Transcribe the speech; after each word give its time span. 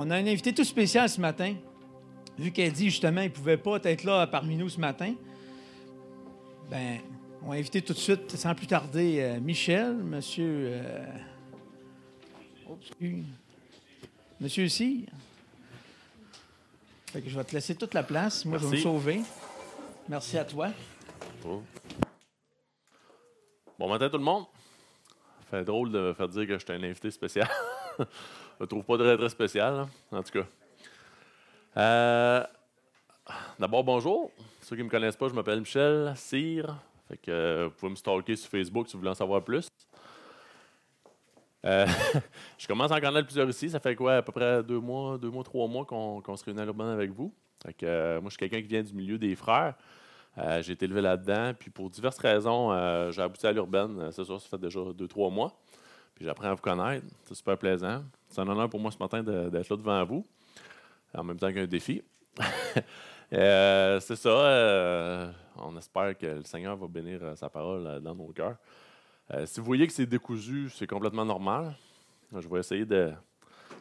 On 0.00 0.10
a 0.10 0.14
un 0.14 0.26
invité 0.28 0.54
tout 0.54 0.62
spécial 0.62 1.08
ce 1.08 1.20
matin. 1.20 1.56
Vu 2.38 2.52
qu'elle 2.52 2.70
dit 2.70 2.84
justement 2.84 3.22
qu'il 3.22 3.30
ne 3.30 3.34
pouvait 3.34 3.56
pas 3.56 3.80
être 3.82 4.04
là 4.04 4.28
parmi 4.28 4.54
nous 4.54 4.68
ce 4.68 4.78
matin, 4.78 5.12
ben, 6.70 7.00
on 7.42 7.48
va 7.48 7.56
inviter 7.56 7.82
tout 7.82 7.94
de 7.94 7.98
suite, 7.98 8.30
sans 8.36 8.54
plus 8.54 8.68
tarder, 8.68 9.18
euh, 9.18 9.40
Michel, 9.40 9.94
monsieur. 9.96 10.68
Euh, 10.68 11.04
monsieur 14.40 14.68
Cyr. 14.68 15.08
Fait 17.06 17.20
que 17.20 17.28
je 17.28 17.36
vais 17.36 17.42
te 17.42 17.56
laisser 17.56 17.74
toute 17.74 17.94
la 17.94 18.04
place. 18.04 18.44
Moi, 18.44 18.58
je 18.58 18.68
vais 18.68 18.76
me 18.76 18.80
sauver. 18.80 19.20
Merci 20.08 20.38
à 20.38 20.44
toi. 20.44 20.68
Bon 23.76 23.88
matin, 23.88 24.08
tout 24.08 24.18
le 24.18 24.22
monde. 24.22 24.44
Ça 25.50 25.58
fait 25.58 25.64
drôle 25.64 25.90
de 25.90 25.98
me 25.98 26.14
faire 26.14 26.28
dire 26.28 26.46
que 26.46 26.56
je 26.56 26.64
suis 26.64 26.72
un 26.72 26.84
invité 26.84 27.10
spécial. 27.10 27.48
je 28.58 28.64
ne 28.64 28.66
trouve 28.66 28.84
pas 28.84 28.98
très, 28.98 29.16
très 29.16 29.28
spécial, 29.28 29.86
en 30.10 30.22
tout 30.22 30.32
cas. 30.32 30.46
Euh, 31.76 32.44
d'abord, 33.58 33.84
bonjour. 33.84 34.32
Ceux 34.62 34.74
qui 34.74 34.82
ne 34.82 34.86
me 34.86 34.90
connaissent 34.90 35.16
pas, 35.16 35.28
je 35.28 35.34
m'appelle 35.34 35.60
Michel 35.60 36.12
Cyr. 36.16 36.76
Fait 37.08 37.16
que, 37.18 37.30
euh, 37.30 37.68
vous 37.68 37.74
pouvez 37.74 37.90
me 37.90 37.96
stalker 37.96 38.34
sur 38.34 38.50
Facebook 38.50 38.88
si 38.88 38.94
vous 38.94 38.98
voulez 38.98 39.12
en 39.12 39.14
savoir 39.14 39.44
plus. 39.44 39.68
Euh, 41.64 41.86
je 42.58 42.66
commence 42.66 42.90
à 42.90 42.96
en 42.96 43.00
connaître 43.00 43.26
plusieurs 43.26 43.48
ici. 43.48 43.70
Ça 43.70 43.78
fait 43.78 43.94
quoi, 43.94 44.16
à 44.16 44.22
peu 44.22 44.32
près 44.32 44.62
deux 44.64 44.80
mois, 44.80 45.18
deux 45.18 45.30
mois, 45.30 45.44
trois 45.44 45.68
mois 45.68 45.84
qu'on 45.84 46.36
se 46.36 46.44
réunit 46.44 46.60
à 46.60 46.64
l'urbaine 46.64 46.88
avec 46.88 47.12
vous. 47.12 47.32
Fait 47.64 47.74
que, 47.74 48.18
moi, 48.18 48.28
je 48.28 48.30
suis 48.30 48.38
quelqu'un 48.38 48.60
qui 48.60 48.68
vient 48.68 48.82
du 48.82 48.92
milieu 48.92 49.18
des 49.18 49.36
frères. 49.36 49.74
j'ai 50.60 50.72
été 50.72 50.86
élevé 50.86 51.00
là-dedans. 51.00 51.52
Puis 51.56 51.70
pour 51.70 51.90
diverses 51.90 52.18
raisons, 52.18 52.72
j'ai 53.12 53.22
abouti 53.22 53.46
à 53.46 53.52
l'urbaine. 53.52 54.10
C'est 54.10 54.24
ça, 54.24 54.36
ça 54.38 54.48
fait 54.48 54.58
déjà 54.58 54.80
deux, 54.92 55.06
trois 55.06 55.30
mois. 55.30 55.56
Puis 56.16 56.24
j'apprends 56.24 56.48
à 56.48 56.54
vous 56.54 56.60
connaître. 56.60 57.06
C'est 57.24 57.34
super 57.34 57.56
plaisant. 57.56 58.02
C'est 58.28 58.40
un 58.40 58.48
honneur 58.48 58.68
pour 58.68 58.80
moi 58.80 58.90
ce 58.90 58.98
matin 58.98 59.22
d'être 59.22 59.68
là 59.68 59.76
devant 59.76 60.04
vous 60.04 60.26
en 61.14 61.24
même 61.24 61.38
temps 61.38 61.52
qu'un 61.52 61.66
défi. 61.66 62.02
Euh, 63.30 64.00
c'est 64.00 64.16
ça. 64.16 64.30
Euh, 64.30 65.30
on 65.56 65.76
espère 65.76 66.16
que 66.16 66.24
le 66.24 66.44
Seigneur 66.44 66.78
va 66.78 66.86
bénir 66.86 67.18
euh, 67.22 67.36
sa 67.36 67.50
parole 67.50 68.00
dans 68.00 68.14
nos 68.14 68.32
cœurs. 68.32 68.56
si 69.44 69.60
vous 69.60 69.66
voyez 69.66 69.86
que 69.86 69.92
c'est 69.92 70.06
décousu, 70.06 70.70
c'est 70.74 70.86
complètement 70.86 71.26
normal. 71.26 71.76
Je 72.34 72.48
vais 72.48 72.60
essayer 72.60 72.86
de, 72.86 73.12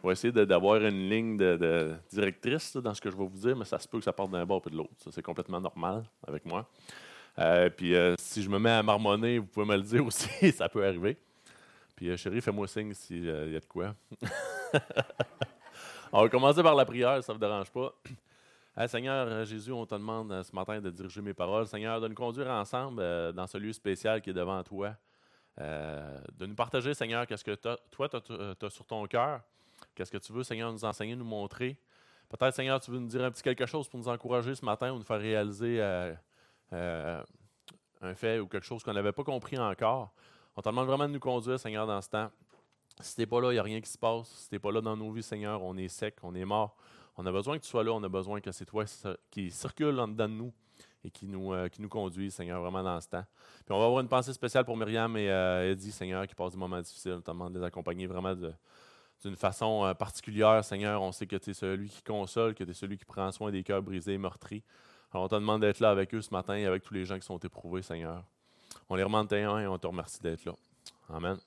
essayer 0.04 0.34
d'avoir 0.34 0.84
une 0.84 1.09
ligne 1.09 1.38
de, 1.38 1.94
directrice 2.11 2.76
dans 2.76 2.94
ce 2.94 3.00
que 3.00 3.09
je 3.09 3.16
vais 3.16 3.26
vous 3.26 3.39
dire, 3.39 3.56
mais 3.56 3.64
ça 3.64 3.80
se 3.80 3.88
peut 3.88 4.00
que 4.00 4.04
ça 4.04 4.11
parte 4.11 4.32
d'un 4.32 4.45
bord 4.45 4.61
et 4.67 4.70
de 4.70 4.76
l'autre. 4.76 4.92
c'est 5.09 5.23
complètement 5.23 5.61
normal 5.61 6.04
avec 6.28 6.44
moi. 6.44 6.70
puis 7.78 7.94
si 8.17 8.44
je 8.44 8.50
me 8.50 8.59
mets 8.59 8.72
à 8.72 8.84
marmonner, 8.84 9.39
vous 9.39 9.48
pouvez 9.48 9.66
me 9.66 9.78
le 9.78 9.84
dire 9.84 10.06
aussi, 10.06 10.52
ça 10.52 10.67
peut 10.67 10.86
arriver. 10.86 11.17
Puis 11.98 12.16
chérie, 12.16 12.42
fais-moi 12.42 12.67
signe 12.67 12.94
s'il 12.94 13.26
y 13.26 13.30
a 13.30 13.59
de 13.59 13.66
quoi. 13.66 13.95
On 16.12 16.22
va 16.22 16.30
commencer 16.30 16.62
par 16.62 16.76
la 16.76 16.86
prière, 16.86 17.23
ça 17.23 17.34
ne 17.34 17.38
vous 17.38 17.44
dérange 17.44 17.72
pas. 17.72 17.92
Seigneur 18.88 19.28
euh, 19.28 19.45
Jésus, 19.45 19.72
on 19.72 19.88
te 19.88 19.95
demande 19.95 20.31
euh, 20.31 20.44
ce 20.44 20.56
matin 20.56 20.80
de 20.80 20.92
diriger 20.92 21.22
mes 21.23 21.34
paroles. 21.34 21.66
Seigneur, 21.66 22.00
de 22.00 22.08
nous 22.08 22.14
conduire 22.14 22.52
ensemble 22.52 23.02
euh, 23.02 23.31
dans 23.31 23.48
ce 23.48 23.58
lieu 23.58 23.73
spécial 23.73 24.22
qui 24.22 24.30
est 24.30 24.34
devant 24.34 24.62
toi. 24.62 24.95
de 25.58 26.45
nous 26.45 26.54
partager, 26.54 26.94
Seigneur, 26.94 27.26
qu'est-ce 27.26 27.44
que 27.44 27.56
toi, 27.56 28.08
tu 28.08 28.66
as, 28.66 28.70
sur 28.70 28.86
ton 28.86 29.08
cœur. 29.08 29.42
Qu'est-ce 29.95 30.11
que 30.11 30.20
tu 30.20 30.32
veux, 30.32 30.44
Seigneur, 30.44 30.72
nous 30.72 30.86
enseigner, 30.86 31.16
nous 31.16 31.26
montrer. 31.26 31.80
Peut-être, 32.30 32.54
Seigneur, 32.54 32.80
tu 32.80 32.92
veux 32.92 33.00
nous 33.00 33.08
dire 33.08 33.23
un 33.23 33.32
petit 33.32 33.42
quelque 33.42 33.66
chose 33.66 33.89
pour 33.89 34.00
nous 34.00 34.08
encourager 34.08 34.54
ce 34.54 34.64
matin 34.64 34.92
ou 34.94 34.98
nous 34.98 35.04
faire 35.04 35.20
réaliser 35.20 35.82
un 36.72 38.14
fait 38.14 38.38
ou 38.38 38.45
quelque 38.45 38.67
chose 38.67 38.84
qu'on 38.84 38.94
n'avait 38.94 39.11
pas 39.11 39.23
compris 39.23 39.58
encore. 39.58 40.14
On 40.58 40.61
te 40.63 40.69
demande 40.69 40.88
vraiment 40.88 41.08
de 41.08 41.13
nous 41.13 41.19
conduire, 41.19 41.59
Seigneur, 41.59 41.86
dans 41.86 42.02
ce 42.02 42.09
temps. 42.09 42.31
Si 43.00 43.13
tu 43.13 43.22
n'es 43.22 43.27
pas 43.27 43.39
là, 43.39 43.52
il 43.52 43.53
n'y 43.53 43.59
a 43.59 43.63
rien 43.63 43.80
qui 43.80 43.91
se 43.91 43.97
passe. 43.97 44.27
Si 44.27 44.50
tu 44.50 44.55
n'es 44.55 44.59
pas 44.59 44.72
là 44.72 44.81
dans 44.81 44.97
nos 44.97 45.11
vies, 45.11 45.22
Seigneur, 45.22 45.61
on 45.61 45.77
est 45.77 45.88
sec, 45.88 46.16
on 46.23 46.33
est 46.33 46.45
mort. 46.45 46.75
On 47.16 47.23
a 47.27 47.31
besoin 47.31 47.59
que 47.59 47.64
tu 47.64 47.69
sois 47.69 47.83
là, 47.83 47.91
on 47.91 48.02
a 48.02 48.09
besoin 48.09 48.41
que 48.41 48.52
c'est 48.52 48.66
toi 48.66 48.83
qui 49.30 49.52
circule 49.52 49.99
en 49.99 50.08
dedans 50.08 50.27
de 50.27 50.33
nous 50.33 50.53
et 51.03 51.11
qui 51.11 51.27
nous, 51.27 51.53
euh, 51.53 51.69
qui 51.69 51.80
nous 51.80 52.30
Seigneur, 52.32 52.59
vraiment 52.59 52.82
dans 52.82 52.99
ce 52.99 53.08
temps. 53.08 53.23
Puis 53.65 53.76
on 53.76 53.77
va 53.77 53.86
avoir 53.86 54.02
une 54.02 54.08
pensée 54.08 54.33
spéciale 54.33 54.65
pour 54.65 54.76
Myriam 54.76 55.15
et 55.15 55.30
euh, 55.30 55.71
Eddie, 55.73 55.92
Seigneur, 55.92 56.26
qui 56.26 56.33
passent 56.33 56.54
des 56.54 56.58
moments 56.58 56.82
difficiles. 56.82 57.11
notamment 57.11 57.52
de 57.52 57.59
les 57.59 57.65
accompagner 57.65 58.08
vraiment 58.08 58.33
d'une 58.33 59.36
façon 59.36 59.86
euh, 59.86 59.93
particulière, 59.93 60.65
Seigneur. 60.65 61.03
On 61.03 61.11
sait 61.11 61.27
que 61.27 61.36
tu 61.36 61.52
es 61.52 61.53
celui 61.53 61.87
qui 61.87 62.02
console, 62.02 62.55
que 62.55 62.64
tu 62.64 62.71
es 62.71 62.73
celui 62.73 62.98
qui 62.98 63.05
prend 63.05 63.32
soin 63.32 63.52
des 63.52 63.61
cœurs 63.61 63.83
brisés 63.83 64.14
et 64.14 64.17
meurtris. 64.17 64.64
Alors 65.11 65.26
on 65.26 65.27
te 65.27 65.36
demande 65.36 65.61
d'être 65.61 65.82
là 65.82 65.92
avec 65.92 66.15
eux 66.15 66.21
ce 66.21 66.32
matin 66.32 66.55
et 66.55 66.65
avec 66.65 66.82
tous 66.82 66.95
les 66.95 67.05
gens 67.05 67.20
qui 67.20 67.27
sont 67.27 67.37
éprouvés, 67.37 67.83
Seigneur. 67.83 68.23
On 68.89 68.95
les 68.95 69.03
remonte 69.03 69.31
et 69.33 69.45
on 69.45 69.77
te 69.77 69.87
remercie 69.87 70.21
d'être 70.21 70.45
là. 70.45 70.53
Amen. 71.09 71.37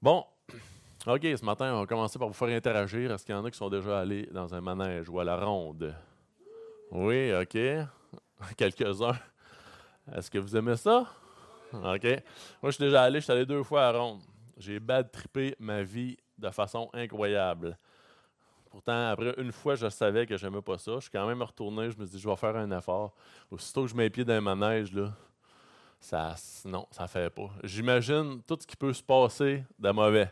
Bon, 0.00 0.24
OK, 1.06 1.22
ce 1.22 1.44
matin, 1.44 1.74
on 1.74 1.80
va 1.80 1.86
commencer 1.86 2.18
par 2.18 2.28
vous 2.28 2.34
faire 2.34 2.48
interagir. 2.48 3.10
Est-ce 3.10 3.24
qu'il 3.24 3.34
y 3.34 3.38
en 3.38 3.44
a 3.44 3.50
qui 3.50 3.56
sont 3.56 3.70
déjà 3.70 4.00
allés 4.00 4.26
dans 4.26 4.54
un 4.54 4.60
manège 4.60 5.08
ou 5.08 5.18
à 5.20 5.24
la 5.24 5.36
ronde? 5.36 5.94
Oui, 6.90 7.32
OK. 7.34 7.58
Quelques-uns. 8.56 9.16
Est-ce 10.14 10.30
que 10.30 10.38
vous 10.38 10.56
aimez 10.56 10.76
ça? 10.76 11.06
OK. 11.72 12.04
Moi, 12.62 12.64
je 12.64 12.70
suis 12.70 12.84
déjà 12.84 13.02
allé, 13.02 13.20
je 13.20 13.24
suis 13.24 13.32
allé 13.32 13.46
deux 13.46 13.62
fois 13.62 13.88
à 13.88 13.92
la 13.92 13.98
ronde. 13.98 14.20
J'ai 14.56 14.80
bad 14.80 15.10
trippé 15.10 15.54
ma 15.58 15.82
vie 15.82 16.16
de 16.36 16.50
façon 16.50 16.90
incroyable. 16.92 17.78
Pourtant, 18.70 19.08
après 19.08 19.34
une 19.38 19.52
fois, 19.52 19.76
je 19.76 19.88
savais 19.88 20.26
que 20.26 20.36
j'aimais 20.36 20.62
pas 20.62 20.78
ça. 20.78 20.94
Je 20.96 21.00
suis 21.00 21.10
quand 21.10 21.26
même 21.26 21.42
retourné, 21.42 21.90
je 21.90 21.98
me 21.98 22.06
dis, 22.06 22.18
je 22.18 22.28
vais 22.28 22.36
faire 22.36 22.56
un 22.56 22.70
effort. 22.76 23.14
Aussitôt 23.50 23.82
que 23.82 23.88
je 23.88 23.94
mets 23.94 24.04
les 24.04 24.10
pieds 24.10 24.24
dans 24.24 24.34
un 24.34 24.40
manège, 24.40 24.92
là, 24.92 25.12
ça, 26.00 26.34
non, 26.64 26.86
ça 26.90 27.06
fait 27.06 27.30
pas. 27.30 27.50
J'imagine 27.64 28.40
tout 28.46 28.56
ce 28.60 28.66
qui 28.66 28.76
peut 28.76 28.92
se 28.92 29.02
passer 29.02 29.64
de 29.78 29.90
mauvais. 29.90 30.30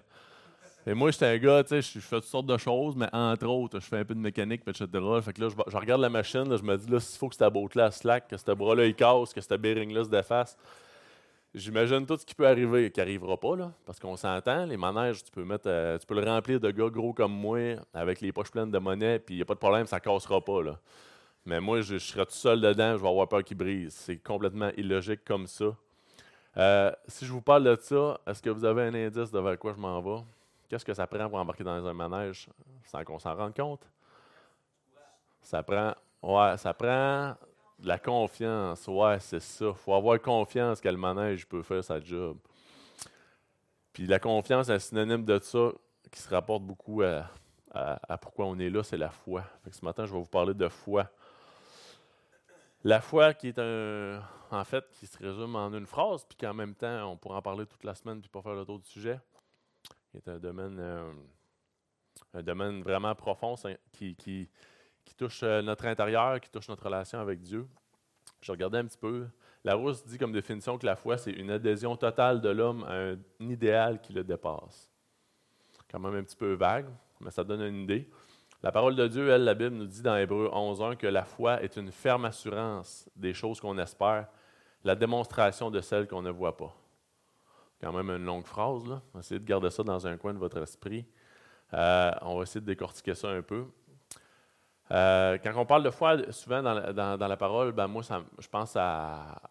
Et 0.88 0.94
moi, 0.94 1.10
j'étais 1.10 1.26
un 1.26 1.38
gars, 1.38 1.64
tu 1.64 1.70
sais, 1.70 1.82
je 1.82 1.98
fais 1.98 2.16
toutes 2.16 2.26
sortes 2.26 2.46
de 2.46 2.56
choses, 2.56 2.94
mais 2.94 3.08
entre 3.12 3.46
autres, 3.48 3.80
je 3.80 3.86
fais 3.86 3.98
un 3.98 4.04
peu 4.04 4.14
de 4.14 4.20
mécanique, 4.20 4.62
etc. 4.68 4.86
Fait 5.20 5.32
que 5.32 5.40
là, 5.40 5.48
je, 5.48 5.76
regarde 5.76 6.00
la 6.00 6.08
machine, 6.08 6.44
je 6.56 6.62
me 6.62 6.76
dis, 6.76 6.88
là, 6.88 7.00
s'il 7.00 7.18
faut 7.18 7.28
que 7.28 7.34
cette 7.34 7.52
boîte-là 7.52 7.90
slack, 7.90 8.28
que 8.28 8.36
ce 8.36 8.52
bras-là, 8.52 8.86
il 8.86 8.94
casse, 8.94 9.34
que 9.34 9.40
ce 9.40 9.54
bearing-là 9.54 10.04
se 10.04 10.10
défasse, 10.10 10.56
j'imagine 11.52 12.06
tout 12.06 12.16
ce 12.16 12.24
qui 12.24 12.36
peut 12.36 12.46
arriver, 12.46 12.92
qui 12.92 13.00
n'arrivera 13.00 13.36
pas, 13.36 13.56
là, 13.56 13.72
parce 13.84 13.98
qu'on 13.98 14.16
s'entend, 14.16 14.64
les 14.64 14.76
manèges, 14.76 15.24
tu 15.24 15.32
peux 15.32 15.44
mettre, 15.44 15.66
euh, 15.66 15.98
tu 15.98 16.06
peux 16.06 16.14
le 16.14 16.24
remplir 16.24 16.60
de 16.60 16.70
gars 16.70 16.88
gros 16.88 17.12
comme 17.12 17.32
moi, 17.32 17.74
avec 17.92 18.20
les 18.20 18.30
poches 18.30 18.52
pleines 18.52 18.70
de 18.70 18.78
monnaie, 18.78 19.18
puis 19.18 19.34
il 19.34 19.38
n'y 19.38 19.42
a 19.42 19.44
pas 19.44 19.54
de 19.54 19.58
problème, 19.58 19.86
ça 19.86 19.96
ne 19.96 20.00
cassera 20.02 20.40
pas, 20.40 20.62
là. 20.62 20.78
Mais 21.46 21.60
moi, 21.60 21.80
je, 21.80 21.96
serai 21.98 22.26
tout 22.26 22.32
seul 22.32 22.60
dedans, 22.60 22.96
je 22.96 23.02
vais 23.02 23.08
avoir 23.08 23.28
peur 23.28 23.44
qu'il 23.44 23.56
brise. 23.56 23.94
C'est 23.94 24.18
complètement 24.18 24.70
illogique 24.76 25.24
comme 25.24 25.46
ça. 25.46 25.66
Euh, 26.56 26.90
si 27.06 27.24
je 27.24 27.32
vous 27.32 27.40
parle 27.40 27.62
de 27.64 27.76
ça, 27.80 28.20
est-ce 28.26 28.42
que 28.42 28.50
vous 28.50 28.64
avez 28.64 28.82
un 28.82 28.94
indice 28.94 29.30
de 29.30 29.38
vers 29.38 29.56
quoi 29.56 29.72
je 29.72 29.80
m'en 29.80 30.00
vais? 30.00 30.24
Qu'est-ce 30.68 30.84
que 30.84 30.92
ça 30.92 31.06
prend 31.06 31.28
pour 31.28 31.38
embarquer 31.38 31.62
dans 31.62 31.86
un 31.86 31.92
manège 31.94 32.48
sans 32.84 33.04
qu'on 33.04 33.20
s'en 33.20 33.36
rende 33.36 33.54
compte? 33.54 33.88
Ça 35.40 35.62
prend, 35.62 35.94
ouais, 36.22 36.56
ça 36.56 36.74
prend 36.74 37.36
de 37.78 37.86
la 37.86 37.98
confiance. 37.98 38.84
Ouais, 38.88 39.20
c'est 39.20 39.40
ça. 39.40 39.66
Il 39.66 39.74
faut 39.74 39.94
avoir 39.94 40.20
confiance 40.20 40.80
que 40.80 40.88
le 40.88 40.96
manège 40.96 41.46
peut 41.46 41.62
faire 41.62 41.84
sa 41.84 42.00
job. 42.00 42.38
Puis 43.92 44.06
la 44.06 44.18
confiance, 44.18 44.68
un 44.68 44.80
synonyme 44.80 45.24
de 45.24 45.38
ça 45.38 45.70
qui 46.10 46.20
se 46.20 46.28
rapporte 46.28 46.64
beaucoup 46.64 47.02
à, 47.02 47.30
pourquoi 48.20 48.46
on 48.46 48.58
est 48.58 48.70
là, 48.70 48.82
c'est 48.82 48.96
la 48.96 49.10
foi. 49.10 49.44
ce 49.70 49.84
matin, 49.84 50.06
je 50.06 50.12
vais 50.12 50.18
vous 50.18 50.26
parler 50.26 50.54
de 50.54 50.68
foi. 50.68 51.08
La 52.86 53.00
foi 53.00 53.34
qui 53.34 53.48
est 53.48 53.58
un, 53.58 54.22
en 54.52 54.62
fait, 54.62 54.88
qui 54.92 55.08
se 55.08 55.18
résume 55.18 55.56
en 55.56 55.72
une 55.72 55.86
phrase, 55.86 56.24
puis 56.24 56.36
qu'en 56.38 56.54
même 56.54 56.72
temps, 56.72 57.10
on 57.10 57.16
pourra 57.16 57.38
en 57.38 57.42
parler 57.42 57.66
toute 57.66 57.82
la 57.82 57.96
semaine 57.96 58.20
puis 58.20 58.30
pas 58.30 58.40
faire 58.42 58.54
le 58.54 58.64
tour 58.64 58.78
du 58.78 58.86
sujet, 58.86 59.18
qui 60.08 60.18
est 60.18 60.28
un 60.28 60.38
domaine, 60.38 60.76
euh, 60.78 61.12
un 62.32 62.42
domaine 62.44 62.84
vraiment 62.84 63.12
profond 63.16 63.56
qui, 63.90 64.14
qui, 64.14 64.48
touche 65.16 65.42
euh, 65.42 65.62
notre 65.62 65.86
intérieur, 65.86 66.40
qui 66.40 66.48
touche 66.48 66.68
notre 66.68 66.84
relation 66.84 67.18
avec 67.18 67.40
Dieu. 67.40 67.66
Je 68.40 68.52
regardais 68.52 68.78
un 68.78 68.84
petit 68.84 68.98
peu. 68.98 69.26
La 69.64 69.74
Rousse 69.74 70.06
dit 70.06 70.16
comme 70.16 70.30
définition 70.30 70.78
que 70.78 70.86
la 70.86 70.94
foi, 70.94 71.18
c'est 71.18 71.32
une 71.32 71.50
adhésion 71.50 71.96
totale 71.96 72.40
de 72.40 72.50
l'homme 72.50 72.84
à 72.84 72.92
un 72.92 73.18
idéal 73.40 74.00
qui 74.00 74.12
le 74.12 74.22
dépasse. 74.22 74.92
Quand 75.90 75.98
même 75.98 76.14
un 76.14 76.22
petit 76.22 76.36
peu 76.36 76.52
vague, 76.52 76.86
mais 77.18 77.32
ça 77.32 77.42
donne 77.42 77.62
une 77.62 77.82
idée. 77.82 78.08
La 78.62 78.72
parole 78.72 78.96
de 78.96 79.06
Dieu, 79.06 79.28
elle, 79.28 79.44
la 79.44 79.54
Bible 79.54 79.76
nous 79.76 79.86
dit 79.86 80.02
dans 80.02 80.16
Hébreu 80.16 80.50
11.1 80.52 80.96
que 80.96 81.06
la 81.06 81.24
foi 81.24 81.62
est 81.62 81.76
une 81.76 81.92
ferme 81.92 82.24
assurance 82.24 83.08
des 83.14 83.34
choses 83.34 83.60
qu'on 83.60 83.76
espère, 83.78 84.28
la 84.82 84.94
démonstration 84.94 85.70
de 85.70 85.80
celles 85.80 86.08
qu'on 86.08 86.22
ne 86.22 86.30
voit 86.30 86.56
pas. 86.56 86.74
Quand 87.80 87.92
même 87.92 88.08
une 88.08 88.24
longue 88.24 88.46
phrase, 88.46 88.86
là. 88.86 89.02
Essayer 89.18 89.38
de 89.38 89.44
garder 89.44 89.68
ça 89.68 89.82
dans 89.82 90.06
un 90.06 90.16
coin 90.16 90.32
de 90.32 90.38
votre 90.38 90.58
esprit. 90.62 91.06
Euh, 91.74 92.10
on 92.22 92.36
va 92.36 92.44
essayer 92.44 92.60
de 92.60 92.66
décortiquer 92.66 93.14
ça 93.14 93.28
un 93.28 93.42
peu. 93.42 93.66
Euh, 94.92 95.36
quand 95.42 95.52
on 95.56 95.66
parle 95.66 95.82
de 95.82 95.90
foi, 95.90 96.32
souvent 96.32 96.62
dans 96.62 97.28
la, 97.28 97.36
parole, 97.36 97.72
ben 97.72 97.88
moi, 97.88 98.02
je 98.38 98.48
pense 98.48 98.74
à, 98.76 99.42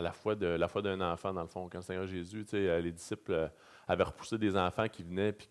la 0.00 0.12
foi 0.12 0.34
de 0.34 0.46
la 0.46 0.68
foi 0.68 0.82
d'un 0.82 1.00
enfant, 1.00 1.32
dans 1.32 1.42
le 1.42 1.48
fond. 1.48 1.68
Quand 1.70 1.78
le 1.78 1.84
Seigneur 1.84 2.06
Jésus, 2.06 2.44
les 2.52 2.92
disciples 2.92 3.50
avaient 3.88 4.04
repoussé 4.04 4.36
des 4.36 4.56
enfants 4.56 4.88
qui 4.88 5.02
venaient 5.02 5.32
puis 5.32 5.48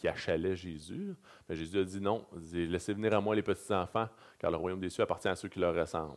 qui 0.00 0.08
achalait 0.08 0.56
Jésus. 0.56 1.14
Mais 1.48 1.54
Jésus 1.54 1.78
a 1.78 1.84
dit 1.84 2.00
non, 2.00 2.26
laissez 2.52 2.94
venir 2.94 3.14
à 3.14 3.20
moi 3.20 3.34
les 3.34 3.42
petits-enfants, 3.42 4.08
car 4.38 4.50
le 4.50 4.56
royaume 4.56 4.80
des 4.80 4.88
cieux 4.88 5.02
appartient 5.02 5.28
à 5.28 5.36
ceux 5.36 5.48
qui 5.48 5.58
leur 5.58 5.74
ressemblent. 5.74 6.16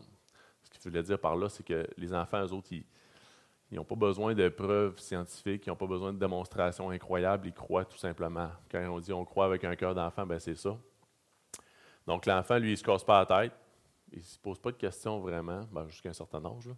Ce 0.63 0.69
qu'il 0.69 0.89
voulait 0.89 1.03
dire 1.03 1.19
par 1.19 1.35
là, 1.35 1.49
c'est 1.49 1.63
que 1.63 1.85
les 1.97 2.13
enfants, 2.13 2.41
eux 2.45 2.53
autres, 2.53 2.69
ils 2.71 2.85
n'ont 3.71 3.83
pas 3.83 3.95
besoin 3.95 4.33
de 4.33 4.47
preuves 4.47 4.97
scientifiques, 4.99 5.65
ils 5.65 5.69
n'ont 5.69 5.75
pas 5.75 5.85
besoin 5.85 6.13
de 6.13 6.17
démonstrations 6.17 6.89
incroyables, 6.91 7.47
ils 7.47 7.53
croient 7.53 7.83
tout 7.83 7.97
simplement. 7.97 8.49
Quand 8.71 8.79
on 8.89 8.99
dit 8.99 9.11
on 9.11 9.25
croit 9.25 9.45
avec 9.45 9.65
un 9.65 9.75
cœur 9.75 9.93
d'enfant, 9.93 10.25
ben 10.25 10.39
c'est 10.39 10.55
ça. 10.55 10.77
Donc 12.07 12.25
l'enfant, 12.25 12.57
lui, 12.57 12.69
il 12.69 12.71
ne 12.71 12.77
se 12.77 12.83
casse 12.83 13.03
pas 13.03 13.19
la 13.19 13.25
tête, 13.25 13.53
il 14.13 14.19
ne 14.19 14.23
se 14.23 14.39
pose 14.39 14.59
pas 14.59 14.71
de 14.71 14.77
questions 14.77 15.19
vraiment, 15.19 15.61
ben, 15.71 15.87
jusqu'à 15.89 16.09
un 16.09 16.13
certain 16.13 16.43
âge. 16.45 16.69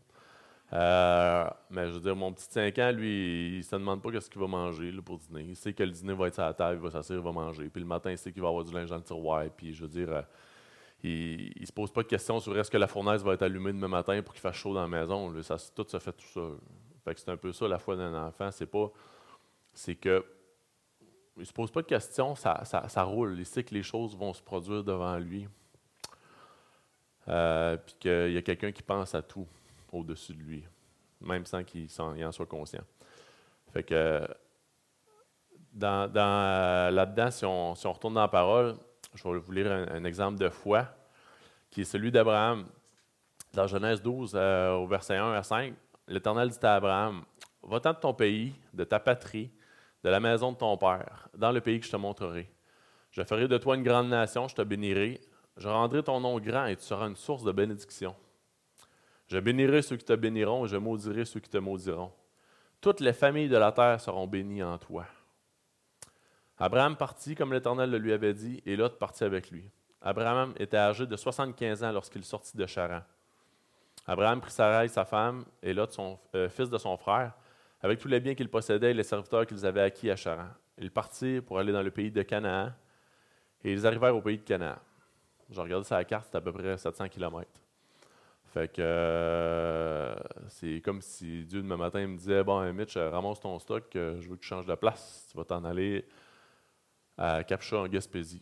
Euh, 0.73 1.47
mais 1.69 1.88
je 1.88 1.94
veux 1.94 2.00
dire, 2.00 2.15
mon 2.15 2.33
petit 2.33 2.47
5 2.50 2.77
ans, 2.79 2.91
lui, 2.91 3.50
il 3.53 3.57
ne 3.57 3.62
se 3.62 3.75
demande 3.75 4.01
pas 4.01 4.12
qu'est-ce 4.12 4.29
qu'il 4.29 4.41
va 4.41 4.47
manger 4.47 4.91
pour 5.03 5.19
dîner. 5.19 5.44
Il 5.50 5.56
sait 5.56 5.73
que 5.73 5.83
le 5.83 5.91
dîner 5.91 6.13
va 6.13 6.27
être 6.27 6.39
à 6.39 6.47
la 6.47 6.53
table, 6.53 6.79
il 6.79 6.83
va 6.83 6.91
s'asseoir, 6.91 7.19
il 7.19 7.23
va 7.23 7.31
manger. 7.31 7.69
Puis 7.69 7.81
le 7.81 7.88
matin, 7.88 8.12
il 8.12 8.17
sait 8.17 8.31
qu'il 8.31 8.41
va 8.41 8.47
avoir 8.47 8.63
du 8.63 8.73
linge 8.73 8.89
dans 8.89 8.97
le 8.97 9.03
tiroir. 9.03 9.45
Puis 9.56 9.73
je 9.73 9.83
veux 9.83 9.88
dire, 9.88 10.09
euh, 10.12 10.21
il 11.03 11.62
ne 11.62 11.65
se 11.65 11.71
pose 11.71 11.91
pas 11.91 12.01
de 12.01 12.07
questions 12.07 12.39
sur 12.39 12.57
est-ce 12.57 12.71
que 12.71 12.77
la 12.77 12.88
fournaise 12.88 13.23
va 13.23 13.33
être 13.33 13.44
allumée 13.44 13.73
demain 13.73 13.88
matin 13.88 14.21
pour 14.23 14.33
qu'il 14.33 14.41
fasse 14.41 14.56
chaud 14.56 14.73
dans 14.73 14.81
la 14.81 14.88
maison. 14.88 15.31
ça, 15.44 15.57
tout 15.75 15.85
se 15.88 16.00
fait 16.00 16.13
tout 16.13 16.27
ça. 16.33 16.41
Fait 17.03 17.19
c'est 17.19 17.29
un 17.29 17.38
peu 17.38 17.51
ça 17.53 17.67
la 17.67 17.77
foi 17.77 17.95
d'un 17.95 18.27
enfant. 18.27 18.50
C'est 18.51 18.65
pas. 18.65 18.91
C'est 19.73 19.95
que. 19.95 20.25
Il 21.38 21.45
se 21.45 21.51
pose 21.51 21.69
pas 21.69 21.81
de 21.81 21.88
questions, 21.88 22.33
ça, 22.33 22.63
ça, 22.63 23.03
roule. 23.03 23.35
Il 23.38 23.45
sait 23.45 23.62
que 23.62 23.73
les 23.73 23.83
choses 23.83 24.15
vont 24.15 24.31
se 24.31 24.41
produire 24.41 24.85
devant 24.85 25.17
lui. 25.17 25.50
Euh, 27.27 27.75
puis 27.75 27.95
qu'il 28.00 28.31
y 28.31 28.38
a 28.38 28.41
quelqu'un 28.41 28.71
qui 28.71 28.81
pense 28.81 29.13
à 29.13 29.21
tout 29.21 29.45
au-dessus 29.95 30.33
de 30.33 30.39
lui, 30.39 30.63
même 31.21 31.45
sans 31.45 31.63
qu'il 31.63 31.88
en, 32.00 32.31
soit 32.31 32.45
conscient. 32.45 32.83
Fait 33.71 33.83
que 33.83 34.27
dans, 35.71 36.12
euh, 36.15 36.92
là-dedans, 36.92 37.31
si 37.31 37.45
on, 37.45 37.74
retourne 37.74 38.13
dans 38.13 38.21
la 38.21 38.27
parole, 38.27 38.75
je 39.13 39.27
vais 39.27 39.39
vous 39.39 39.51
lire 39.51 39.71
un, 39.71 40.03
exemple 40.03 40.39
de 40.39 40.50
foi 40.50 40.88
qui 41.69 41.81
est 41.81 41.86
celui 41.86 42.12
d'Abraham. 42.12 42.65
Dans 43.53 43.68
Genèse 43.68 44.01
12, 44.01 44.33
euh, 44.36 44.74
au 44.74 44.88
verset 44.88 45.15
1 45.15 45.33
à 45.33 45.44
5, 45.44 45.74
l'Éternel 46.07 46.50
dit 46.50 46.57
à 46.62 46.75
Abraham 46.75 47.24
Va-t'en 47.63 47.94
de 47.94 47.98
ton 47.98 48.13
pays, 48.13 48.53
de 48.74 48.83
ta 48.83 49.00
patrie, 49.00 49.51
de 50.03 50.09
la 50.09 50.19
maison 50.19 50.51
de 50.51 50.57
ton 50.57 50.77
père, 50.77 51.30
dans 51.36 51.51
le 51.51 51.62
pays 51.62 51.80
que 51.80 51.86
je 51.86 51.91
te 51.91 51.98
montrerai. 51.98 52.48
Je 53.09 53.24
ferai 53.24 53.48
de 53.48 53.57
toi 53.57 53.75
une 53.75 53.83
grande 53.83 54.09
nation, 54.09 54.48
je 54.48 54.56
te 54.56 54.62
bénirai, 54.62 55.19
je 55.57 55.68
rendrai 55.68 56.03
ton 56.03 56.19
nom 56.19 56.39
grand 56.39 56.65
et 56.65 56.75
tu 56.75 56.83
seras 56.83 57.07
une 57.07 57.15
source 57.15 57.44
de 57.44 57.51
bénédiction. 57.51 58.15
Je 59.27 59.39
bénirai 59.39 59.81
ceux 59.81 59.98
qui 59.98 60.06
te 60.06 60.13
béniront 60.13 60.66
et 60.66 60.68
je 60.68 60.77
maudirai 60.77 61.25
ceux 61.25 61.39
qui 61.39 61.50
te 61.50 61.57
maudiront. 61.57 62.12
Toutes 62.80 63.00
les 63.00 63.13
familles 63.13 63.50
de 63.50 63.57
la 63.57 63.72
terre 63.72 64.00
seront 64.00 64.27
bénies 64.27 64.63
en 64.63 64.77
toi. 64.77 65.06
Abraham 66.57 66.95
partit 66.95 67.36
comme 67.36 67.51
l'Éternel 67.51 67.89
le 67.89 67.98
lui 67.98 68.13
avait 68.13 68.33
dit, 68.33 68.62
et 68.66 68.75
Lot 68.75 68.98
partit 68.98 69.24
avec 69.24 69.51
lui. 69.51 69.69
Abraham 70.01 70.54
était 70.57 70.77
âgé 70.77 71.06
de 71.06 71.16
75 71.16 71.83
ans 71.83 71.92
lorsqu'il 71.92 72.24
sortit 72.24 72.56
de 72.56 72.66
Charan. 72.66 73.01
Abraham 74.06 74.39
prit 74.39 74.51
Sarai, 74.51 74.88
sa 74.88 75.04
femme, 75.04 75.45
et 75.63 75.74
Lot, 75.74 75.92
son 75.92 76.19
euh, 76.36 76.48
fils 76.48 76.69
de 76.69 76.77
son 76.77 76.95
frère, 76.95 77.33
avec 77.81 78.00
tous 78.00 78.07
les 78.07 78.19
biens 78.19 78.36
qu'il 78.36 78.50
possédait 78.50 78.92
et 78.92 78.94
les 78.94 79.04
serviteurs 79.04 79.45
qu'ils 79.45 79.66
avaient 79.66 79.81
acquis 79.81 80.12
à 80.12 80.16
Charan. 80.16 80.48
Ils 80.77 80.92
partirent 80.92 81.44
pour 81.44 81.57
aller 81.57 81.74
dans 81.74 81.81
le 81.81 81.92
pays 81.92 82.12
de 82.12 82.22
Canaan, 82.22 82.72
et 83.63 83.74
ils 83.74 83.86
arrivèrent 83.86 84.16
au 84.16 84.22
pays 84.22 84.38
de 84.38 84.44
Canaan. 84.44 84.77
Je 85.50 85.60
regardé 85.60 85.86
sur 85.86 85.95
la 85.95 86.06
carte, 86.06 86.27
c'est 86.31 86.38
à 86.38 86.42
peu 86.42 86.54
près 86.54 86.77
700 86.77 87.10
km. 87.10 87.50
Fait 88.55 88.69
que 88.69 88.81
euh, 88.81 90.15
c'est 90.47 90.79
comme 90.79 91.01
si 91.01 91.43
Dieu 91.43 91.61
demain 91.61 91.75
matin 91.75 92.07
me 92.07 92.15
disait 92.15 92.41
Bon, 92.41 92.61
Mitch, 92.71 92.95
ramasse 92.95 93.41
ton 93.41 93.59
stock, 93.59 93.93
euh, 93.97 94.21
je 94.21 94.29
veux 94.29 94.37
que 94.37 94.41
tu 94.41 94.47
changes 94.47 94.65
de 94.65 94.75
place. 94.75 95.27
Tu 95.29 95.35
vas 95.35 95.43
t'en 95.43 95.65
aller 95.65 96.05
à 97.17 97.43
Capcha 97.43 97.79
en 97.79 97.87
Gaspésie. 97.89 98.41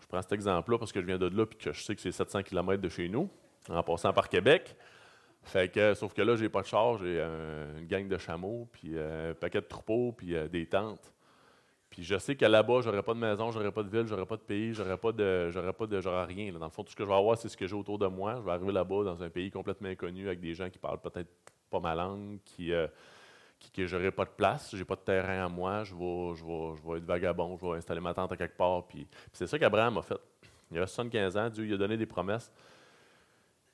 Je 0.00 0.06
prends 0.06 0.22
cet 0.22 0.30
exemple-là 0.30 0.78
parce 0.78 0.92
que 0.92 1.00
je 1.00 1.06
viens 1.06 1.18
de 1.18 1.26
là 1.26 1.42
et 1.42 1.56
que 1.56 1.72
je 1.72 1.82
sais 1.82 1.96
que 1.96 2.00
c'est 2.00 2.12
700 2.12 2.44
km 2.44 2.80
de 2.80 2.88
chez 2.88 3.08
nous, 3.08 3.28
en 3.68 3.82
passant 3.82 4.12
par 4.12 4.28
Québec. 4.28 4.76
Fait 5.42 5.68
que, 5.68 5.92
sauf 5.94 6.14
que 6.14 6.22
là, 6.22 6.36
j'ai 6.36 6.48
pas 6.48 6.62
de 6.62 6.66
char, 6.66 6.98
j'ai 6.98 7.20
une 7.20 7.86
gang 7.88 8.06
de 8.06 8.16
chameaux, 8.16 8.68
puis 8.70 8.96
un 8.96 9.34
paquet 9.34 9.60
de 9.60 9.66
troupeaux, 9.66 10.12
puis 10.12 10.36
des 10.50 10.66
tentes. 10.66 11.12
Puis 11.90 12.02
je 12.02 12.18
sais 12.18 12.36
que 12.36 12.44
là-bas, 12.44 12.80
j'aurais 12.82 13.02
pas 13.02 13.14
de 13.14 13.18
maison, 13.18 13.50
j'aurais 13.50 13.72
pas 13.72 13.82
de 13.82 13.88
ville, 13.88 14.06
j'aurais 14.06 14.26
pas 14.26 14.36
de 14.36 14.42
pays, 14.42 14.74
j'aurais 14.74 14.98
pas 14.98 15.12
de, 15.12 15.50
pas 15.72 15.86
de, 15.86 16.00
j'aurais 16.00 16.24
rien. 16.24 16.52
Dans 16.52 16.66
le 16.66 16.70
fond, 16.70 16.84
tout 16.84 16.90
ce 16.90 16.96
que 16.96 17.04
je 17.04 17.08
vais 17.08 17.14
avoir, 17.14 17.38
c'est 17.38 17.48
ce 17.48 17.56
que 17.56 17.66
j'ai 17.66 17.74
autour 17.74 17.98
de 17.98 18.06
moi. 18.06 18.36
Je 18.36 18.42
vais 18.42 18.52
arriver 18.52 18.72
là-bas 18.72 19.04
dans 19.04 19.22
un 19.22 19.30
pays 19.30 19.50
complètement 19.50 19.88
inconnu 19.88 20.26
avec 20.26 20.40
des 20.40 20.54
gens 20.54 20.68
qui 20.68 20.78
parlent 20.78 21.00
peut-être 21.00 21.30
pas 21.70 21.80
ma 21.80 21.94
langue, 21.94 22.38
qui, 22.44 22.72
euh, 22.72 22.86
qui 23.58 23.70
que 23.70 23.86
j'aurais 23.86 24.10
pas 24.10 24.24
de 24.24 24.30
place, 24.30 24.74
j'ai 24.74 24.84
pas 24.84 24.96
de 24.96 25.00
terrain 25.00 25.44
à 25.44 25.48
moi, 25.48 25.84
je 25.84 25.94
vais, 25.94 26.34
je 26.36 26.44
vais, 26.44 26.76
je 26.76 26.88
vais 26.88 26.98
être 26.98 27.04
vagabond, 27.04 27.56
je 27.56 27.66
vais 27.66 27.76
installer 27.78 28.00
ma 28.00 28.14
tente 28.14 28.32
à 28.32 28.36
quelque 28.36 28.56
part. 28.56 28.86
Puis, 28.86 29.06
c'est 29.32 29.46
ça 29.46 29.58
qu'Abraham 29.58 29.98
a 29.98 30.02
fait. 30.02 30.20
Il 30.70 30.78
a 30.78 30.86
75 30.86 31.36
ans, 31.36 31.48
Dieu 31.48 31.64
lui 31.64 31.74
a 31.74 31.76
donné 31.78 31.96
des 31.96 32.06
promesses. 32.06 32.52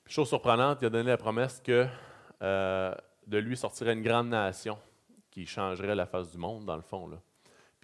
chose 0.07 0.27
surprenante, 0.29 0.79
il 0.81 0.85
a 0.85 0.89
donné 0.89 1.09
la 1.09 1.17
promesse 1.17 1.61
que 1.61 1.85
euh, 2.41 2.95
de 3.27 3.37
lui 3.37 3.57
sortirait 3.57 3.93
une 3.93 4.01
grande 4.01 4.29
nation 4.29 4.77
qui 5.31 5.45
changerait 5.45 5.95
la 5.95 6.05
face 6.05 6.31
du 6.31 6.37
monde, 6.37 6.65
dans 6.65 6.75
le 6.75 6.81
fond. 6.81 7.09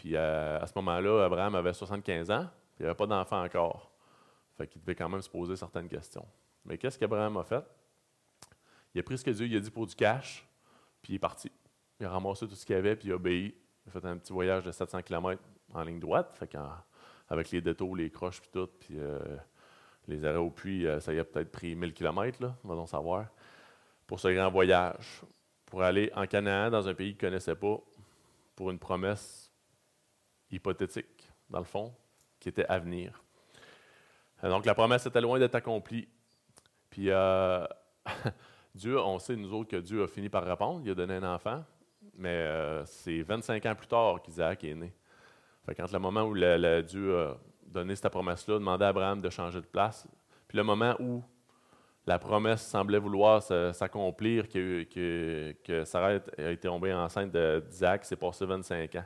Puis 0.02 0.16
euh, 0.16 0.60
à 0.60 0.66
ce 0.66 0.74
moment-là, 0.78 1.26
Abraham 1.26 1.54
avait 1.54 1.74
75 1.74 2.32
ans, 2.32 2.48
puis 2.74 2.80
il 2.80 2.84
n'avait 2.86 2.96
pas 2.96 3.06
d'enfant 3.06 3.44
encore. 3.44 3.92
Fait 4.58 4.66
qu'il 4.66 4.82
devait 4.82 4.96
quand 4.96 5.08
même 5.08 5.22
se 5.22 5.30
poser 5.30 5.56
certaines 5.56 5.88
questions. 5.88 6.26
Mais 6.66 6.80
qu'est-ce 6.80 6.98
qu'Abraham 6.98 7.38
a 7.38 7.44
fait? 7.44 7.64
Il 8.96 9.00
a 9.00 9.04
pris 9.04 9.20
ce 9.20 9.24
que 9.24 9.30
Dieu 9.30 9.46
lui 9.46 9.58
a 9.58 9.60
dit 9.60 9.70
pour 9.70 9.86
du 9.86 9.94
cash, 9.94 10.44
puis 11.04 11.14
il 11.14 11.16
est 11.18 11.20
parti. 11.20 11.52
Il 12.00 12.08
a 12.08 12.10
ramassé 12.10 12.48
tout 12.48 12.56
ce 12.56 12.66
qu'il 12.66 12.76
avait, 12.76 12.96
puis 12.96 13.10
il 13.10 13.12
a 13.12 13.16
obéi. 13.16 13.54
Il 13.86 13.90
a 13.90 13.92
fait 13.92 14.08
un 14.08 14.18
petit 14.18 14.34
voyage 14.34 14.64
de 14.64 14.72
700 14.72 15.04
km 15.04 15.40
en 15.72 15.84
ligne 15.84 16.00
droite, 16.00 16.36
avec 17.30 17.52
les 17.52 17.62
détours, 17.62 17.96
les 17.96 18.10
croches, 18.10 18.42
puis 18.42 18.50
tout, 18.52 18.70
puis 18.80 18.96
euh, 18.98 19.20
les 20.08 20.26
arrêts 20.26 20.38
au 20.38 20.50
puits, 20.50 20.88
euh, 20.88 21.00
ça 21.00 21.14
y 21.14 21.20
a 21.20 21.24
peut-être 21.24 21.52
pris 21.52 21.76
1000 21.76 21.94
km, 21.94 22.42
là, 22.42 22.56
va 22.64 22.88
savoir, 22.88 23.28
pour 24.08 24.20
ce 24.20 24.30
grand 24.30 24.50
voyage, 24.50 25.22
pour 25.68 25.84
aller 25.84 26.12
en 26.16 26.26
Canaan, 26.26 26.72
dans 26.72 26.88
un 26.88 26.96
pays 26.96 27.16
qu'il 27.16 27.28
ne 27.28 27.30
connaissait 27.30 27.56
pas, 27.56 27.78
pour 28.56 28.72
une 28.72 28.80
promesse 28.80 29.41
hypothétique, 30.52 31.30
dans 31.50 31.60
le 31.60 31.66
fond, 31.66 31.94
qui 32.40 32.50
était 32.50 32.66
à 32.66 32.80
venir. 32.80 33.24
Donc, 34.44 34.66
la 34.66 34.74
promesse 34.74 35.06
était 35.06 35.22
loin 35.22 35.40
d'être 35.40 35.56
accomplie. 35.56 36.08
Puis, 36.90 37.10
euh, 37.10 37.66
Dieu, 38.76 39.00
on 39.00 39.20
sait, 39.20 39.36
nous 39.36 39.54
autres, 39.54 39.70
que 39.70 39.78
Dieu 39.78 40.04
a 40.04 40.08
fini 40.08 40.30
par 40.30 40.44
répondre. 40.44 40.82
Il 40.84 40.92
a 40.92 40.96
donné 40.96 41.16
un 41.16 41.36
enfant. 41.36 41.64
Mais 42.16 42.30
euh, 42.30 42.86
c'est 42.86 43.22
25 43.22 43.66
ans 43.68 43.76
plus 43.76 43.88
tard 43.88 44.22
qu'Isaac 44.22 44.64
est 44.64 44.76
né. 44.76 44.94
Fait 45.66 45.76
quand 45.76 45.92
le 45.92 46.00
moment 46.00 46.24
où 46.24 46.34
Dieu 46.34 47.18
a 47.18 47.38
donné 47.66 47.96
cette 47.96 48.12
promesse-là, 48.12 48.56
demandé 48.56 48.84
à 48.84 48.90
Abraham 48.90 49.22
de 49.22 49.30
changer 49.30 49.62
de 49.62 49.66
place, 49.66 50.08
puis 50.48 50.58
le 50.58 50.64
moment 50.64 50.96
où 51.00 51.24
la 52.08 52.18
promesse 52.18 52.64
semblait 52.64 52.98
vouloir 52.98 53.44
s'accomplir, 53.44 54.50
que, 54.50 54.84
que, 54.84 55.56
que, 55.64 55.86
Sarah 55.86 56.20
a 56.38 56.50
été 56.50 56.68
tombée 56.68 56.92
enceinte 56.92 57.32
d'Isaac, 57.32 58.04
c'est 58.06 58.16
passé 58.16 58.46
25 58.46 58.96
ans 58.96 59.06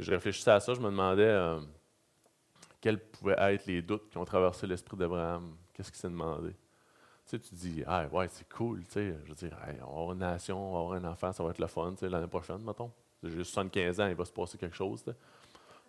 je 0.00 0.10
réfléchissais 0.10 0.50
à 0.50 0.60
ça, 0.60 0.74
je 0.74 0.80
me 0.80 0.86
demandais 0.86 1.22
euh, 1.22 1.60
quels 2.80 2.98
pouvaient 2.98 3.36
être 3.38 3.66
les 3.66 3.82
doutes 3.82 4.08
qui 4.10 4.16
ont 4.16 4.24
traversé 4.24 4.66
l'esprit 4.66 4.96
d'Abraham. 4.96 5.54
Qu'est-ce 5.72 5.90
qu'il 5.90 6.00
s'est 6.00 6.08
demandé? 6.08 6.50
Tu 6.50 6.56
sais, 7.26 7.38
tu 7.38 7.54
dis, 7.54 7.84
ah, 7.86 8.06
ouais, 8.08 8.26
c'est 8.28 8.48
cool, 8.48 8.82
tu 8.84 8.92
sais, 8.92 9.14
je 9.24 9.28
veux 9.28 9.34
dire, 9.34 9.56
on 9.62 9.66
va 9.66 9.82
avoir 9.82 10.12
une 10.12 10.18
nation, 10.18 10.58
on 10.58 10.72
va 10.72 10.78
avoir 10.80 10.94
un 10.94 11.12
enfant, 11.12 11.32
ça 11.32 11.44
va 11.44 11.50
être 11.50 11.58
le 11.58 11.66
fun, 11.66 11.92
tu 11.92 11.98
sais, 11.98 12.08
l'année 12.08 12.26
prochaine, 12.26 12.62
mettons. 12.64 12.90
J'ai 13.22 13.44
75 13.44 14.00
ans, 14.00 14.06
il 14.08 14.14
va 14.14 14.24
se 14.24 14.32
passer 14.32 14.58
quelque 14.58 14.76
chose, 14.76 15.04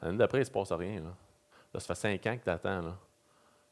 L'année 0.01 0.17
d'après, 0.17 0.39
il 0.39 0.41
ne 0.41 0.45
se 0.45 0.51
passe 0.51 0.71
rien, 0.71 1.01
là. 1.01 1.15
Ça 1.79 1.79
fait 1.79 1.95
5 1.95 2.25
ans 2.27 2.37
que 2.37 2.43
tu 2.43 2.49
attends, 2.49 2.81
là. 2.81 2.97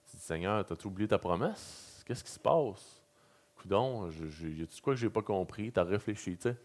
Tu 0.09 0.15
dis, 0.15 0.23
Seigneur, 0.23 0.59
as-tu 0.59 0.87
oublié 0.87 1.07
ta 1.07 1.17
promesse? 1.17 2.03
Qu'est-ce 2.05 2.23
qui 2.23 2.31
se 2.31 2.39
passe? 2.39 3.01
Coudon, 3.55 4.09
y 4.09 4.63
a-tu 4.63 4.81
quoi 4.81 4.93
que 4.93 4.99
j'ai 4.99 5.09
pas 5.09 5.21
compris? 5.21 5.71
Tu 5.71 5.79
as 5.79 5.83
réfléchi, 5.83 6.37
tu 6.37 6.43
sais 6.43 6.57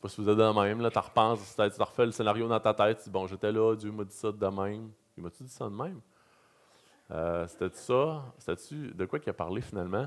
pas 0.00 0.08
si 0.08 0.20
vous 0.20 0.28
êtes 0.28 0.36
de 0.36 0.60
même, 0.60 0.80
là, 0.80 0.90
tu 0.90 0.98
repenses, 0.98 1.54
tu 1.54 1.82
refais 1.82 2.06
le 2.06 2.12
scénario 2.12 2.48
dans 2.48 2.60
ta 2.60 2.72
tête, 2.72 2.98
tu 2.98 3.04
dis, 3.04 3.10
bon, 3.10 3.26
j'étais 3.26 3.52
là, 3.52 3.74
Dieu 3.76 3.92
m'a 3.92 4.04
dit 4.04 4.14
ça 4.14 4.32
de 4.32 4.46
même. 4.46 4.90
Il 5.16 5.22
m'a-tu 5.22 5.42
dit 5.42 5.50
ça 5.50 5.66
de 5.66 5.74
même? 5.74 6.00
Euh, 7.10 7.46
c'était 7.46 7.76
ça? 7.76 8.24
C'était-tu 8.38 8.94
de 8.94 9.04
quoi 9.04 9.18
qu'il 9.18 9.30
a 9.30 9.34
parlé 9.34 9.60
finalement? 9.60 10.06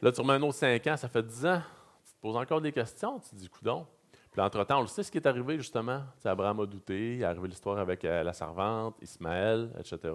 Là, 0.00 0.12
tu 0.12 0.20
remets 0.20 0.34
un 0.34 0.42
autre 0.42 0.54
5 0.54 0.86
ans, 0.86 0.96
ça 0.96 1.08
fait 1.08 1.22
10 1.22 1.46
ans. 1.46 1.62
Tu 2.04 2.12
te 2.12 2.20
poses 2.20 2.36
encore 2.36 2.60
des 2.60 2.72
questions, 2.72 3.18
tu 3.18 3.30
te 3.30 3.34
dis, 3.36 3.48
coudon. 3.48 3.86
Puis 4.30 4.40
entre-temps, 4.40 4.78
on 4.78 4.82
le 4.82 4.86
sait 4.86 5.02
ce 5.02 5.10
qui 5.10 5.18
est 5.18 5.26
arrivé 5.26 5.56
justement. 5.58 6.02
Abraham 6.24 6.60
a 6.60 6.66
douté, 6.66 7.16
il 7.16 7.22
est 7.22 7.24
arrivé 7.24 7.48
l'histoire 7.48 7.78
avec 7.78 8.04
euh, 8.04 8.22
la 8.22 8.32
servante, 8.32 8.96
Ismaël, 9.02 9.70
etc. 9.78 10.14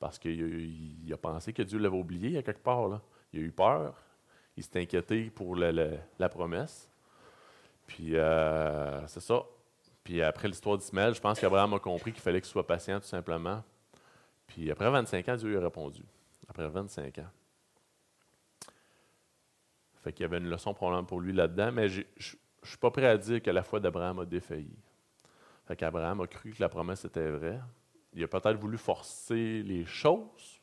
Parce 0.00 0.18
qu'il 0.18 1.10
a 1.12 1.16
pensé 1.16 1.52
que 1.52 1.62
Dieu 1.62 1.78
l'avait 1.78 1.96
oublié 1.96 2.42
quelque 2.42 2.62
part. 2.62 2.88
Là. 2.88 3.00
Il 3.32 3.40
a 3.40 3.42
eu 3.42 3.52
peur, 3.52 3.94
il 4.56 4.64
s'est 4.64 4.80
inquiété 4.80 5.30
pour 5.30 5.56
la 5.56 6.28
promesse. 6.28 6.88
Puis 7.86 8.16
euh, 8.16 9.06
c'est 9.06 9.20
ça. 9.20 9.42
Puis 10.02 10.22
après 10.22 10.48
l'histoire 10.48 10.76
d'Ismaël, 10.76 11.14
je 11.14 11.20
pense 11.20 11.40
qu'Abraham 11.40 11.74
a 11.74 11.78
compris 11.78 12.12
qu'il 12.12 12.22
fallait 12.22 12.40
qu'il 12.40 12.50
soit 12.50 12.66
patient 12.66 13.00
tout 13.00 13.06
simplement. 13.06 13.62
Puis 14.46 14.70
après 14.70 14.90
25 14.90 15.28
ans, 15.28 15.36
Dieu 15.36 15.48
lui 15.48 15.56
a 15.56 15.60
répondu. 15.60 16.02
Après 16.48 16.68
25 16.68 17.18
ans. 17.18 17.30
Fait 20.02 20.12
qu'il 20.12 20.24
y 20.24 20.26
avait 20.26 20.36
une 20.36 20.50
leçon 20.50 20.74
probablement 20.74 21.06
pour 21.06 21.20
lui 21.20 21.32
là-dedans, 21.32 21.72
mais 21.72 21.88
je 21.88 22.02
ne 22.02 22.66
suis 22.66 22.76
pas 22.76 22.90
prêt 22.90 23.06
à 23.06 23.16
dire 23.16 23.40
que 23.40 23.50
la 23.50 23.62
foi 23.62 23.80
d'Abraham 23.80 24.18
a 24.18 24.26
défailli. 24.26 24.76
Fait 25.66 25.76
qu'Abraham 25.76 26.20
a 26.20 26.26
cru 26.26 26.50
que 26.52 26.60
la 26.60 26.68
promesse 26.68 27.06
était 27.06 27.30
vraie. 27.30 27.58
Il 28.12 28.22
a 28.22 28.28
peut-être 28.28 28.58
voulu 28.58 28.76
forcer 28.76 29.62
les 29.62 29.86
choses. 29.86 30.60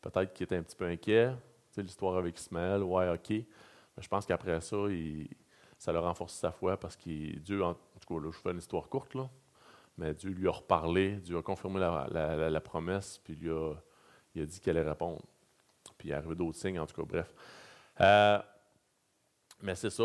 Peut-être 0.00 0.32
qu'il 0.32 0.44
était 0.44 0.56
un 0.56 0.62
petit 0.62 0.76
peu 0.76 0.86
inquiet. 0.86 1.32
Tu 1.68 1.74
sais, 1.74 1.82
l'histoire 1.82 2.16
avec 2.16 2.40
Ismaël, 2.40 2.82
ouais, 2.82 3.10
OK. 3.10 3.30
Mais 3.30 4.02
je 4.02 4.08
pense 4.08 4.24
qu'après 4.24 4.62
ça, 4.62 4.76
il, 4.88 5.28
ça 5.80 5.92
a 5.92 6.00
renforcé 6.00 6.36
sa 6.36 6.52
foi 6.52 6.76
parce 6.76 6.94
que 6.94 7.38
Dieu, 7.38 7.64
en, 7.64 7.72
tout 7.72 8.06
cas, 8.06 8.22
là, 8.22 8.30
je 8.30 8.36
fais 8.36 8.50
une 8.50 8.58
histoire 8.58 8.86
courte, 8.90 9.14
là, 9.14 9.30
mais 9.96 10.12
Dieu 10.12 10.30
lui 10.30 10.46
a 10.46 10.50
reparlé, 10.50 11.16
Dieu 11.16 11.38
a 11.38 11.42
confirmé 11.42 11.80
la, 11.80 12.60
promesse, 12.60 13.18
puis 13.24 13.34
lui 13.34 13.50
a, 13.50 13.72
il 14.34 14.42
a 14.42 14.46
dit 14.46 14.60
qu'il 14.60 14.76
allait 14.76 14.86
répondre. 14.86 15.22
Puis 15.96 16.08
il 16.08 16.12
est 16.12 16.14
arrivé 16.14 16.34
d'autres 16.34 16.58
signes, 16.58 16.78
en 16.78 16.86
tout 16.86 16.94
cas, 16.94 17.08
bref. 17.08 17.34
Euh, 17.98 18.38
mais 19.62 19.74
c'est 19.74 19.88
ça, 19.88 20.04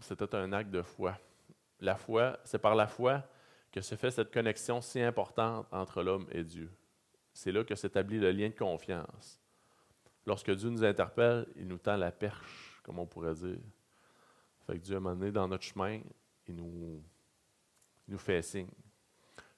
c'était 0.00 0.34
un 0.34 0.52
acte 0.52 0.70
de 0.70 0.82
foi. 0.82 1.16
La 1.78 1.94
foi, 1.94 2.36
c'est 2.42 2.58
par 2.58 2.74
la 2.74 2.88
foi 2.88 3.22
que 3.70 3.80
se 3.80 3.94
fait 3.94 4.10
cette 4.10 4.32
connexion 4.34 4.80
si 4.80 5.00
importante 5.00 5.68
entre 5.70 6.02
l'homme 6.02 6.26
et 6.32 6.42
Dieu. 6.42 6.72
C'est 7.32 7.52
là 7.52 7.62
que 7.62 7.76
s'établit 7.76 8.18
le 8.18 8.32
lien 8.32 8.48
de 8.48 8.54
confiance. 8.54 9.40
Lorsque 10.26 10.50
Dieu 10.50 10.70
nous 10.70 10.82
interpelle, 10.82 11.46
il 11.54 11.68
nous 11.68 11.78
tend 11.78 11.96
la 11.96 12.10
perche, 12.10 12.80
comme 12.82 12.98
on 12.98 13.06
pourrait 13.06 13.34
dire. 13.34 13.60
Fait 14.66 14.74
que 14.74 14.78
Dieu, 14.78 14.98
m'a 14.98 15.10
un 15.10 15.30
dans 15.30 15.48
notre 15.48 15.64
chemin, 15.64 16.00
il 16.46 16.56
nous, 16.56 17.02
nous 18.08 18.18
fait 18.18 18.42
signe. 18.42 18.68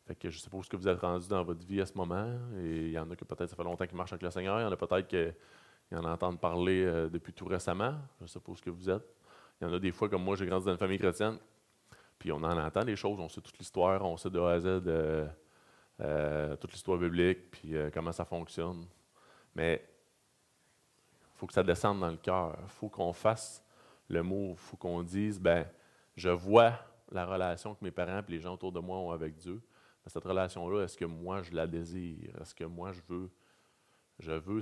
Fait 0.06 0.14
que 0.14 0.30
je 0.30 0.38
suppose 0.38 0.68
que 0.68 0.76
vous 0.76 0.86
êtes 0.88 1.00
rendu 1.00 1.26
dans 1.28 1.42
votre 1.42 1.64
vie 1.66 1.80
à 1.80 1.86
ce 1.86 1.94
moment, 1.94 2.38
et 2.58 2.86
il 2.86 2.90
y 2.90 2.98
en 2.98 3.10
a 3.10 3.16
que 3.16 3.24
peut-être 3.24 3.50
ça 3.50 3.56
fait 3.56 3.64
longtemps 3.64 3.86
qu'ils 3.86 3.96
marchent 3.96 4.12
avec 4.12 4.22
le 4.22 4.30
Seigneur, 4.30 4.60
il 4.60 4.62
y 4.62 4.66
en 4.66 4.72
a 4.72 4.76
peut-être 4.76 5.08
qui 5.08 5.94
en 5.94 6.04
entendent 6.04 6.40
parler 6.40 6.84
euh, 6.84 7.08
depuis 7.08 7.32
tout 7.32 7.46
récemment, 7.46 7.94
je 8.20 8.26
suppose 8.26 8.60
que 8.60 8.70
vous 8.70 8.88
êtes. 8.90 9.04
Il 9.60 9.66
y 9.66 9.70
en 9.70 9.72
a 9.72 9.78
des 9.78 9.92
fois, 9.92 10.08
comme 10.08 10.22
moi, 10.22 10.36
j'ai 10.36 10.46
grandi 10.46 10.64
dans 10.66 10.72
une 10.72 10.78
famille 10.78 10.98
chrétienne, 10.98 11.38
puis 12.18 12.30
on 12.32 12.36
en 12.36 12.58
entend 12.58 12.84
des 12.84 12.96
choses, 12.96 13.18
on 13.18 13.28
sait 13.28 13.40
toute 13.40 13.58
l'histoire, 13.58 14.04
on 14.04 14.16
sait 14.16 14.30
de 14.30 14.38
A 14.38 14.50
à 14.52 14.60
Z 14.60 14.66
euh, 14.66 15.26
euh, 16.00 16.56
toute 16.56 16.72
l'histoire 16.72 16.98
biblique, 16.98 17.50
puis 17.50 17.74
comment 17.92 18.12
ça 18.12 18.24
fonctionne. 18.24 18.86
Mais 19.54 19.82
il 21.34 21.38
faut 21.38 21.46
que 21.46 21.52
ça 21.52 21.62
descende 21.62 22.00
dans 22.00 22.10
le 22.10 22.16
cœur. 22.16 22.56
Il 22.62 22.68
faut 22.68 22.88
qu'on 22.88 23.12
fasse 23.12 23.65
le 24.08 24.22
mot. 24.22 24.50
Il 24.52 24.56
faut 24.56 24.76
qu'on 24.76 25.02
dise, 25.02 25.40
ben, 25.40 25.66
je 26.16 26.28
vois 26.28 26.78
la 27.10 27.24
relation 27.24 27.74
que 27.74 27.84
mes 27.84 27.90
parents 27.90 28.22
et 28.26 28.30
les 28.30 28.40
gens 28.40 28.54
autour 28.54 28.72
de 28.72 28.80
moi 28.80 28.98
ont 28.98 29.10
avec 29.10 29.36
Dieu. 29.36 29.62
Cette 30.06 30.24
relation-là, 30.24 30.84
est-ce 30.84 30.96
que 30.96 31.04
moi 31.04 31.42
je 31.42 31.52
la 31.52 31.66
désire? 31.66 32.40
Est-ce 32.40 32.54
que 32.54 32.64
moi 32.64 32.92
je 32.92 33.00
veux, 33.08 33.30
je 34.20 34.32
veux 34.32 34.60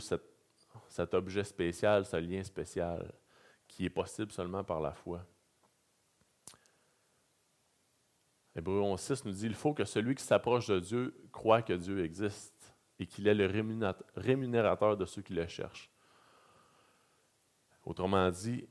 cet 0.88 1.14
objet 1.14 1.44
spécial, 1.44 2.06
ce 2.06 2.16
lien 2.16 2.42
spécial, 2.42 3.12
qui 3.68 3.84
est 3.84 3.90
possible 3.90 4.32
seulement 4.32 4.64
par 4.64 4.80
la 4.80 4.92
foi? 4.92 5.26
Hébreu 8.56 8.80
11.6 8.80 9.22
nous 9.26 9.32
dit, 9.32 9.46
il 9.46 9.54
faut 9.54 9.74
que 9.74 9.84
celui 9.84 10.14
qui 10.14 10.22
s'approche 10.22 10.68
de 10.68 10.78
Dieu 10.78 11.28
croit 11.32 11.60
que 11.60 11.72
Dieu 11.72 12.04
existe 12.04 12.72
et 12.98 13.06
qu'il 13.06 13.26
est 13.26 13.34
le 13.34 13.46
rémunérateur 14.16 14.96
de 14.96 15.04
ceux 15.04 15.22
qui 15.22 15.34
le 15.34 15.46
cherchent. 15.46 15.90
Autrement 17.84 18.30
dit, 18.30 18.66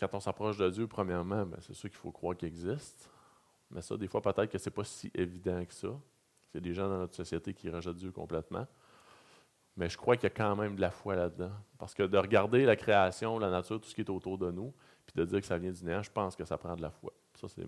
quand 0.00 0.14
on 0.14 0.20
s'approche 0.20 0.56
de 0.56 0.68
Dieu, 0.70 0.86
premièrement, 0.86 1.44
ben, 1.44 1.58
c'est 1.60 1.74
sûr 1.74 1.90
qu'il 1.90 1.98
faut 1.98 2.10
croire 2.10 2.34
qu'il 2.34 2.48
existe. 2.48 3.10
Mais 3.70 3.82
ça, 3.82 3.96
des 3.96 4.08
fois, 4.08 4.22
peut-être 4.22 4.50
que 4.50 4.58
ce 4.58 4.68
n'est 4.68 4.74
pas 4.74 4.84
si 4.84 5.10
évident 5.14 5.62
que 5.64 5.74
ça. 5.74 5.88
A 6.54 6.58
des 6.58 6.74
gens 6.74 6.88
dans 6.88 6.98
notre 6.98 7.14
société 7.14 7.54
qui 7.54 7.68
rejettent 7.68 7.96
Dieu 7.96 8.10
complètement. 8.10 8.66
Mais 9.76 9.88
je 9.88 9.96
crois 9.96 10.16
qu'il 10.16 10.24
y 10.24 10.26
a 10.26 10.34
quand 10.34 10.56
même 10.56 10.74
de 10.74 10.80
la 10.80 10.90
foi 10.90 11.14
là-dedans. 11.14 11.52
Parce 11.78 11.94
que 11.94 12.02
de 12.02 12.18
regarder 12.18 12.64
la 12.64 12.74
création, 12.74 13.38
la 13.38 13.50
nature, 13.50 13.80
tout 13.80 13.88
ce 13.88 13.94
qui 13.94 14.00
est 14.00 14.10
autour 14.10 14.38
de 14.38 14.50
nous, 14.50 14.74
puis 15.06 15.14
de 15.14 15.24
dire 15.24 15.40
que 15.40 15.46
ça 15.46 15.58
vient 15.58 15.70
du 15.70 15.84
néant, 15.84 16.02
je 16.02 16.10
pense 16.10 16.34
que 16.34 16.44
ça 16.44 16.58
prend 16.58 16.74
de 16.74 16.82
la 16.82 16.90
foi. 16.90 17.12
Ça, 17.34 17.46
c'est 17.48 17.66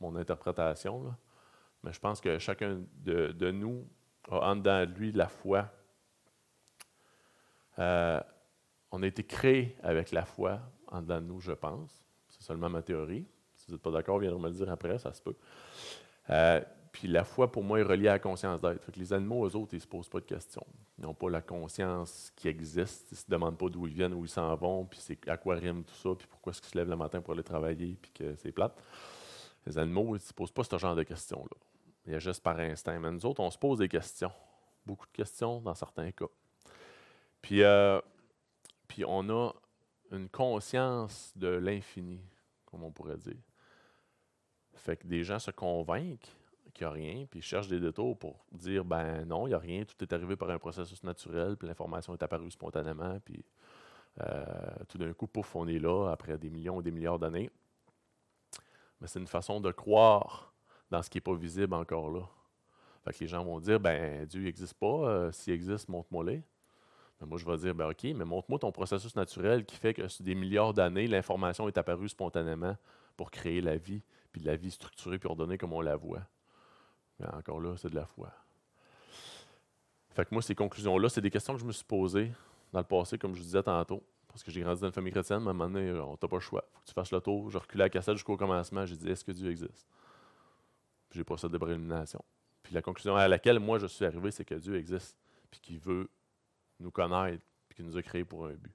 mon 0.00 0.16
interprétation. 0.16 1.14
Mais 1.82 1.92
je 1.92 2.00
pense 2.00 2.20
que 2.20 2.38
chacun 2.38 2.82
de, 2.96 3.50
nous 3.52 3.86
a 4.28 4.52
en 4.52 4.84
lui 4.84 5.12
la 5.12 5.28
foi. 5.28 5.70
Euh, 7.78 8.20
on 8.90 9.02
a 9.02 9.06
été 9.06 9.24
créé 9.24 9.76
avec 9.82 10.12
la 10.12 10.24
foi 10.24 10.60
en 10.88 11.02
dedans 11.02 11.20
de 11.20 11.26
nous, 11.26 11.40
je 11.40 11.52
pense. 11.52 12.04
C'est 12.28 12.42
seulement 12.42 12.68
ma 12.68 12.82
théorie. 12.82 13.26
Si 13.54 13.66
vous 13.66 13.72
n'êtes 13.74 13.82
pas 13.82 13.90
d'accord, 13.90 14.18
viendrez 14.18 14.40
me 14.40 14.48
le 14.48 14.54
dire 14.54 14.70
après, 14.70 14.98
ça 14.98 15.12
se 15.12 15.22
peut. 15.22 15.36
Euh, 16.30 16.60
puis 16.92 17.08
la 17.08 17.24
foi, 17.24 17.50
pour 17.50 17.64
moi, 17.64 17.80
est 17.80 17.82
reliée 17.84 18.08
à 18.08 18.12
la 18.12 18.18
conscience 18.18 18.60
d'être. 18.60 18.90
Les 18.96 19.12
animaux, 19.12 19.46
eux 19.46 19.56
autres, 19.56 19.72
ils 19.72 19.76
ne 19.76 19.82
se 19.82 19.86
posent 19.86 20.08
pas 20.08 20.20
de 20.20 20.24
questions. 20.24 20.66
Ils 20.98 21.04
n'ont 21.04 21.14
pas 21.14 21.28
la 21.28 21.42
conscience 21.42 22.32
qui 22.36 22.48
existe. 22.48 23.10
Ils 23.10 23.14
ne 23.14 23.18
se 23.18 23.24
demandent 23.28 23.58
pas 23.58 23.68
d'où 23.68 23.86
ils 23.86 23.94
viennent, 23.94 24.14
où 24.14 24.24
ils 24.24 24.30
s'en 24.30 24.54
vont, 24.54 24.84
puis 24.84 25.00
c'est 25.00 25.28
à 25.28 25.36
quoi 25.36 25.56
rime 25.56 25.82
tout 25.84 25.94
ça, 25.94 26.14
puis 26.16 26.26
pourquoi 26.28 26.52
est-ce 26.52 26.60
qu'ils 26.60 26.70
se 26.70 26.78
lèvent 26.78 26.90
le 26.90 26.96
matin 26.96 27.20
pour 27.20 27.34
aller 27.34 27.42
travailler, 27.42 27.98
puis 28.00 28.12
que 28.12 28.36
c'est 28.36 28.52
plate. 28.52 28.80
Les 29.66 29.78
animaux, 29.78 30.10
ils 30.10 30.14
ne 30.14 30.18
se 30.18 30.32
posent 30.32 30.52
pas 30.52 30.62
ce 30.62 30.78
genre 30.78 30.94
de 30.94 31.02
questions-là. 31.02 31.56
Ils 32.06 32.14
agissent 32.14 32.40
par 32.40 32.58
instinct. 32.58 32.98
Mais 32.98 33.10
nous 33.10 33.24
autres, 33.26 33.40
on 33.40 33.50
se 33.50 33.58
pose 33.58 33.78
des 33.78 33.88
questions. 33.88 34.32
Beaucoup 34.86 35.06
de 35.06 35.12
questions 35.12 35.60
dans 35.60 35.74
certains 35.74 36.10
cas. 36.12 36.26
Puis 37.40 37.62
euh, 37.62 38.00
puis 38.94 39.04
on 39.04 39.28
a 39.30 39.52
une 40.14 40.28
conscience 40.28 41.32
de 41.36 41.48
l'infini, 41.48 42.20
comme 42.64 42.82
on 42.82 42.90
pourrait 42.90 43.18
dire. 43.18 43.42
Fait 44.74 44.96
que 44.96 45.06
des 45.06 45.24
gens 45.24 45.38
se 45.38 45.50
convainquent 45.50 46.30
qu'il 46.72 46.86
n'y 46.86 46.90
a 46.90 46.94
rien, 46.94 47.26
puis 47.26 47.40
ils 47.40 47.42
cherchent 47.42 47.68
des 47.68 47.78
détours 47.78 48.18
pour 48.18 48.44
dire 48.50 48.84
ben 48.84 49.24
non, 49.24 49.46
il 49.46 49.50
n'y 49.50 49.54
a 49.54 49.58
rien, 49.58 49.84
tout 49.84 49.96
est 50.02 50.12
arrivé 50.12 50.36
par 50.36 50.50
un 50.50 50.58
processus 50.58 51.02
naturel, 51.04 51.56
puis 51.56 51.68
l'information 51.68 52.12
est 52.14 52.22
apparue 52.22 52.50
spontanément, 52.50 53.18
puis 53.20 53.44
euh, 54.20 54.44
tout 54.88 54.98
d'un 54.98 55.12
coup, 55.12 55.26
pouf, 55.26 55.54
on 55.56 55.66
est 55.68 55.78
là 55.78 56.10
après 56.10 56.36
des 56.38 56.50
millions 56.50 56.76
ou 56.76 56.82
des 56.82 56.90
milliards 56.90 57.18
d'années. 57.18 57.50
Mais 59.00 59.06
c'est 59.06 59.20
une 59.20 59.26
façon 59.26 59.60
de 59.60 59.70
croire 59.70 60.52
dans 60.90 61.02
ce 61.02 61.10
qui 61.10 61.18
n'est 61.18 61.22
pas 61.22 61.34
visible 61.34 61.74
encore 61.74 62.10
là. 62.10 62.22
Fait 63.04 63.12
que 63.12 63.18
les 63.20 63.26
gens 63.26 63.44
vont 63.44 63.60
dire 63.60 63.78
ben 63.78 64.24
Dieu 64.26 64.42
n'existe 64.42 64.74
pas, 64.74 64.86
euh, 64.86 65.32
s'il 65.32 65.52
existe, 65.52 65.88
montre-moi-les 65.88 66.42
moi, 67.26 67.38
je 67.38 67.44
vais 67.44 67.56
dire, 67.56 67.74
ben, 67.74 67.88
OK, 67.90 68.04
mais 68.04 68.24
montre-moi 68.24 68.58
ton 68.58 68.72
processus 68.72 69.14
naturel 69.16 69.64
qui 69.64 69.76
fait 69.76 69.94
que 69.94 70.08
sur 70.08 70.24
des 70.24 70.34
milliards 70.34 70.74
d'années, 70.74 71.06
l'information 71.06 71.68
est 71.68 71.78
apparue 71.78 72.08
spontanément 72.08 72.76
pour 73.16 73.30
créer 73.30 73.60
la 73.60 73.76
vie, 73.76 74.02
puis 74.32 74.42
la 74.42 74.56
vie 74.56 74.70
structurée 74.70 75.18
puis 75.18 75.28
ordonnée 75.28 75.58
comme 75.58 75.72
on 75.72 75.80
la 75.80 75.96
voit. 75.96 76.22
Mais 77.18 77.26
encore 77.26 77.60
là, 77.60 77.76
c'est 77.76 77.90
de 77.90 77.94
la 77.94 78.06
foi. 78.06 78.30
Fait 80.10 80.24
que 80.24 80.30
moi, 80.32 80.42
ces 80.42 80.54
conclusions-là, 80.54 81.08
c'est 81.08 81.20
des 81.20 81.30
questions 81.30 81.54
que 81.54 81.60
je 81.60 81.64
me 81.64 81.72
suis 81.72 81.84
posées 81.84 82.32
dans 82.72 82.80
le 82.80 82.84
passé, 82.84 83.18
comme 83.18 83.34
je 83.34 83.40
vous 83.40 83.46
disais 83.46 83.62
tantôt. 83.62 84.02
Parce 84.28 84.42
que 84.42 84.50
j'ai 84.50 84.62
grandi 84.62 84.80
dans 84.80 84.88
une 84.88 84.92
famille 84.92 85.12
chrétienne, 85.12 85.40
mais 85.40 85.48
à 85.48 85.50
un 85.50 85.54
moment 85.54 85.70
donné, 85.70 85.92
on 85.92 86.16
t'a 86.16 86.26
pas 86.26 86.36
le 86.36 86.40
choix. 86.40 86.64
faut 86.72 86.80
que 86.80 86.86
tu 86.86 86.92
fasses 86.92 87.12
le 87.12 87.20
tour. 87.20 87.50
Je 87.50 87.58
reculais 87.58 87.84
la 87.84 87.90
cassette 87.90 88.16
jusqu'au 88.16 88.36
commencement. 88.36 88.84
J'ai 88.84 88.96
dit, 88.96 89.08
est-ce 89.08 89.24
que 89.24 89.30
Dieu 89.30 89.50
existe? 89.50 89.86
Puis 91.08 91.20
j'ai 91.20 91.24
pas 91.24 91.36
ça 91.36 91.48
de 91.48 91.56
prélimination. 91.56 92.24
Puis 92.64 92.74
la 92.74 92.82
conclusion 92.82 93.14
à 93.14 93.28
laquelle 93.28 93.60
moi 93.60 93.78
je 93.78 93.86
suis 93.86 94.04
arrivé, 94.04 94.32
c'est 94.32 94.44
que 94.44 94.56
Dieu 94.56 94.76
existe, 94.76 95.16
puis 95.50 95.60
qu'il 95.60 95.78
veut 95.78 96.08
nous 96.80 96.90
connaître 96.90 97.44
et 97.70 97.74
qui 97.74 97.82
nous 97.82 97.96
a 97.96 98.02
créés 98.02 98.24
pour 98.24 98.46
un 98.46 98.54
but. 98.54 98.72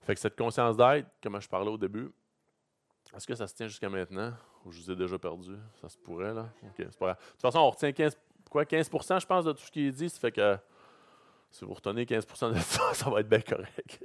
Fait 0.00 0.14
que 0.14 0.20
cette 0.20 0.36
conscience 0.36 0.76
d'être, 0.76 1.08
comme 1.22 1.40
je 1.40 1.48
parlais 1.48 1.70
au 1.70 1.78
début, 1.78 2.10
est-ce 3.14 3.26
que 3.26 3.34
ça 3.34 3.46
se 3.46 3.54
tient 3.54 3.66
jusqu'à 3.66 3.88
maintenant? 3.88 4.32
Ou 4.64 4.72
je 4.72 4.80
vous 4.80 4.90
ai 4.90 4.96
déjà 4.96 5.18
perdu? 5.18 5.56
Ça 5.80 5.88
se 5.88 5.98
pourrait, 5.98 6.34
là? 6.34 6.48
OK, 6.62 6.74
c'est 6.76 6.98
pas 6.98 7.06
grave. 7.06 7.18
De 7.18 7.30
toute 7.32 7.42
façon, 7.42 7.58
on 7.58 7.70
retient 7.70 7.92
15, 7.92 8.18
quoi, 8.50 8.64
15 8.64 8.90
je 9.20 9.26
pense, 9.26 9.44
de 9.44 9.52
tout 9.52 9.62
ce 9.62 9.70
qui 9.70 9.86
est 9.86 9.92
dit. 9.92 10.08
Ça 10.08 10.20
fait 10.20 10.32
que 10.32 10.58
si 11.50 11.64
vous 11.64 11.74
retenez 11.74 12.04
15% 12.04 12.54
de 12.54 12.58
ça, 12.58 12.82
ça 12.94 13.10
va 13.10 13.20
être 13.20 13.28
bien 13.28 13.40
correct. 13.40 14.04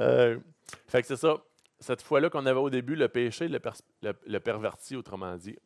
Euh, 0.00 0.38
fait 0.86 1.02
que 1.02 1.08
c'est 1.08 1.16
ça. 1.16 1.36
Cette 1.80 2.02
fois-là 2.02 2.30
qu'on 2.30 2.46
avait 2.46 2.60
au 2.60 2.70
début, 2.70 2.94
le 2.94 3.08
péché, 3.08 3.48
le, 3.48 3.60
le 4.26 4.40
perverti, 4.40 4.96
autrement 4.96 5.36
dit, 5.36 5.56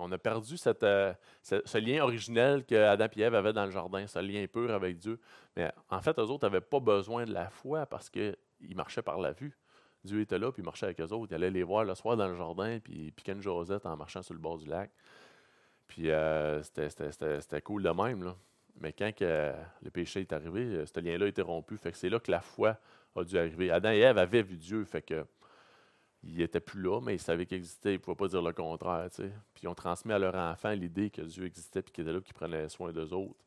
on 0.00 0.10
a 0.12 0.18
perdu 0.18 0.56
euh, 0.66 1.14
ce, 1.42 1.78
lien 1.78 2.02
originel 2.02 2.64
que 2.64 2.74
Adam 2.74 3.06
et 3.14 3.20
Ève 3.20 3.34
avaient 3.34 3.52
dans 3.52 3.66
le 3.66 3.70
jardin, 3.70 4.06
ce 4.06 4.18
lien 4.18 4.46
pur 4.46 4.72
avec 4.72 4.96
Dieu. 4.98 5.20
Mais 5.56 5.70
en 5.90 6.00
fait, 6.00 6.18
eux 6.18 6.22
autres 6.22 6.46
n'avaient 6.46 6.60
pas 6.60 6.80
besoin 6.80 7.24
de 7.24 7.32
la 7.32 7.50
foi 7.50 7.86
parce 7.86 8.08
qu'ils 8.08 8.36
marchaient 8.74 9.02
par 9.02 9.18
la 9.18 9.32
vue. 9.32 9.56
Dieu 10.02 10.20
était 10.20 10.38
là, 10.38 10.50
puis 10.50 10.62
il 10.62 10.64
marchait 10.64 10.86
avec 10.86 11.00
eux 11.00 11.12
autres. 11.12 11.30
Il 11.30 11.34
allait 11.34 11.50
les 11.50 11.62
voir 11.62 11.84
le 11.84 11.94
soir 11.94 12.16
dans 12.16 12.28
le 12.28 12.34
jardin, 12.34 12.78
puis 12.82 12.94
il 12.94 13.12
piquait 13.12 13.32
une 13.32 13.42
Josette 13.42 13.84
en 13.84 13.96
marchant 13.96 14.22
sur 14.22 14.32
le 14.32 14.40
bord 14.40 14.56
du 14.56 14.66
lac. 14.66 14.90
Puis 15.86 16.10
euh, 16.10 16.62
c'était 16.62 17.60
cool 17.60 17.82
de 17.82 17.90
même. 17.90 18.34
Mais 18.80 18.94
quand 18.94 19.12
le 19.20 19.90
péché 19.92 20.20
est 20.20 20.32
arrivé, 20.32 20.62
euh, 20.62 20.86
ce 20.86 20.98
lien-là 20.98 21.26
a 21.26 21.28
été 21.28 21.42
rompu. 21.42 21.76
Fait 21.76 21.92
que 21.92 21.98
c'est 21.98 22.08
là 22.08 22.18
que 22.18 22.30
la 22.30 22.40
foi 22.40 22.78
a 23.14 23.24
dû 23.24 23.36
arriver. 23.36 23.70
Adam 23.70 23.90
et 23.90 23.98
Ève 23.98 24.16
avaient 24.16 24.42
vu 24.42 24.56
Dieu. 24.56 24.84
Fait 24.84 25.02
que 25.02 25.26
il 26.22 26.36
n'était 26.36 26.60
plus 26.60 26.82
là, 26.82 27.00
mais 27.00 27.14
il 27.14 27.18
savait 27.20 27.46
qu'il 27.46 27.56
existait. 27.56 27.90
Il 27.90 27.94
ne 27.94 27.98
pouvait 27.98 28.16
pas 28.16 28.28
dire 28.28 28.42
le 28.42 28.52
contraire. 28.52 29.08
Puis 29.10 29.62
ils 29.62 29.68
ont 29.68 29.74
transmis 29.74 30.12
à 30.12 30.18
leur 30.18 30.34
enfant 30.34 30.70
l'idée 30.70 31.10
que 31.10 31.22
Dieu 31.22 31.46
existait 31.46 31.80
et 31.80 31.82
qu'il 31.82 32.02
était 32.02 32.12
là, 32.12 32.20
qu'il 32.20 32.34
prenait 32.34 32.68
soin 32.68 32.92
d'eux 32.92 33.12
autres. 33.12 33.40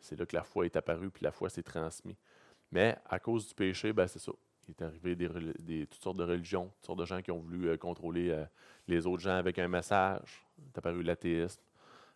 C'est 0.00 0.18
là 0.18 0.26
que 0.26 0.36
la 0.36 0.42
foi 0.42 0.66
est 0.66 0.76
apparue, 0.76 1.10
puis 1.10 1.24
la 1.24 1.32
foi 1.32 1.48
s'est 1.48 1.62
transmise. 1.62 2.16
Mais 2.72 2.96
à 3.06 3.18
cause 3.18 3.48
du 3.48 3.54
péché, 3.54 3.92
ben, 3.92 4.06
c'est 4.06 4.18
ça. 4.18 4.32
Il 4.68 4.72
est 4.72 4.82
arrivé 4.82 5.14
des, 5.14 5.86
toutes 5.86 6.02
sortes 6.02 6.16
de 6.16 6.24
religions, 6.24 6.70
toutes 6.76 6.86
sortes 6.86 6.98
de 6.98 7.04
gens 7.04 7.22
qui 7.22 7.30
ont 7.30 7.38
voulu 7.38 7.68
euh, 7.68 7.76
contrôler 7.76 8.30
euh, 8.30 8.44
les 8.88 9.06
autres 9.06 9.22
gens 9.22 9.36
avec 9.36 9.58
un 9.58 9.68
message. 9.68 10.44
Il 10.58 10.66
est 10.66 10.78
apparu 10.78 11.02
l'athéisme. 11.02 11.62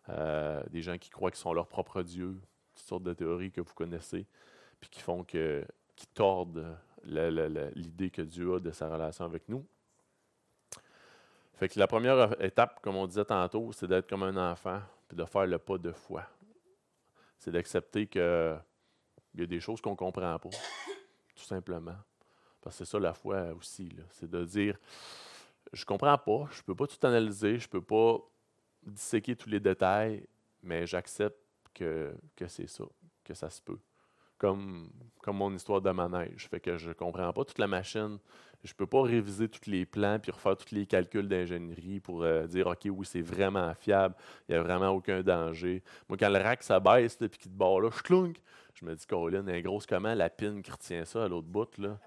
Euh, 0.09 0.61
des 0.69 0.81
gens 0.81 0.97
qui 0.97 1.09
croient 1.09 1.31
qu'ils 1.31 1.39
sont 1.39 1.53
leur 1.53 1.67
propre 1.67 2.01
Dieu. 2.01 2.41
Toutes 2.75 2.85
sortes 2.85 3.03
de 3.03 3.13
théories 3.13 3.51
que 3.51 3.61
vous 3.61 3.73
connaissez, 3.73 4.25
puis 4.79 4.89
qui 4.89 5.01
font 5.01 5.23
que, 5.23 5.65
qui 5.95 6.07
tordent 6.07 6.77
l'idée 7.03 8.09
que 8.09 8.21
Dieu 8.21 8.55
a 8.55 8.59
de 8.59 8.71
sa 8.71 8.89
relation 8.89 9.25
avec 9.25 9.47
nous. 9.49 9.65
Fait 11.61 11.69
que 11.69 11.77
la 11.77 11.85
première 11.85 12.43
étape, 12.43 12.79
comme 12.81 12.95
on 12.95 13.05
disait 13.05 13.23
tantôt, 13.23 13.71
c'est 13.71 13.85
d'être 13.85 14.09
comme 14.09 14.23
un 14.23 14.51
enfant, 14.51 14.81
puis 15.07 15.15
de 15.15 15.23
faire 15.25 15.45
le 15.45 15.59
pas 15.59 15.77
de 15.77 15.91
foi. 15.91 16.23
C'est 17.37 17.51
d'accepter 17.51 18.07
qu'il 18.07 18.19
y 18.19 19.43
a 19.43 19.45
des 19.45 19.59
choses 19.59 19.79
qu'on 19.79 19.91
ne 19.91 19.95
comprend 19.95 20.39
pas, 20.39 20.49
tout 20.49 21.43
simplement. 21.43 21.97
Parce 22.59 22.79
que 22.79 22.83
c'est 22.83 22.89
ça 22.89 22.97
la 22.97 23.13
foi 23.13 23.53
aussi. 23.53 23.95
C'est 24.09 24.27
de 24.27 24.43
dire 24.43 24.75
je 25.71 25.85
comprends 25.85 26.17
pas, 26.17 26.49
je 26.51 26.63
peux 26.63 26.73
pas 26.73 26.87
tout 26.87 27.05
analyser, 27.05 27.59
je 27.59 27.69
peux 27.69 27.83
pas 27.83 28.17
disséquer 28.81 29.35
tous 29.35 29.49
les 29.49 29.59
détails, 29.59 30.25
mais 30.63 30.87
j'accepte 30.87 31.37
que, 31.75 32.11
que 32.35 32.47
c'est 32.47 32.65
ça, 32.65 32.85
que 33.23 33.35
ça 33.35 33.51
se 33.51 33.61
peut. 33.61 33.77
Comme, 34.41 34.89
comme 35.21 35.37
mon 35.37 35.53
histoire 35.53 35.81
de 35.81 35.91
manège. 35.91 36.47
Fait 36.49 36.59
que 36.59 36.75
je 36.75 36.91
comprends 36.93 37.31
pas 37.31 37.45
toute 37.45 37.59
la 37.59 37.67
machine. 37.67 38.17
Je 38.63 38.73
peux 38.73 38.87
pas 38.87 39.03
réviser 39.03 39.47
tous 39.47 39.69
les 39.69 39.85
plans 39.85 40.17
puis 40.17 40.31
refaire 40.31 40.57
tous 40.57 40.73
les 40.73 40.87
calculs 40.87 41.27
d'ingénierie 41.27 41.99
pour 41.99 42.23
euh, 42.23 42.47
dire 42.47 42.65
OK, 42.65 42.85
oui, 42.85 43.05
c'est 43.05 43.21
vraiment 43.21 43.71
fiable, 43.75 44.15
il 44.49 44.53
n'y 44.53 44.57
a 44.57 44.63
vraiment 44.63 44.89
aucun 44.89 45.21
danger. 45.21 45.83
Moi, 46.09 46.17
quand 46.17 46.29
le 46.29 46.39
rack 46.39 46.63
s'abaisse 46.63 47.17
puis 47.17 47.29
qu'il 47.29 47.51
te 47.51 47.55
barre 47.55 47.81
là, 47.81 47.89
je 47.95 48.01
clunk. 48.01 48.41
Je 48.73 48.83
me 48.83 48.95
dis, 48.95 49.05
Colin, 49.05 49.45
est 49.45 49.61
grosse 49.61 49.85
comment 49.85 50.15
la 50.15 50.29
pine 50.29 50.63
qui 50.63 50.71
retient 50.71 51.05
ça 51.05 51.25
à 51.25 51.27
l'autre 51.27 51.47
bout 51.47 51.77
là? 51.77 51.99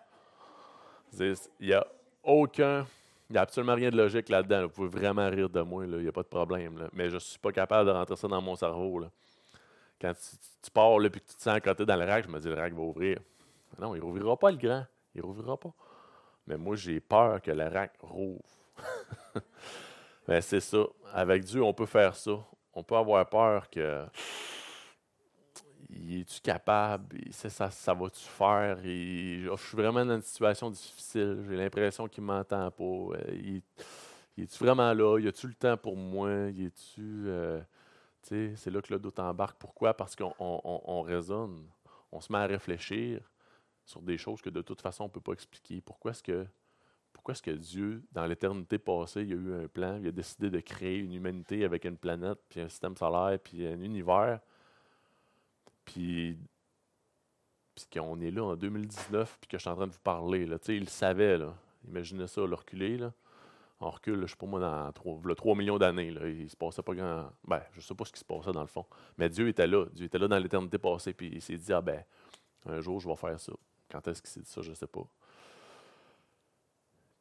Il 1.20 1.36
n'y 1.60 1.72
a 1.72 1.86
aucun 2.24 2.84
il 3.30 3.34
n'y 3.34 3.38
a 3.38 3.42
absolument 3.42 3.74
rien 3.74 3.90
de 3.90 3.96
logique 3.96 4.28
là-dedans. 4.28 4.62
Vous 4.62 4.68
pouvez 4.68 4.88
vraiment 4.88 5.28
rire 5.30 5.48
de 5.48 5.60
moi, 5.62 5.84
il 5.86 5.96
n'y 5.96 6.08
a 6.08 6.12
pas 6.12 6.22
de 6.22 6.28
problème. 6.28 6.88
Mais 6.92 7.08
je 7.08 7.14
ne 7.14 7.20
suis 7.20 7.38
pas 7.38 7.52
capable 7.52 7.88
de 7.88 7.94
rentrer 7.94 8.16
ça 8.16 8.28
dans 8.28 8.42
mon 8.42 8.54
cerveau. 8.54 9.00
Quand 10.04 10.12
tu, 10.62 10.70
pars 10.70 11.02
et 11.02 11.08
que 11.08 11.18
tu 11.18 11.34
te 11.34 11.42
sens 11.42 11.54
à 11.54 11.60
côté 11.62 11.86
dans 11.86 11.96
le 11.96 12.04
rack, 12.04 12.26
je 12.26 12.30
me 12.30 12.38
dis 12.38 12.46
le 12.46 12.56
rack 12.56 12.74
va 12.74 12.82
ouvrir. 12.82 13.20
Non, 13.78 13.94
il 13.94 14.02
rouvrira 14.02 14.36
pas 14.36 14.50
le 14.50 14.58
grand. 14.58 14.84
Il 15.14 15.22
rouvrira 15.22 15.56
pas. 15.56 15.72
Mais 16.46 16.58
moi, 16.58 16.76
j'ai 16.76 17.00
peur 17.00 17.40
que 17.40 17.50
le 17.50 17.66
rack 17.66 17.92
rouvre. 18.02 18.42
Mais 20.28 20.42
c'est 20.42 20.60
ça. 20.60 20.84
Avec 21.14 21.44
Dieu, 21.44 21.62
on 21.62 21.72
peut 21.72 21.86
faire 21.86 22.14
ça. 22.14 22.32
On 22.74 22.82
peut 22.82 22.96
avoir 22.96 23.26
peur 23.26 23.70
que 23.70 24.04
es-tu 25.88 26.38
capable? 26.42 27.18
Ça, 27.30 27.70
ça, 27.70 27.94
va-tu 27.94 28.24
faire? 28.24 28.76
je 28.84 29.56
suis 29.56 29.76
vraiment 29.76 30.04
dans 30.04 30.16
une 30.16 30.22
situation 30.22 30.68
difficile. 30.68 31.46
J'ai 31.48 31.56
l'impression 31.56 32.06
qu'il 32.08 32.24
ne 32.24 32.26
m'entend 32.26 32.70
pas. 32.70 32.84
Euh, 32.84 33.62
il, 34.36 34.42
est-tu 34.42 34.58
vraiment 34.62 34.92
là? 34.92 35.18
Y 35.18 35.28
a-tu 35.28 35.46
le 35.46 35.54
temps 35.54 35.78
pour 35.78 35.96
moi? 35.96 36.50
Y 36.50 36.70
tu 36.94 37.30
c'est 38.24 38.70
là 38.70 38.80
que 38.82 38.92
le 38.92 38.98
doute 38.98 39.18
embarque. 39.18 39.56
Pourquoi? 39.58 39.94
Parce 39.94 40.16
qu'on 40.16 40.34
on, 40.38 41.02
raisonne. 41.02 41.66
On 42.12 42.20
se 42.20 42.32
met 42.32 42.38
à 42.38 42.46
réfléchir 42.46 43.20
sur 43.84 44.02
des 44.02 44.18
choses 44.18 44.40
que 44.40 44.50
de 44.50 44.62
toute 44.62 44.80
façon, 44.80 45.04
on 45.04 45.08
ne 45.08 45.12
peut 45.12 45.20
pas 45.20 45.32
expliquer. 45.32 45.80
Pourquoi 45.80 46.12
est-ce 46.12 46.22
que 46.22 46.46
est-ce 47.32 47.42
que 47.42 47.50
Dieu, 47.50 48.02
dans 48.12 48.26
l'éternité 48.26 48.78
passée, 48.78 49.22
il 49.22 49.32
a 49.32 49.36
eu 49.36 49.64
un 49.64 49.68
plan, 49.68 49.96
il 49.96 50.08
a 50.08 50.12
décidé 50.12 50.50
de 50.50 50.60
créer 50.60 50.98
une 50.98 51.14
humanité 51.14 51.64
avec 51.64 51.84
une 51.84 51.96
planète, 51.96 52.38
puis 52.48 52.60
un 52.60 52.68
système 52.68 52.96
solaire, 52.96 53.38
puis 53.38 53.66
un 53.66 53.80
univers, 53.80 54.40
puis, 55.84 56.38
qu'on 57.92 58.20
est 58.20 58.30
là 58.30 58.44
en 58.44 58.56
2019, 58.56 59.38
puis 59.40 59.48
que 59.48 59.58
je 59.58 59.62
suis 59.62 59.70
en 59.70 59.76
train 59.76 59.86
de 59.86 59.92
vous 59.92 59.98
parler. 60.00 60.46
Là. 60.46 60.58
Il 60.68 60.80
le 60.80 60.86
savait. 60.86 61.38
Là. 61.38 61.54
Imaginez 61.88 62.26
ça, 62.26 62.42
le 62.42 62.54
reculer. 62.54 62.98
Là. 62.98 63.12
On 63.80 63.90
recule, 63.90 64.16
je 64.16 64.20
ne 64.22 64.26
sais 64.26 64.36
pas 64.36 64.46
moi, 64.46 64.60
dans 64.60 64.92
3, 64.92 65.20
3 65.36 65.56
millions 65.56 65.78
d'années. 65.78 66.08
Il 66.08 66.48
se 66.48 66.56
passait 66.56 66.82
pas 66.82 66.94
grand. 66.94 67.30
Ben, 67.44 67.62
je 67.72 67.78
ne 67.78 67.82
sais 67.82 67.94
pas 67.94 68.04
ce 68.04 68.12
qui 68.12 68.20
se 68.20 68.24
passait 68.24 68.52
dans 68.52 68.60
le 68.60 68.66
fond. 68.66 68.86
Mais 69.18 69.28
Dieu 69.28 69.48
était 69.48 69.66
là. 69.66 69.86
Dieu 69.92 70.06
était 70.06 70.18
là 70.18 70.28
dans 70.28 70.38
l'éternité 70.38 70.78
passée. 70.78 71.12
Puis 71.12 71.30
il 71.34 71.42
s'est 71.42 71.56
dit, 71.56 71.72
ah 71.72 71.80
ben, 71.80 72.02
un 72.66 72.80
jour, 72.80 73.00
je 73.00 73.08
vais 73.08 73.16
faire 73.16 73.38
ça. 73.38 73.52
Quand 73.90 74.06
est-ce 74.08 74.22
qu'il 74.22 74.30
s'est 74.30 74.40
dit 74.40 74.50
ça, 74.50 74.62
je 74.62 74.70
ne 74.70 74.74
sais 74.74 74.86
pas. 74.86 75.06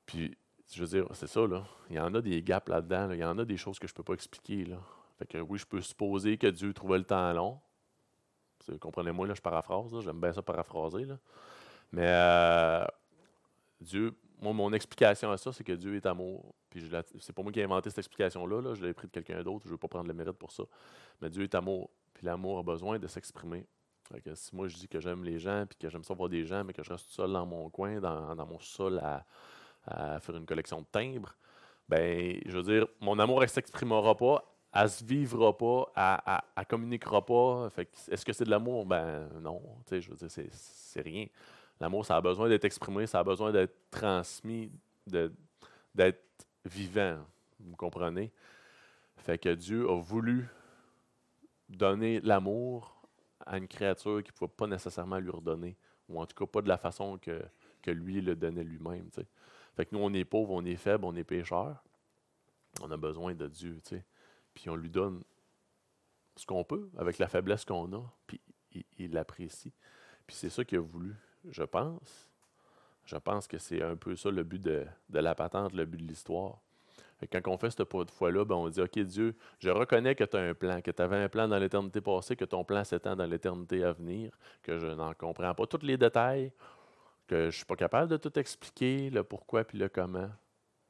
Puis, 0.05 0.37
je 0.71 0.83
veux 0.83 0.87
dire, 0.87 1.07
c'est 1.13 1.27
ça, 1.27 1.45
là. 1.47 1.65
Il 1.89 1.95
y 1.95 1.99
en 1.99 2.13
a 2.13 2.21
des 2.21 2.41
gaps 2.41 2.69
là-dedans. 2.69 3.11
Il 3.11 3.19
y 3.19 3.25
en 3.25 3.37
a 3.37 3.45
des 3.45 3.57
choses 3.57 3.79
que 3.79 3.87
je 3.87 3.93
ne 3.93 3.95
peux 3.95 4.03
pas 4.03 4.13
expliquer. 4.13 4.65
Là. 4.65 4.77
Fait 5.17 5.25
que 5.25 5.37
oui, 5.39 5.59
je 5.59 5.65
peux 5.65 5.81
supposer 5.81 6.37
que 6.37 6.47
Dieu 6.47 6.73
trouvait 6.73 6.97
le 6.97 7.03
temps 7.03 7.31
long. 7.33 7.59
Comprenez-moi, 8.79 9.27
là, 9.27 9.33
je 9.33 9.41
paraphrase, 9.41 9.99
j'aime 9.99 10.21
bien 10.21 10.31
ça 10.31 10.41
paraphraser. 10.41 11.05
Mais 11.91 12.07
euh, 12.07 12.85
Dieu, 13.81 14.15
moi, 14.43 14.53
mon 14.53 14.73
explication 14.73 15.31
à 15.31 15.37
ça, 15.37 15.51
c'est 15.51 15.63
que 15.63 15.73
Dieu 15.73 15.95
est 15.95 16.05
amour. 16.05 16.53
Puis 16.69 16.89
c'est 17.19 17.33
pas 17.33 17.41
moi 17.41 17.51
qui 17.51 17.59
ai 17.59 17.63
inventé 17.63 17.89
cette 17.89 17.99
explication-là, 17.99 18.61
là, 18.61 18.73
je 18.75 18.85
l'ai 18.85 18.93
pris 18.93 19.07
de 19.07 19.11
quelqu'un 19.11 19.41
d'autre, 19.41 19.61
je 19.63 19.69
ne 19.69 19.73
veux 19.73 19.77
pas 19.77 19.87
prendre 19.87 20.07
le 20.07 20.13
mérite 20.13 20.37
pour 20.37 20.51
ça. 20.51 20.63
Mais 21.21 21.29
Dieu 21.29 21.43
est 21.43 21.55
amour. 21.55 21.89
Puis 22.13 22.25
l'amour 22.25 22.59
a 22.59 22.63
besoin 22.63 22.99
de 22.99 23.07
s'exprimer. 23.07 23.65
Si 24.35 24.55
moi 24.55 24.67
je 24.67 24.75
dis 24.75 24.87
que 24.87 24.99
j'aime 24.99 25.23
les 25.23 25.39
gens, 25.39 25.65
puis 25.67 25.77
que 25.79 25.89
j'aime 25.89 26.03
ça 26.03 26.13
voir 26.13 26.29
des 26.29 26.45
gens, 26.45 26.63
mais 26.63 26.73
que 26.73 26.83
je 26.83 26.91
reste 26.91 27.09
seul 27.09 27.31
dans 27.31 27.45
mon 27.45 27.69
coin, 27.69 27.99
dans, 27.99 28.45
mon 28.45 28.59
sol 28.59 29.01
à, 29.01 29.25
faire 30.19 30.35
une 30.35 30.45
collection 30.45 30.81
de 30.81 30.85
timbres, 30.91 31.35
ben, 31.89 32.39
je 32.45 32.55
veux 32.57 32.63
dire, 32.63 32.87
mon 32.99 33.17
amour 33.17 33.41
ne 33.41 33.47
s'exprimera 33.47 34.15
pas 34.15 34.43
elle 34.73 34.89
se 34.89 35.05
vivra 35.05 35.55
pas, 35.55 35.91
elle, 35.95 36.41
ne 36.57 36.63
communiquera 36.63 37.23
pas. 37.23 37.69
est-ce 38.09 38.25
que 38.25 38.33
c'est 38.33 38.43
de 38.43 38.49
l'amour? 38.49 38.85
Ben 38.85 39.29
non. 39.39 39.61
Je 39.91 40.09
veux 40.09 40.15
dire, 40.15 40.29
c'est, 40.29 41.01
rien. 41.01 41.27
L'amour, 41.79 42.05
ça 42.05 42.17
a 42.17 42.21
besoin 42.21 42.49
d'être 42.49 42.65
exprimé, 42.65 43.07
ça 43.07 43.19
a 43.19 43.23
besoin 43.23 43.51
d'être 43.51 43.75
transmis, 43.89 44.71
d'être 45.05 46.47
vivant. 46.65 47.19
Vous 47.59 47.75
comprenez? 47.75 48.31
Fait 49.17 49.37
que 49.37 49.49
Dieu 49.53 49.89
a 49.89 49.99
voulu 50.01 50.47
donner 51.69 52.19
l'amour 52.21 53.01
à 53.45 53.57
une 53.57 53.67
créature 53.67 54.23
qu'il 54.23 54.33
ne 54.33 54.37
pouvait 54.37 54.53
pas 54.55 54.67
nécessairement 54.67 55.19
lui 55.19 55.29
redonner, 55.29 55.75
ou 56.07 56.21
en 56.21 56.25
tout 56.25 56.35
cas 56.35 56.45
pas 56.45 56.61
de 56.61 56.67
la 56.67 56.77
façon 56.77 57.17
que, 57.17 57.41
que 57.81 57.91
lui 57.91 58.21
le 58.21 58.35
donnait 58.35 58.63
lui-même. 58.63 59.09
Fait 59.75 59.85
que 59.85 59.95
nous, 59.95 60.01
on 60.01 60.13
est 60.13 60.25
pauvres, 60.25 60.51
on 60.51 60.63
est 60.65 60.75
faibles, 60.75 61.05
on 61.05 61.15
est 61.15 61.23
pécheurs. 61.23 61.83
On 62.81 62.89
a 62.91 62.97
besoin 62.97 63.35
de 63.35 63.47
Dieu. 63.47 63.79
puis 64.53 64.69
on 64.69 64.75
lui 64.75 64.89
donne 64.89 65.23
ce 66.35 66.45
qu'on 66.45 66.63
peut 66.63 66.89
avec 66.97 67.17
la 67.19 67.27
faiblesse 67.27 67.65
qu'on 67.65 67.91
a, 67.93 68.03
puis 68.25 68.41
il 68.97 69.13
l'apprécie. 69.13 69.71
Puis 70.25 70.35
c'est 70.35 70.49
ça 70.49 70.63
qu'il 70.65 70.79
a 70.79 70.81
voulu, 70.81 71.15
je 71.49 71.63
pense. 71.63 72.29
Je 73.05 73.17
pense 73.17 73.47
que 73.47 73.57
c'est 73.57 73.81
un 73.81 73.95
peu 73.95 74.15
ça 74.15 74.31
le 74.31 74.43
but 74.43 74.61
de, 74.61 74.85
la 75.09 75.35
patente, 75.35 75.73
le 75.73 75.85
but 75.85 75.97
de 75.97 76.07
l'histoire. 76.07 76.59
Quand 77.31 77.47
on 77.47 77.57
fait 77.57 77.69
cette 77.69 77.87
fois-là, 78.11 78.43
ben 78.43 78.55
on 78.55 78.67
dit 78.67 78.81
OK, 78.81 78.99
Dieu, 78.99 79.35
je 79.59 79.69
reconnais 79.69 80.13
que 80.13 80.25
tu 80.25 80.35
as 80.35 80.41
un 80.41 80.53
plan, 80.53 80.81
que 80.81 80.91
tu 80.91 81.01
avais 81.01 81.17
un 81.17 81.29
plan 81.29 81.47
dans 81.47 81.57
l'éternité 81.57 82.01
passée, 82.01 82.35
que 82.35 82.43
ton 82.43 82.65
plan 82.65 82.83
s'étend 82.83 83.15
dans 83.15 83.25
l'éternité 83.25 83.83
à 83.83 83.93
venir, 83.93 84.37
que 84.61 84.77
je 84.77 84.87
n'en 84.87 85.13
comprends 85.13 85.53
pas 85.53 85.65
tous 85.65 85.85
les 85.85 85.95
détails, 85.95 86.51
que 87.27 87.41
je 87.41 87.45
ne 87.45 87.51
suis 87.51 87.65
pas 87.65 87.77
capable 87.77 88.09
de 88.09 88.17
tout 88.17 88.37
expliquer, 88.37 89.09
le 89.09 89.23
pourquoi 89.23 89.63
puis 89.63 89.77
le 89.77 89.87
comment, 89.87 90.29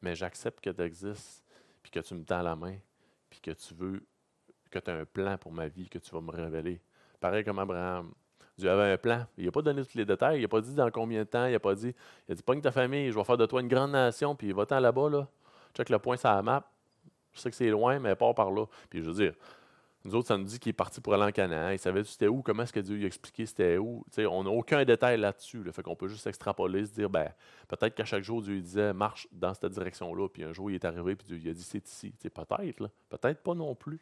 mais 0.01 0.15
j'accepte 0.15 0.59
que 0.59 0.71
tu 0.71 0.81
existes, 0.81 1.43
puis 1.83 1.91
que 1.91 1.99
tu 1.99 2.15
me 2.15 2.23
tends 2.23 2.41
la 2.41 2.55
main, 2.55 2.77
puis 3.29 3.39
que 3.39 3.51
tu 3.51 3.75
veux, 3.75 4.03
que 4.71 4.79
tu 4.79 4.89
as 4.89 4.95
un 4.95 5.05
plan 5.05 5.37
pour 5.37 5.51
ma 5.51 5.67
vie, 5.67 5.87
que 5.87 5.99
tu 5.99 6.09
vas 6.11 6.21
me 6.21 6.31
révéler. 6.31 6.81
Pareil 7.19 7.43
comme 7.43 7.59
Abraham. 7.59 8.11
Dieu 8.57 8.69
avait 8.69 8.93
un 8.93 8.97
plan. 8.97 9.25
Il 9.37 9.45
n'a 9.45 9.51
pas 9.51 9.61
donné 9.61 9.83
tous 9.83 9.97
les 9.97 10.05
détails. 10.05 10.39
Il 10.39 10.41
n'a 10.41 10.47
pas 10.47 10.61
dit 10.61 10.73
dans 10.75 10.89
combien 10.91 11.19
de 11.19 11.27
temps. 11.27 11.45
Il 11.45 11.53
n'a 11.53 11.59
pas 11.59 11.75
dit, 11.75 11.93
il 12.27 12.31
a 12.31 12.35
dit, 12.35 12.43
pogne 12.43 12.61
ta 12.61 12.71
famille, 12.71 13.11
je 13.11 13.15
vais 13.15 13.23
faire 13.23 13.37
de 13.37 13.45
toi 13.45 13.61
une 13.61 13.67
grande 13.67 13.91
nation, 13.91 14.35
puis 14.35 14.51
va-t'en 14.51 14.79
là-bas, 14.79 15.09
là. 15.09 15.27
Check 15.75 15.89
le 15.89 15.99
point 15.99 16.17
sur 16.17 16.29
la 16.29 16.41
map. 16.41 16.69
Je 17.33 17.39
sais 17.39 17.49
que 17.49 17.55
c'est 17.55 17.69
loin, 17.69 17.99
mais 17.99 18.15
part 18.15 18.35
par 18.35 18.51
là. 18.51 18.65
Puis 18.89 19.01
je 19.01 19.09
veux 19.09 19.15
dire, 19.15 19.33
nous 20.05 20.15
autres, 20.15 20.27
ça 20.27 20.37
nous 20.37 20.43
dit 20.43 20.59
qu'il 20.59 20.69
est 20.69 20.73
parti 20.73 20.99
pour 20.99 21.13
aller 21.13 21.23
en 21.23 21.31
Canaan. 21.31 21.71
Il 21.71 21.79
savait 21.79 22.03
c'était 22.03 22.27
où, 22.27 22.41
comment 22.41 22.63
est-ce 22.63 22.73
que 22.73 22.79
Dieu 22.81 22.95
lui 22.95 23.05
a 23.05 23.07
expliqué 23.07 23.45
c'était 23.45 23.77
où. 23.77 24.05
on 24.17 24.43
n'a 24.43 24.49
aucun 24.49 24.83
détail 24.83 25.17
là-dessus. 25.17 25.63
Là. 25.63 25.71
Fait 25.71 25.81
qu'on 25.81 25.95
peut 25.95 26.09
juste 26.09 26.27
extrapoler, 26.27 26.85
se 26.85 26.91
dire, 26.91 27.09
ben, 27.09 27.29
peut-être 27.69 27.95
qu'à 27.95 28.03
chaque 28.03 28.23
jour, 28.23 28.41
Dieu 28.41 28.59
disait, 28.59 28.93
marche 28.93 29.27
dans 29.31 29.53
cette 29.53 29.71
direction-là. 29.71 30.27
Puis 30.27 30.43
un 30.43 30.51
jour, 30.51 30.69
il 30.69 30.75
est 30.75 30.85
arrivé, 30.85 31.15
puis 31.15 31.25
Dieu 31.27 31.37
lui 31.37 31.49
a 31.49 31.53
dit, 31.53 31.63
c'est 31.63 31.87
ici. 31.87 32.13
peut-être, 32.21 32.89
peut-être 33.09 33.41
pas 33.41 33.55
non 33.55 33.73
plus. 33.75 34.01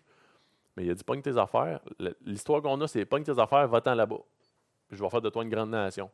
Mais 0.75 0.85
il 0.85 0.91
a 0.91 0.95
dit, 0.95 1.03
pogne 1.03 1.21
tes 1.21 1.37
affaires. 1.37 1.79
L'histoire 2.25 2.61
qu'on 2.63 2.81
a, 2.81 2.87
c'est 2.87 3.05
pogne 3.05 3.23
tes 3.23 3.37
affaires, 3.37 3.67
va-t'en 3.67 3.93
là-bas. 3.93 4.21
Puis 4.91 4.97
je 4.97 5.03
vais 5.05 5.09
faire 5.09 5.21
de 5.21 5.29
toi 5.29 5.41
une 5.41 5.49
grande 5.49 5.69
nation. 5.69 6.11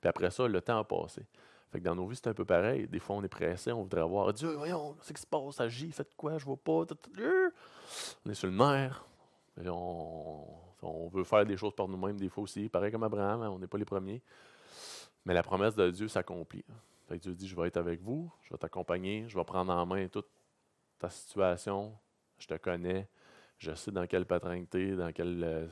Puis 0.00 0.08
après 0.08 0.30
ça, 0.30 0.48
le 0.48 0.62
temps 0.62 0.78
a 0.78 0.84
passé. 0.84 1.26
Fait 1.70 1.78
que 1.78 1.84
dans 1.84 1.94
nos 1.94 2.06
vies, 2.06 2.16
c'est 2.16 2.28
un 2.28 2.32
peu 2.32 2.46
pareil. 2.46 2.88
Des 2.88 3.00
fois, 3.00 3.16
on 3.16 3.22
est 3.22 3.28
pressé, 3.28 3.70
on 3.70 3.82
voudrait 3.82 4.00
voir 4.00 4.32
Dieu, 4.32 4.54
voyons, 4.54 4.96
c'est 5.02 5.08
ce 5.08 5.12
qui 5.12 5.20
se 5.20 5.26
passe, 5.26 5.60
agis, 5.60 5.92
faites 5.92 6.14
quoi, 6.16 6.38
je 6.38 6.46
vois 6.46 6.56
pas. 6.56 6.86
On 8.24 8.30
est 8.30 8.34
sur 8.34 8.48
le 8.48 8.54
nerf. 8.56 9.04
On, 9.62 11.08
veut 11.12 11.24
faire 11.24 11.44
des 11.44 11.58
choses 11.58 11.74
par 11.74 11.86
nous-mêmes 11.86 12.16
des 12.16 12.30
fois 12.30 12.44
aussi. 12.44 12.70
Pareil 12.70 12.90
comme 12.90 13.02
Abraham, 13.02 13.42
hein, 13.42 13.50
on 13.50 13.58
n'est 13.58 13.66
pas 13.66 13.76
les 13.76 13.84
premiers. 13.84 14.22
Mais 15.26 15.34
la 15.34 15.42
promesse 15.42 15.74
de 15.74 15.90
Dieu 15.90 16.08
s'accomplit. 16.08 16.64
Fait 17.06 17.18
que 17.18 17.24
Dieu 17.24 17.34
dit, 17.34 17.46
je 17.46 17.54
vais 17.54 17.68
être 17.68 17.76
avec 17.76 18.00
vous, 18.00 18.32
je 18.44 18.54
vais 18.54 18.58
t'accompagner, 18.58 19.28
je 19.28 19.36
vais 19.36 19.44
prendre 19.44 19.70
en 19.70 19.84
main 19.84 20.08
toute 20.08 20.30
ta 20.98 21.10
situation, 21.10 21.94
je 22.38 22.46
te 22.46 22.54
connais, 22.54 23.06
je 23.58 23.74
sais 23.74 23.90
dans 23.90 24.06
quelle 24.06 24.24
paternité, 24.24 24.96
dans 24.96 25.12
quelle, 25.12 25.44
euh, 25.44 25.68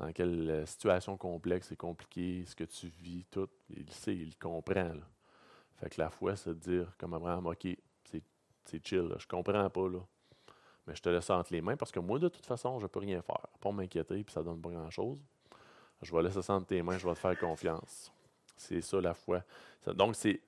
dans 0.00 0.12
quelle 0.12 0.50
euh, 0.50 0.66
situation 0.66 1.16
complexe 1.18 1.70
et 1.72 1.76
compliquée, 1.76 2.42
ce 2.46 2.56
que 2.56 2.64
tu 2.64 2.88
vis, 2.88 3.26
tout. 3.30 3.50
Il 3.68 3.90
sait, 3.90 4.16
il 4.16 4.36
comprend. 4.38 4.94
Fait 5.76 5.90
que 5.90 6.00
la 6.00 6.08
foi, 6.08 6.36
c'est 6.36 6.50
de 6.50 6.54
dire, 6.54 6.92
comme 6.98 7.12
Abraham, 7.14 7.46
OK, 7.46 7.66
c'est 8.64 8.86
chill, 8.86 9.14
je 9.18 9.26
comprends 9.26 9.68
pas, 9.68 9.88
là. 9.88 10.00
Mais 10.86 10.94
je 10.94 11.02
te 11.02 11.08
laisse 11.08 11.28
entre 11.28 11.52
les 11.52 11.60
mains 11.60 11.76
parce 11.76 11.92
que 11.92 12.00
moi, 12.00 12.18
de 12.18 12.28
toute 12.28 12.46
façon, 12.46 12.78
je 12.78 12.86
peux 12.86 13.00
rien 13.00 13.20
faire. 13.20 13.46
Pas 13.60 13.72
m'inquiéter, 13.72 14.22
puis 14.24 14.32
ça 14.32 14.40
ne 14.40 14.46
donne 14.46 14.60
pas 14.60 14.70
grand-chose. 14.70 15.18
Je 16.02 16.14
vais 16.14 16.22
laisser 16.22 16.40
ça 16.40 16.54
entre 16.54 16.66
tes 16.66 16.82
mains, 16.82 16.96
je 16.96 17.06
vais 17.06 17.14
te 17.14 17.18
faire 17.18 17.38
confiance. 17.38 18.10
C'est 18.56 18.80
ça 18.80 19.00
la 19.00 19.12
foi. 19.12 19.42
Donc, 19.86 20.16
c'est 20.16 20.40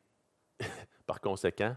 par 1.07 1.21
conséquent, 1.21 1.77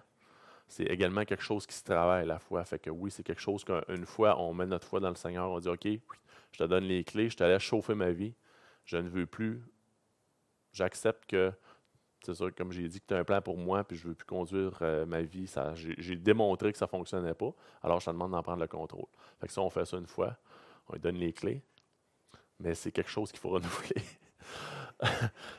c'est 0.68 0.86
également 0.86 1.26
quelque 1.26 1.44
chose 1.44 1.66
qui 1.66 1.76
se 1.76 1.84
travaille, 1.84 2.26
la 2.26 2.40
foi. 2.40 2.64
Fait 2.64 2.80
que 2.80 2.90
oui, 2.90 3.12
c'est 3.12 3.24
quelque 3.24 3.42
chose 3.42 3.66
qu'une 3.66 4.06
fois, 4.06 4.40
on 4.40 4.54
met 4.54 4.66
notre 4.66 4.88
foi 4.88 5.00
dans 5.00 5.10
le 5.10 5.16
Seigneur, 5.16 5.50
on 5.50 5.60
dit 5.60 5.70
OK, 5.70 5.88
je 6.56 6.64
te 6.64 6.70
donne 6.70 6.86
les 6.86 7.04
clés, 7.04 7.30
je 7.30 7.36
te 7.36 7.44
laisse 7.44 7.62
chauffer 7.62 7.96
ma 7.96 8.12
vie. 8.12 8.34
Je 8.86 8.96
ne 8.96 9.10
veux 9.10 9.26
plus. 9.26 9.62
J'accepte 10.72 11.26
que 11.26 11.52
c'est 12.24 12.34
ça, 12.34 12.46
comme 12.52 12.72
j'ai 12.72 12.88
dit 12.88 13.02
que 13.02 13.06
tu 13.08 13.14
as 13.14 13.18
un 13.18 13.24
plan 13.26 13.42
pour 13.42 13.58
moi, 13.58 13.84
puis 13.84 13.98
je 13.98 14.06
ne 14.06 14.10
veux 14.10 14.16
plus 14.16 14.26
conduire 14.26 14.78
euh, 14.82 15.06
ma 15.06 15.22
vie. 15.22 15.52
j'ai, 15.76 16.16
démontré 16.16 16.72
que 16.72 16.78
ça 16.78 16.86
ne 16.86 16.90
fonctionnait 16.90 17.34
pas. 17.34 17.52
Alors, 17.84 18.00
je 18.00 18.06
te 18.06 18.12
demande 18.12 18.32
d'en 18.32 18.42
prendre 18.42 18.62
le 18.62 18.68
contrôle. 18.68 19.06
Fait 19.42 19.48
que 19.48 19.54
ça, 19.54 19.62
on 19.62 19.70
fait 19.70 19.84
ça 19.84 19.98
une 19.98 20.08
fois. 20.08 20.38
On 20.88 20.94
lui 20.94 21.02
donne 21.02 21.18
les 21.18 21.34
clés. 21.34 21.62
Mais 22.62 22.74
c'est 22.74 22.94
quelque 22.94 23.12
chose 23.12 23.32
qu'il 23.32 23.42
faut 23.42 23.50
renouveler. 23.60 24.02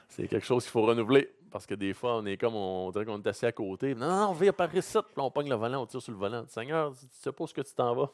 c'est 0.09 0.28
quelque 0.28 0.46
chose 0.46 0.62
qu'il 0.62 0.72
faut 0.72 0.87
renouveler. 0.87 1.30
Parce 1.50 1.66
que 1.66 1.74
des 1.74 1.92
fois, 1.92 2.16
on 2.16 2.24
est 2.24 2.38
comme, 2.38 2.54
on, 2.54 2.90
dirait 2.90 3.04
qu'on 3.04 3.20
est 3.20 3.26
assis 3.26 3.44
à 3.44 3.52
côté. 3.52 3.94
Non, 3.94 4.09
non, 4.09 4.28
on 4.30 4.32
vient 4.32 4.54
par 4.54 4.74
ici. 4.74 4.96
Puis 4.96 5.22
on 5.22 5.30
pogne 5.30 5.50
le 5.50 5.56
volant, 5.56 5.82
on 5.82 5.87
tire 5.87 6.00
sur 6.00 6.12
le 6.12 6.18
volant. 6.18 6.46
Seigneur, 6.48 6.92
tu 6.92 7.06
sais 7.11 7.32
pas 7.32 7.44
où 7.44 7.46
que 7.46 7.61
tu 7.61 7.74
t'en 7.74 7.94
vas. 7.94 8.11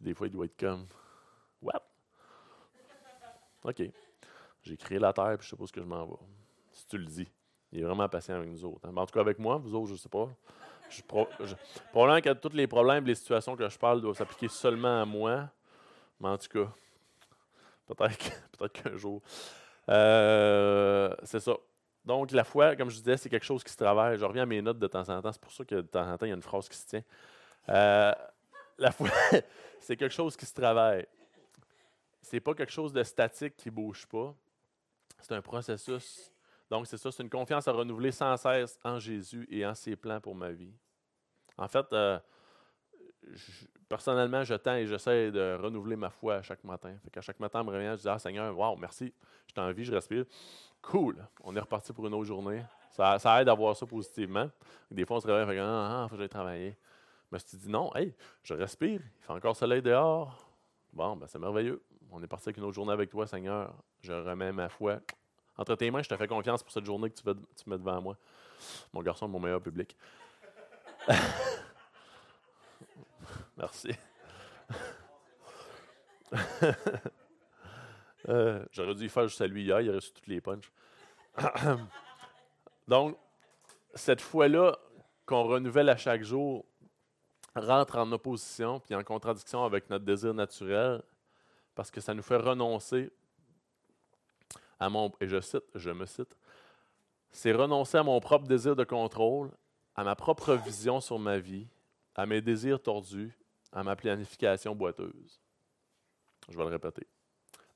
Des 0.00 0.14
fois, 0.14 0.26
il 0.26 0.32
doit 0.32 0.44
être 0.46 0.58
comme, 0.58 0.86
what? 1.62 1.82
OK. 3.64 3.82
J'ai 4.62 4.76
créé 4.76 4.98
la 4.98 5.12
terre, 5.12 5.36
puis 5.38 5.46
je 5.46 5.50
sais 5.50 5.56
pas 5.56 5.66
ce 5.66 5.72
que 5.72 5.80
je 5.80 5.86
m'en 5.86 6.06
vais 6.06 6.16
si 6.78 6.86
tu 6.86 6.98
le 6.98 7.06
dis. 7.06 7.28
Il 7.72 7.80
est 7.80 7.84
vraiment 7.84 8.08
patient 8.08 8.36
avec 8.36 8.48
nous 8.48 8.64
autres. 8.64 8.86
Hein. 8.88 8.96
en 8.96 9.06
tout 9.06 9.12
cas, 9.12 9.20
avec 9.20 9.38
moi, 9.38 9.56
vous 9.56 9.74
autres, 9.74 9.88
je 9.88 9.92
ne 9.92 9.98
sais 9.98 10.08
pas. 10.08 10.28
Je, 10.90 11.02
probablement 11.92 12.20
que 12.22 12.32
tous 12.32 12.56
les 12.56 12.66
problèmes, 12.66 13.04
les 13.04 13.14
situations 13.14 13.56
que 13.56 13.68
je 13.68 13.78
parle 13.78 14.00
doivent 14.00 14.16
s'appliquer 14.16 14.48
seulement 14.48 15.02
à 15.02 15.04
moi. 15.04 15.50
Mais 16.20 16.28
en 16.28 16.38
tout 16.38 16.48
cas, 16.48 16.72
peut-être 17.94 18.72
qu'un 18.72 18.96
jour. 18.96 19.20
Euh, 19.90 21.14
c'est 21.24 21.40
ça. 21.40 21.56
Donc, 22.04 22.30
la 22.32 22.44
foi, 22.44 22.74
comme 22.74 22.88
je 22.88 22.96
disais, 22.96 23.18
c'est 23.18 23.28
quelque 23.28 23.44
chose 23.44 23.62
qui 23.62 23.72
se 23.72 23.76
travaille. 23.76 24.16
Je 24.16 24.24
reviens 24.24 24.44
à 24.44 24.46
mes 24.46 24.62
notes 24.62 24.78
de 24.78 24.86
temps 24.86 25.06
en 25.10 25.20
temps. 25.20 25.32
C'est 25.32 25.40
pour 25.40 25.52
ça 25.52 25.64
que 25.64 25.74
de 25.74 25.80
temps 25.82 26.10
en 26.10 26.16
temps, 26.16 26.24
il 26.24 26.30
y 26.30 26.32
a 26.32 26.36
une 26.36 26.42
phrase 26.42 26.68
qui 26.68 26.76
se 26.76 26.86
tient. 26.86 27.02
Euh, 27.68 28.12
la 28.78 28.92
foi, 28.92 29.10
c'est 29.80 29.96
quelque 29.96 30.14
chose 30.14 30.36
qui 30.36 30.46
se 30.46 30.54
travaille. 30.54 31.06
C'est 32.22 32.40
pas 32.40 32.54
quelque 32.54 32.72
chose 32.72 32.92
de 32.92 33.02
statique 33.02 33.56
qui 33.56 33.70
bouge 33.70 34.06
pas. 34.06 34.34
C'est 35.20 35.34
un 35.34 35.42
processus 35.42 36.32
donc, 36.70 36.86
c'est 36.86 36.98
ça, 36.98 37.10
c'est 37.10 37.22
une 37.22 37.30
confiance 37.30 37.66
à 37.66 37.72
renouveler 37.72 38.12
sans 38.12 38.36
cesse 38.36 38.78
en 38.84 38.98
Jésus 38.98 39.46
et 39.50 39.64
en 39.64 39.74
ses 39.74 39.96
plans 39.96 40.20
pour 40.20 40.34
ma 40.34 40.50
vie. 40.50 40.72
En 41.56 41.66
fait, 41.66 41.86
euh, 41.92 42.18
personnellement, 43.88 44.44
je 44.44 44.54
tends 44.54 44.74
et 44.74 44.86
j'essaie 44.86 45.30
de 45.30 45.56
renouveler 45.60 45.96
ma 45.96 46.10
foi 46.10 46.36
à 46.36 46.42
chaque 46.42 46.62
matin. 46.64 46.94
Fait 47.02 47.10
qu'à 47.10 47.20
chaque 47.20 47.40
matin, 47.40 47.60
je 47.60 47.66
me 47.66 47.70
réveille, 47.70 47.96
je 47.96 48.02
dis 48.02 48.08
Ah 48.08 48.18
Seigneur, 48.18 48.56
wow, 48.56 48.76
merci, 48.76 49.12
je 49.46 49.60
en 49.60 49.72
vie, 49.72 49.84
je 49.84 49.92
respire. 49.92 50.24
Cool, 50.82 51.26
on 51.42 51.56
est 51.56 51.60
reparti 51.60 51.92
pour 51.92 52.06
une 52.06 52.14
autre 52.14 52.26
journée. 52.26 52.62
Ça, 52.90 53.40
aide 53.40 53.48
à 53.48 53.54
voir 53.54 53.76
ça 53.76 53.86
positivement. 53.86 54.50
Des 54.90 55.06
fois, 55.06 55.16
on 55.16 55.20
se 55.20 55.26
réveille 55.26 55.44
et 55.44 55.58
fait 55.58 55.58
Ah, 55.60 56.02
il 56.04 56.08
faut 56.08 56.16
que 56.16 56.20
j'aille 56.20 56.28
travailler. 56.28 56.76
Mais 57.30 57.38
je 57.38 57.44
te 57.46 57.56
dis 57.56 57.68
non, 57.68 57.94
hey, 57.94 58.14
je 58.42 58.54
respire, 58.54 59.00
il 59.02 59.24
fait 59.24 59.32
encore 59.32 59.56
soleil 59.56 59.82
dehors. 59.82 60.48
Bon, 60.92 61.16
ben 61.16 61.26
c'est 61.26 61.38
merveilleux. 61.38 61.82
On 62.10 62.22
est 62.22 62.26
parti 62.26 62.48
avec 62.48 62.56
une 62.56 62.64
autre 62.64 62.74
journée 62.74 62.92
avec 62.92 63.10
toi, 63.10 63.26
Seigneur. 63.26 63.74
Je 64.00 64.12
remets 64.12 64.52
ma 64.52 64.68
foi 64.68 65.00
entre 65.58 65.74
tes 65.74 65.90
mains, 65.90 66.02
je 66.02 66.08
te 66.08 66.16
fais 66.16 66.28
confiance 66.28 66.62
pour 66.62 66.70
cette 66.72 66.86
journée 66.86 67.10
que 67.10 67.16
tu, 67.16 67.24
tu 67.24 67.68
mets 67.68 67.78
devant 67.78 68.00
moi. 68.00 68.16
Mon 68.92 69.02
garçon 69.02 69.26
mon 69.26 69.40
meilleur 69.40 69.60
public. 69.60 69.96
Merci. 73.56 73.90
Euh, 78.28 78.62
j'aurais 78.72 78.94
dû 78.94 79.08
faire 79.08 79.26
juste 79.26 79.40
à 79.40 79.46
lui 79.46 79.62
hier, 79.62 79.80
il 79.80 79.88
a 79.88 79.94
reçu 79.94 80.12
toutes 80.12 80.26
les 80.26 80.40
punches. 80.40 80.70
Donc, 82.88 83.16
cette 83.94 84.20
fois-là 84.20 84.76
qu'on 85.24 85.44
renouvelle 85.44 85.88
à 85.88 85.96
chaque 85.96 86.22
jour 86.22 86.66
rentre 87.54 87.96
en 87.96 88.10
opposition 88.12 88.80
puis 88.80 88.94
en 88.94 89.02
contradiction 89.02 89.64
avec 89.64 89.88
notre 89.90 90.04
désir 90.04 90.34
naturel 90.34 91.02
parce 91.74 91.90
que 91.90 92.00
ça 92.00 92.14
nous 92.14 92.22
fait 92.22 92.36
renoncer 92.36 93.10
à 94.80 94.88
mon, 94.88 95.12
et 95.20 95.28
je 95.28 95.40
cite, 95.40 95.64
je 95.74 95.90
me 95.90 96.06
cite, 96.06 96.36
c'est 97.30 97.52
renoncer 97.52 97.98
à 97.98 98.02
mon 98.02 98.18
propre 98.20 98.46
désir 98.46 98.74
de 98.74 98.84
contrôle, 98.84 99.50
à 99.94 100.04
ma 100.04 100.16
propre 100.16 100.54
vision 100.54 101.00
sur 101.00 101.18
ma 101.18 101.38
vie, 101.38 101.66
à 102.14 102.26
mes 102.26 102.40
désirs 102.40 102.82
tordus, 102.82 103.36
à 103.72 103.82
ma 103.82 103.96
planification 103.96 104.74
boiteuse. 104.74 105.40
Je 106.48 106.56
vais 106.56 106.64
le 106.64 106.70
répéter, 106.70 107.06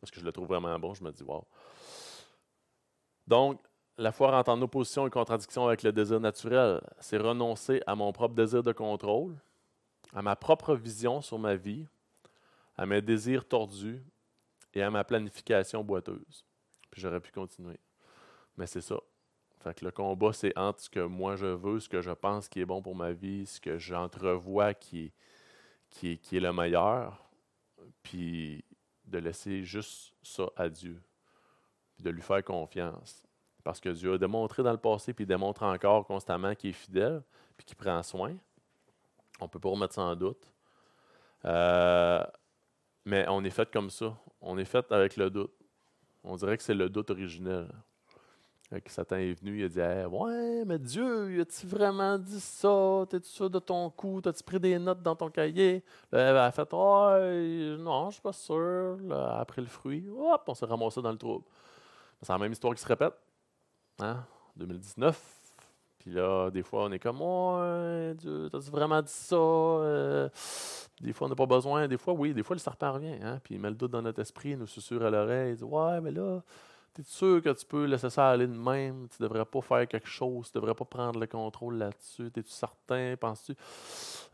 parce 0.01 0.11
que 0.11 0.21
je 0.21 0.25
le 0.25 0.33
trouve 0.33 0.49
vraiment 0.49 0.77
bon, 0.79 0.95
je 0.95 1.05
me 1.05 1.13
dis, 1.13 1.23
wow. 1.23 1.45
Donc, 3.27 3.61
la 3.99 4.11
foi 4.11 4.31
rentre 4.31 4.51
en 4.51 4.61
opposition 4.63 5.07
et 5.07 5.11
contradiction 5.11 5.67
avec 5.67 5.83
le 5.83 5.93
désir 5.93 6.19
naturel. 6.19 6.81
C'est 6.99 7.19
renoncer 7.19 7.83
à 7.87 7.95
mon 7.95 8.13
propre 8.13 8.35
désir 8.35 8.63
de 8.63 8.73
contrôle, 8.73 9.37
à 10.13 10.23
ma 10.23 10.37
propre 10.37 10.75
vision 10.75 11.21
sur 11.21 11.39
ma 11.39 11.55
vie, 11.55 11.87
à 12.77 12.87
mes 12.87 13.03
désirs 13.03 13.47
tordus 13.47 14.03
et 14.75 14.83
à 14.83 14.91
ma 14.91 15.05
planification 15.05 15.83
boiteuse. 15.83 16.45
Puis 16.91 17.01
j'aurais 17.01 17.21
pu 17.21 17.31
continuer. 17.31 17.79
Mais 18.57 18.67
c'est 18.67 18.81
ça. 18.81 18.97
Fait 19.61 19.75
que 19.75 19.85
le 19.85 19.93
combat, 19.93 20.33
c'est 20.33 20.57
entre 20.59 20.81
ce 20.81 20.91
que 20.91 21.01
moi 21.01 21.37
je 21.37 21.47
veux, 21.47 21.79
ce 21.79 21.89
que 21.89 22.01
je 22.01 22.11
pense 22.11 22.49
qui 22.49 22.61
est 22.61 22.67
bon 22.67 22.83
pour 22.83 22.97
ma 22.97 23.13
vie, 23.13 23.47
ce 23.47 23.61
que 23.61 23.79
j'entrevois 23.79 24.75
qui 24.75 25.05
est, 25.05 25.13
qui, 25.89 26.13
est, 26.13 26.17
qui 26.17 26.37
est 26.37 26.41
le 26.41 26.53
meilleur, 26.53 27.25
puis 28.03 28.65
de 29.05 29.19
laisser 29.19 29.63
juste 29.63 30.15
ça 30.23 30.49
à 30.57 30.69
Dieu, 30.69 31.01
puis 31.95 32.03
de 32.03 32.11
lui 32.11 32.23
faire 32.23 32.43
confiance. 32.43 33.23
Parce 33.63 33.79
que 33.79 33.91
Dieu 33.91 34.15
a 34.15 34.19
démontré 34.19 34.63
dans 34.63 34.73
le 34.73 34.79
passé, 34.79 35.13
puis 35.13 35.25
il 35.25 35.29
démontre 35.29 35.63
encore 35.63 36.07
constamment 36.07 36.55
qu'il 36.55 36.71
est 36.71 36.75
fidèle, 36.75 37.23
puis 37.57 37.65
qu'il 37.65 37.77
prend 37.77 38.03
soin. 38.03 38.37
On 39.43 39.47
ne 39.47 39.51
peut 39.51 39.59
pas 39.59 39.69
remettre 39.69 39.95
ça 39.95 40.03
en 40.03 40.15
doute. 40.15 40.53
Euh, 41.45 42.25
mais 43.05 43.27
on 43.29 43.43
est 43.45 43.51
fait 43.51 43.71
comme 43.71 43.91
ça. 43.91 44.17
On 44.41 44.57
est 44.57 44.65
fait 44.65 44.91
avec 44.93 45.17
le 45.17 45.31
doute. 45.31 45.53
On 46.23 46.37
dirait 46.37 46.57
que 46.57 46.63
c'est 46.63 46.75
le 46.75 46.89
doute 46.89 47.11
originel. 47.11 47.69
Que 48.71 48.91
Satan 48.91 49.17
est 49.17 49.35
venu, 49.35 49.59
il 49.59 49.65
a 49.65 49.69
dit 49.69 50.07
Ouais, 50.09 50.65
mais 50.65 50.79
Dieu, 50.79 51.43
as-tu 51.43 51.67
vraiment 51.67 52.17
dit 52.17 52.41
ça? 52.41 53.05
T'es-tu 53.11 53.29
sûr 53.29 53.51
de 53.51 53.59
ton 53.59 53.91
coup? 53.91 54.23
T'as-tu 54.23 54.43
pris 54.43 54.59
des 54.59 54.79
notes 54.79 55.03
dans 55.03 55.15
ton 55.15 55.29
cahier? 55.29 55.85
Là, 56.11 56.31
Elle 56.31 56.37
a 56.39 56.51
fait 56.53 56.73
Ouais, 56.73 57.77
non, 57.79 58.09
je 58.09 58.15
suis 58.15 58.23
pas 58.23 58.33
sûr. 58.33 58.97
Là, 59.03 59.41
après 59.41 59.61
le 59.61 59.69
fruit, 59.69 60.09
hop, 60.09 60.43
on 60.47 60.55
s'est 60.55 60.65
ramassé 60.65 61.03
dans 61.03 61.13
le 61.13 61.19
trouble. 61.19 61.45
C'est 62.23 62.33
la 62.33 62.39
même 62.39 62.53
histoire 62.53 62.75
qui 62.75 62.81
se 62.81 62.89
répète. 62.89 63.13
Hein? 63.99 64.25
2019. 64.57 65.42
Puis 66.03 66.11
là, 66.11 66.51
des 66.51 66.65
fois, 66.65 66.85
on 66.87 66.93
est 66.93 66.99
comme 66.99 67.23
Ouais, 67.23 68.15
Dieu, 68.15 68.49
t'as-tu 68.51 68.71
vraiment 68.71 69.01
dit 69.01 69.13
ça? 69.13 69.37
Euh, 69.37 70.29
des 71.01 71.13
fois, 71.13 71.29
on 71.29 71.31
n'a 71.31 71.37
pas 71.37 71.47
besoin. 71.47 71.87
Des 71.87 71.97
fois, 71.97 72.13
oui. 72.13 72.35
Des 72.35 72.43
fois, 72.43 72.57
le 72.57 72.61
serpent 72.61 72.93
revient. 72.93 73.19
Hein? 73.23 73.39
Puis 73.45 73.55
il 73.55 73.61
met 73.61 73.71
le 73.71 73.77
doute 73.77 73.93
dans 73.93 74.03
notre 74.03 74.21
esprit, 74.21 74.51
il 74.51 74.59
nous 74.59 74.67
susurre 74.67 75.05
à 75.05 75.11
l'oreille. 75.11 75.53
Il 75.53 75.57
dit 75.59 75.65
Ouais, 75.65 76.01
mais 76.01 76.11
là, 76.11 76.41
tu 76.95 77.01
es 77.01 77.05
sûr 77.05 77.43
que 77.43 77.51
tu 77.51 77.65
peux 77.65 77.85
laisser 77.85 78.11
ça 78.11 78.31
aller 78.31 78.47
de 78.47 78.57
même? 78.57 79.09
Tu 79.09 79.23
devrais 79.23 79.45
pas 79.45 79.61
faire 79.61 79.89
quelque 79.89 80.09
chose. 80.09 80.51
Tu 80.51 80.59
devrais 80.59 80.75
pas 80.75 80.85
prendre 80.85 81.19
le 81.19 81.27
contrôle 81.27 81.77
là-dessus. 81.77 82.27
Es-tu 82.27 82.51
certain? 82.51 83.15
Penses-tu? 83.19 83.55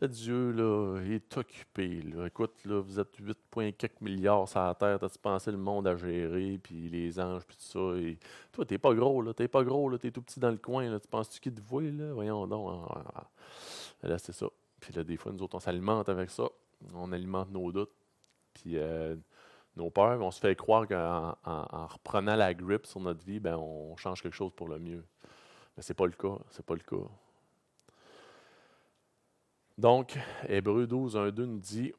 Dieu, 0.07 0.51
là, 0.51 0.99
il 1.03 1.13
est 1.13 1.37
occupé. 1.37 2.01
Là. 2.01 2.27
Écoute, 2.27 2.53
là, 2.65 2.81
vous 2.81 2.99
êtes 2.99 3.19
8,4 3.19 3.89
milliards 4.01 4.47
sur 4.47 4.59
la 4.59 4.75
Terre. 4.75 5.03
As-tu 5.03 5.19
pensé 5.19 5.51
le 5.51 5.57
monde 5.57 5.87
à 5.87 5.95
gérer 5.95 6.59
Puis 6.61 6.89
les 6.89 7.19
anges, 7.19 7.43
puis 7.45 7.57
tout 7.57 7.63
ça? 7.63 8.17
Toi, 8.51 8.65
tu 8.65 8.73
n'es 8.73 8.77
pas 8.77 8.93
gros. 8.93 9.33
Tu 9.33 9.41
n'es 9.41 9.47
pas 9.47 9.63
gros. 9.63 9.97
Tu 9.97 10.07
es 10.07 10.11
tout 10.11 10.21
petit 10.21 10.39
dans 10.39 10.51
le 10.51 10.57
coin. 10.57 10.89
Là. 10.89 10.99
Tu 10.99 11.07
penses-tu 11.07 11.39
qu'il 11.39 11.53
te 11.53 11.61
voit 11.61 11.83
là? 11.83 12.13
Voyons 12.13 12.47
donc. 12.47 12.69
Ah, 12.89 13.03
ah, 13.05 13.11
ah. 14.03 14.07
Là, 14.07 14.17
c'est 14.17 14.33
ça. 14.33 14.47
Puis 14.79 14.93
là, 14.93 15.03
des 15.03 15.17
fois, 15.17 15.31
nous 15.31 15.43
autres, 15.43 15.55
on 15.55 15.59
s'alimente 15.59 16.09
avec 16.09 16.29
ça. 16.29 16.47
On 16.93 17.11
alimente 17.11 17.51
nos 17.51 17.71
doutes. 17.71 17.91
Puis 18.53 18.77
euh, 18.77 19.15
nos 19.79 19.89
peurs. 19.89 20.21
On 20.21 20.31
se 20.31 20.39
fait 20.39 20.55
croire 20.55 20.87
qu'en 20.87 21.35
en, 21.43 21.87
reprenant 21.87 22.35
la 22.35 22.53
grippe 22.53 22.85
sur 22.85 22.99
notre 22.99 23.23
vie, 23.25 23.39
ben, 23.39 23.55
on 23.57 23.95
change 23.97 24.21
quelque 24.21 24.35
chose 24.35 24.51
pour 24.55 24.67
le 24.67 24.79
mieux. 24.79 25.03
Mais 25.75 25.83
ce 25.83 25.91
n'est 25.91 25.95
pas 25.95 26.05
le 26.05 26.11
cas. 26.11 26.37
C'est 26.51 26.65
pas 26.65 26.75
le 26.75 26.81
cas. 26.81 27.07
Donc, 29.77 30.17
Hébreu 30.47 30.85
12, 30.85 31.15
1, 31.15 31.31
2 31.31 31.45
nous 31.45 31.59
dit 31.59 31.93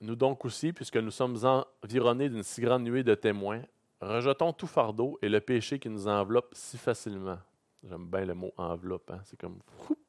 Nous 0.00 0.16
donc 0.16 0.44
aussi, 0.44 0.72
puisque 0.72 0.96
nous 0.96 1.10
sommes 1.10 1.38
environnés 1.82 2.28
d'une 2.28 2.42
si 2.42 2.60
grande 2.60 2.82
nuée 2.82 3.02
de 3.02 3.14
témoins, 3.14 3.62
rejetons 4.00 4.52
tout 4.52 4.66
fardeau 4.66 5.18
et 5.22 5.28
le 5.28 5.40
péché 5.40 5.78
qui 5.78 5.88
nous 5.88 6.06
enveloppe 6.06 6.50
si 6.52 6.76
facilement. 6.76 7.38
J'aime 7.82 8.06
bien 8.06 8.26
le 8.26 8.34
mot 8.34 8.52
enveloppe. 8.58 9.10
Hein. 9.10 9.20
C'est 9.24 9.40
comme, 9.40 9.60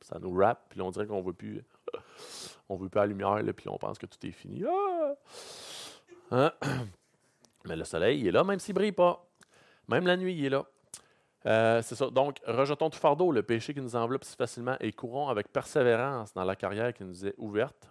ça 0.02 0.20
nous 0.20 0.34
rappe, 0.34 0.66
puis 0.70 0.82
on 0.82 0.92
dirait 0.92 1.08
qu'on 1.08 1.22
ne 1.22 1.26
veut 1.26 1.34
plus 1.34 1.64
on 2.70 2.76
veut 2.76 2.90
la 2.94 3.06
lumière, 3.06 3.42
là, 3.42 3.54
puis 3.54 3.70
on 3.70 3.78
pense 3.78 3.98
que 3.98 4.06
tout 4.06 4.26
est 4.26 4.32
fini. 4.32 4.64
Ah! 4.68 5.14
Hein? 6.32 6.52
Mais 7.66 7.76
le 7.76 7.84
soleil, 7.84 8.20
il 8.20 8.28
est 8.28 8.32
là, 8.32 8.44
même 8.44 8.60
s'il 8.60 8.74
ne 8.74 8.80
brille 8.80 8.92
pas. 8.92 9.26
Même 9.88 10.08
la 10.08 10.18
nuit, 10.18 10.36
il 10.36 10.46
est 10.46 10.50
là. 10.50 10.66
Euh, 11.46 11.82
c'est 11.82 11.96
ça. 11.96 12.10
Donc, 12.10 12.40
rejetons 12.46 12.90
tout 12.90 13.00
fardeau, 13.00 13.32
le 13.32 13.44
péché 13.44 13.74
qui 13.74 13.82
nous 13.82 13.96
enveloppe 13.96 14.24
si 14.24 14.36
facilement, 14.36 14.76
et 14.80 14.92
courons 14.94 15.28
avec 15.28 15.52
persévérance 15.52 16.34
dans 16.34 16.44
la 16.44 16.56
carrière 16.56 16.94
qui 16.94 17.04
nous 17.04 17.26
est 17.26 17.34
ouverte, 17.38 17.90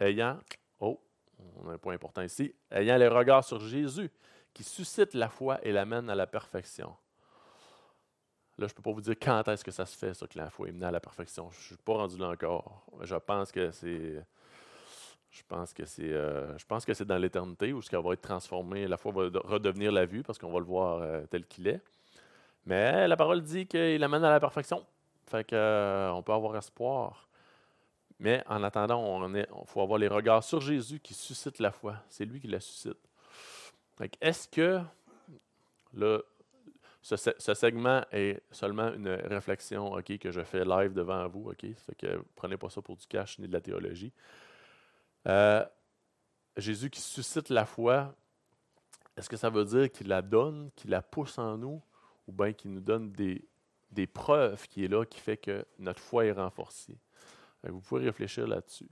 ayant, 0.00 0.38
oh, 0.80 1.00
on 1.56 1.68
a 1.68 1.74
un 1.74 1.78
point 1.78 1.94
important 1.94 2.22
ici, 2.22 2.54
ayant 2.70 2.96
les 2.96 3.08
regards 3.08 3.44
sur 3.44 3.60
Jésus, 3.60 4.10
qui 4.54 4.64
suscite 4.64 5.14
la 5.14 5.28
foi 5.28 5.58
et 5.62 5.72
l'amène 5.72 6.08
à 6.08 6.14
la 6.14 6.26
perfection. 6.26 6.96
Là, 8.58 8.66
je 8.66 8.72
ne 8.72 8.76
peux 8.76 8.82
pas 8.82 8.92
vous 8.92 9.02
dire 9.02 9.16
quand 9.20 9.46
est-ce 9.48 9.62
que 9.62 9.70
ça 9.70 9.84
se 9.84 9.96
fait, 9.98 10.14
ça, 10.14 10.26
que 10.26 10.38
la 10.38 10.48
foi 10.48 10.68
est 10.68 10.72
menée 10.72 10.86
à 10.86 10.90
la 10.90 11.00
perfection. 11.00 11.50
Je 11.50 11.58
ne 11.58 11.62
suis 11.62 11.76
pas 11.76 11.92
rendu 11.92 12.16
là 12.16 12.30
encore. 12.30 12.86
Je 13.02 13.16
pense 13.16 13.52
que 13.52 13.70
c'est. 13.70 14.24
Je 15.36 15.42
pense 15.46 15.74
que 15.74 15.84
c'est, 15.84 16.12
euh, 16.12 16.56
je 16.56 16.64
pense 16.64 16.86
que 16.86 16.94
c'est 16.94 17.04
dans 17.04 17.18
l'éternité 17.18 17.74
où 17.74 17.82
ce 17.82 17.90
qu'elle 17.90 18.02
va 18.02 18.14
être 18.14 18.22
transformée, 18.22 18.88
la 18.88 18.96
foi 18.96 19.12
va 19.12 19.28
redevenir 19.44 19.92
la 19.92 20.06
vue 20.06 20.22
parce 20.22 20.38
qu'on 20.38 20.50
va 20.50 20.60
le 20.60 20.64
voir 20.64 21.02
euh, 21.02 21.26
tel 21.26 21.44
qu'il 21.46 21.68
est. 21.68 21.82
Mais 22.64 23.06
la 23.06 23.16
parole 23.16 23.42
dit 23.42 23.66
qu'il 23.66 24.02
amène 24.02 24.24
à 24.24 24.30
la 24.30 24.40
perfection. 24.40 24.84
Fait 25.26 25.44
que, 25.44 25.54
euh, 25.54 26.10
on 26.12 26.22
peut 26.22 26.32
avoir 26.32 26.56
espoir. 26.56 27.28
Mais 28.18 28.42
en 28.48 28.62
attendant, 28.62 29.28
il 29.28 29.46
faut 29.66 29.82
avoir 29.82 29.98
les 29.98 30.08
regards 30.08 30.42
sur 30.42 30.62
Jésus 30.62 31.00
qui 31.00 31.12
suscite 31.12 31.58
la 31.58 31.70
foi. 31.70 31.96
C'est 32.08 32.24
lui 32.24 32.40
qui 32.40 32.46
la 32.46 32.60
suscite. 32.60 32.96
Est-ce 34.22 34.48
que 34.48 34.80
le, 35.92 36.24
ce, 37.02 37.54
segment 37.54 38.02
est 38.10 38.40
seulement 38.50 38.90
une 38.94 39.08
réflexion 39.08 40.00
que 40.02 40.30
je 40.30 40.42
fais 40.44 40.64
live 40.64 40.94
devant 40.94 41.28
vous? 41.28 41.50
ok 41.50 41.66
Fait 41.76 41.94
que 41.94 42.22
prenez 42.34 42.56
pas 42.56 42.70
ça 42.70 42.80
pour 42.80 42.96
du 42.96 43.06
cash 43.06 43.38
ni 43.38 43.48
de 43.48 43.52
la 43.52 43.60
théologie. 43.60 44.14
Euh, 45.26 45.64
Jésus 46.56 46.90
qui 46.90 47.00
suscite 47.00 47.48
la 47.48 47.66
foi, 47.66 48.14
est-ce 49.16 49.28
que 49.28 49.36
ça 49.36 49.50
veut 49.50 49.64
dire 49.64 49.90
qu'il 49.90 50.08
la 50.08 50.22
donne, 50.22 50.70
qu'il 50.76 50.90
la 50.90 51.02
pousse 51.02 51.38
en 51.38 51.56
nous, 51.56 51.82
ou 52.26 52.32
bien 52.32 52.52
qu'il 52.52 52.72
nous 52.72 52.80
donne 52.80 53.12
des, 53.12 54.06
preuves 54.06 54.66
qui 54.68 54.84
est 54.84 54.88
là, 54.88 55.04
qui 55.04 55.20
fait 55.20 55.36
que 55.36 55.64
notre 55.78 56.00
foi 56.00 56.26
est 56.26 56.32
renforcée? 56.32 56.98
Vous 57.64 57.80
pouvez 57.80 58.04
réfléchir 58.04 58.46
là-dessus. 58.46 58.88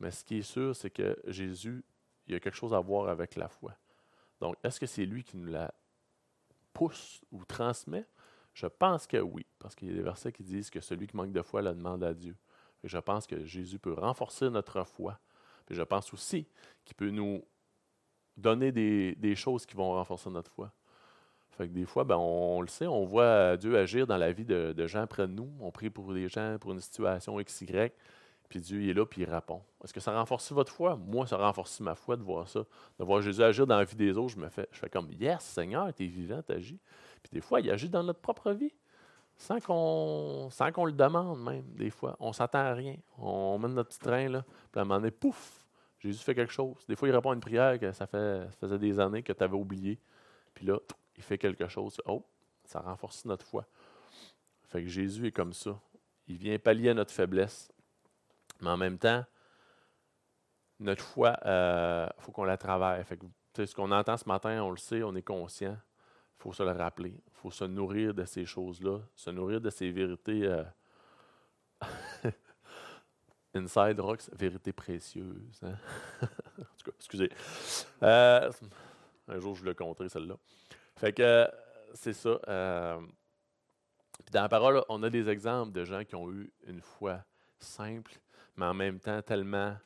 Mais 0.00 0.10
ce 0.10 0.24
qui 0.24 0.38
est 0.38 0.42
sûr, 0.42 0.74
c'est 0.74 0.90
que 0.90 1.16
Jésus, 1.26 1.84
il 2.26 2.32
y 2.32 2.36
a 2.36 2.40
quelque 2.40 2.56
chose 2.56 2.74
à 2.74 2.80
voir 2.80 3.08
avec 3.08 3.36
la 3.36 3.48
foi. 3.48 3.76
Donc, 4.40 4.56
est-ce 4.62 4.80
que 4.80 4.86
c'est 4.86 5.06
lui 5.06 5.22
qui 5.22 5.36
nous 5.36 5.46
la 5.46 5.72
pousse 6.72 7.20
ou 7.30 7.44
transmet? 7.44 8.06
Je 8.52 8.66
pense 8.66 9.06
que 9.06 9.18
oui, 9.18 9.46
parce 9.58 9.74
qu'il 9.74 9.88
y 9.88 9.90
a 9.90 9.94
des 9.94 10.02
versets 10.02 10.32
qui 10.32 10.42
disent 10.42 10.70
que 10.70 10.80
celui 10.80 11.06
qui 11.06 11.16
manque 11.16 11.32
de 11.32 11.42
foi 11.42 11.62
la 11.62 11.74
demande 11.74 12.02
à 12.02 12.12
Dieu. 12.12 12.36
Et 12.82 12.88
je 12.88 12.98
pense 12.98 13.26
que 13.26 13.44
Jésus 13.44 13.78
peut 13.78 13.92
renforcer 13.92 14.50
notre 14.50 14.82
foi. 14.84 15.18
Puis 15.66 15.74
je 15.74 15.82
pense 15.82 16.12
aussi 16.14 16.46
qu'il 16.84 16.96
peut 16.96 17.10
nous 17.10 17.42
donner 18.36 18.72
des, 18.72 19.34
choses 19.34 19.66
qui 19.66 19.76
vont 19.76 19.92
renforcer 19.92 20.30
notre 20.30 20.50
foi. 20.50 20.72
Fait 21.50 21.68
que 21.68 21.72
des 21.72 21.86
fois, 21.86 22.04
ben, 22.04 22.16
on, 22.16 22.60
le 22.60 22.66
sait, 22.66 22.86
on 22.86 23.04
voit 23.04 23.56
Dieu 23.56 23.78
agir 23.78 24.06
dans 24.06 24.18
la 24.18 24.30
vie 24.30 24.44
de, 24.44 24.86
gens 24.86 25.06
près 25.06 25.26
de 25.26 25.32
nous. 25.32 25.50
On 25.60 25.70
prie 25.70 25.90
pour 25.90 26.12
des 26.12 26.28
gens, 26.28 26.58
pour 26.60 26.72
une 26.72 26.80
situation 26.80 27.38
X, 27.40 27.62
Y. 27.62 27.94
Puis 28.48 28.60
Dieu 28.60 28.88
est 28.88 28.92
là, 28.92 29.04
puis 29.04 29.22
il 29.22 29.30
répond. 29.30 29.62
Est-ce 29.82 29.92
que 29.92 30.00
ça 30.00 30.16
renforce 30.16 30.52
votre 30.52 30.70
foi? 30.70 30.96
Moi, 30.96 31.26
ça 31.26 31.36
renforce 31.36 31.80
ma 31.80 31.94
foi 31.94 32.16
de 32.16 32.22
voir 32.22 32.46
ça. 32.46 32.60
De 32.98 33.04
voir 33.04 33.20
Jésus 33.20 33.42
agir 33.42 33.66
dans 33.66 33.76
la 33.76 33.84
vie 33.84 33.96
des 33.96 34.16
autres, 34.16 34.34
je 34.34 34.38
me 34.38 34.48
fais, 34.48 34.68
je 34.70 34.78
fais 34.78 34.88
comme 34.88 35.10
Yes, 35.10 35.40
Seigneur, 35.40 35.92
tu 35.92 36.04
es 36.04 36.06
vivant, 36.06 36.42
tu 36.46 36.52
agis. 36.52 36.78
Puis 37.22 37.30
des 37.32 37.40
fois, 37.40 37.60
il 37.60 37.70
agit 37.70 37.88
dans 37.88 38.04
notre 38.04 38.20
propre 38.20 38.52
vie. 38.52 38.72
Sans 39.36 39.60
qu'on, 39.60 40.48
sans 40.50 40.72
qu'on 40.72 40.86
le 40.86 40.92
demande 40.92 41.42
même, 41.42 41.64
des 41.74 41.90
fois. 41.90 42.16
On 42.20 42.32
s'attend 42.32 42.60
à 42.60 42.72
rien. 42.72 42.96
On 43.18 43.58
met 43.58 43.68
notre 43.68 43.90
petit 43.90 43.98
train, 43.98 44.28
là, 44.28 44.44
puis 44.72 44.78
à 44.78 44.82
un 44.82 44.84
moment 44.84 44.98
donné, 44.98 45.10
pouf, 45.10 45.66
Jésus 45.98 46.22
fait 46.22 46.34
quelque 46.34 46.52
chose. 46.52 46.84
Des 46.88 46.96
fois, 46.96 47.08
il 47.08 47.14
répond 47.14 47.30
à 47.30 47.34
une 47.34 47.40
prière 47.40 47.78
que 47.78 47.92
ça, 47.92 48.06
fait, 48.06 48.46
ça 48.50 48.56
faisait 48.60 48.78
des 48.78 48.98
années 48.98 49.22
que 49.22 49.32
tu 49.32 49.42
avais 49.42 49.56
oublié. 49.56 49.98
Puis 50.54 50.66
là, 50.66 50.78
il 51.16 51.22
fait 51.22 51.38
quelque 51.38 51.68
chose. 51.68 52.00
Oh, 52.06 52.24
ça 52.64 52.80
renforce 52.80 53.24
notre 53.24 53.44
foi. 53.44 53.66
Fait 54.64 54.82
que 54.82 54.88
Jésus 54.88 55.26
est 55.26 55.32
comme 55.32 55.52
ça. 55.52 55.78
Il 56.26 56.36
vient 56.36 56.58
pallier 56.58 56.90
à 56.90 56.94
notre 56.94 57.12
faiblesse. 57.12 57.70
Mais 58.60 58.70
en 58.70 58.76
même 58.76 58.98
temps, 58.98 59.24
notre 60.80 61.02
foi, 61.02 61.36
il 61.42 61.48
euh, 61.48 62.08
faut 62.18 62.32
qu'on 62.32 62.44
la 62.44 62.56
travaille. 62.56 63.04
Fait 63.04 63.18
ce 63.66 63.74
qu'on 63.74 63.90
entend 63.90 64.16
ce 64.16 64.28
matin, 64.28 64.62
on 64.62 64.70
le 64.70 64.76
sait, 64.76 65.02
on 65.02 65.14
est 65.14 65.22
conscient. 65.22 65.76
Il 66.38 66.42
faut 66.42 66.52
se 66.52 66.62
le 66.62 66.72
rappeler. 66.72 67.14
Il 67.26 67.32
faut 67.32 67.50
se 67.50 67.64
nourrir 67.64 68.14
de 68.14 68.24
ces 68.24 68.44
choses-là, 68.44 69.00
se 69.14 69.30
nourrir 69.30 69.60
de 69.60 69.70
ces 69.70 69.90
vérités. 69.90 70.42
Euh, 70.44 70.64
Inside 73.54 74.00
Rocks, 74.00 74.28
vérité 74.32 74.72
précieuse. 74.72 75.60
Hein. 75.62 75.76
en 76.22 76.26
tout 76.26 76.90
cas, 76.90 76.92
excusez. 76.96 77.30
Euh, 78.02 78.50
un 79.28 79.40
jour, 79.40 79.56
je 79.56 79.64
le 79.64 79.74
compter, 79.74 80.08
celle-là. 80.08 80.36
Fait 80.96 81.12
que 81.12 81.48
c'est 81.94 82.12
ça. 82.12 82.38
puis 84.24 84.32
dans 84.32 84.42
la 84.42 84.48
parole, 84.48 84.84
on 84.88 85.02
a 85.02 85.10
des 85.10 85.28
exemples 85.28 85.72
de 85.72 85.84
gens 85.84 86.04
qui 86.04 86.14
ont 86.14 86.30
eu 86.30 86.52
une 86.66 86.82
foi 86.82 87.24
simple, 87.58 88.12
mais 88.56 88.66
en 88.66 88.74
même 88.74 89.00
temps 89.00 89.22
tellement 89.22 89.76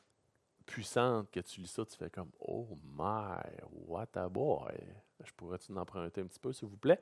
puissante 0.65 1.29
que 1.31 1.39
tu 1.39 1.61
lis 1.61 1.67
ça, 1.67 1.85
tu 1.85 1.97
fais 1.97 2.09
comme 2.09 2.31
Oh 2.39 2.77
my, 2.97 3.43
what 3.87 4.07
a 4.15 4.29
boy. 4.29 4.73
Je 5.25 5.31
pourrais-tu 5.33 5.71
emprunter 5.73 6.21
un 6.21 6.25
petit 6.25 6.39
peu, 6.39 6.51
s'il 6.53 6.67
vous 6.67 6.77
plaît? 6.77 7.01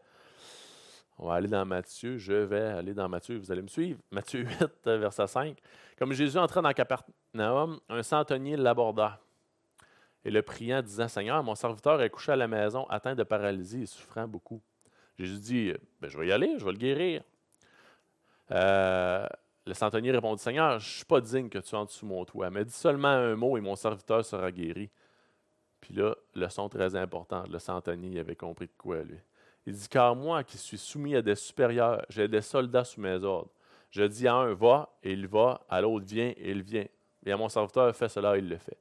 On 1.17 1.27
va 1.27 1.35
aller 1.35 1.47
dans 1.47 1.65
Matthieu. 1.65 2.17
Je 2.17 2.33
vais 2.33 2.61
aller 2.61 2.93
dans 2.93 3.09
Matthieu. 3.09 3.37
Vous 3.37 3.51
allez 3.51 3.61
me 3.61 3.67
suivre. 3.67 3.99
Matthieu 4.11 4.41
8, 4.41 4.85
verset 4.85 5.27
5. 5.27 5.57
Comme 5.97 6.13
Jésus 6.13 6.37
entrait 6.37 6.61
dans 6.61 6.71
Capernaum, 6.71 7.79
un 7.89 8.03
centenier 8.03 8.55
l'aborda 8.55 9.19
et 10.25 10.31
le 10.31 10.41
priant, 10.41 10.81
disant 10.81 11.07
Seigneur, 11.07 11.43
mon 11.43 11.55
serviteur 11.55 12.01
est 12.01 12.09
couché 12.09 12.31
à 12.33 12.35
la 12.35 12.47
maison, 12.47 12.85
atteint 12.89 13.15
de 13.15 13.23
paralysie 13.23 13.83
et 13.83 13.85
souffrant 13.85 14.27
beaucoup. 14.27 14.61
Jésus 15.17 15.39
dit 15.39 15.73
ben, 15.99 16.09
Je 16.09 16.17
vais 16.17 16.27
y 16.27 16.31
aller, 16.31 16.57
je 16.57 16.65
vais 16.65 16.71
le 16.71 16.77
guérir. 16.77 17.23
Euh, 18.51 19.27
le 19.65 19.73
centenier 19.73 20.11
répondit 20.11 20.41
Seigneur, 20.41 20.79
je 20.79 20.85
ne 20.85 20.91
suis 20.91 21.05
pas 21.05 21.21
digne 21.21 21.49
que 21.49 21.59
tu 21.59 21.75
entres 21.75 21.91
sous 21.91 22.05
mon 22.05 22.25
toit, 22.25 22.49
mais 22.49 22.65
dis 22.65 22.73
seulement 22.73 23.09
un 23.09 23.35
mot 23.35 23.57
et 23.57 23.61
mon 23.61 23.75
serviteur 23.75 24.25
sera 24.25 24.51
guéri. 24.51 24.89
Puis 25.81 25.93
là, 25.93 26.15
leçon 26.35 26.69
très 26.69 26.95
importante, 26.95 27.47
le 27.49 27.59
centenier 27.59 28.19
avait 28.19 28.35
compris 28.35 28.67
de 28.67 28.71
quoi, 28.77 29.03
lui. 29.03 29.17
Il 29.65 29.73
dit 29.73 29.87
Car 29.87 30.15
moi 30.15 30.43
qui 30.43 30.57
suis 30.57 30.77
soumis 30.77 31.15
à 31.15 31.21
des 31.21 31.35
supérieurs, 31.35 32.05
j'ai 32.09 32.27
des 32.27 32.41
soldats 32.41 32.83
sous 32.83 33.01
mes 33.01 33.23
ordres. 33.23 33.49
Je 33.91 34.03
dis 34.03 34.27
à 34.27 34.35
un 34.35 34.53
va, 34.53 34.89
et 35.03 35.13
il 35.13 35.27
va, 35.27 35.61
à 35.69 35.81
l'autre 35.81 36.05
viens, 36.07 36.33
et 36.37 36.51
il 36.51 36.61
vient. 36.61 36.85
Et 37.25 37.31
à 37.31 37.37
mon 37.37 37.49
serviteur, 37.49 37.95
fais 37.95 38.09
cela, 38.09 38.37
il 38.37 38.47
le 38.47 38.57
fait. 38.57 38.77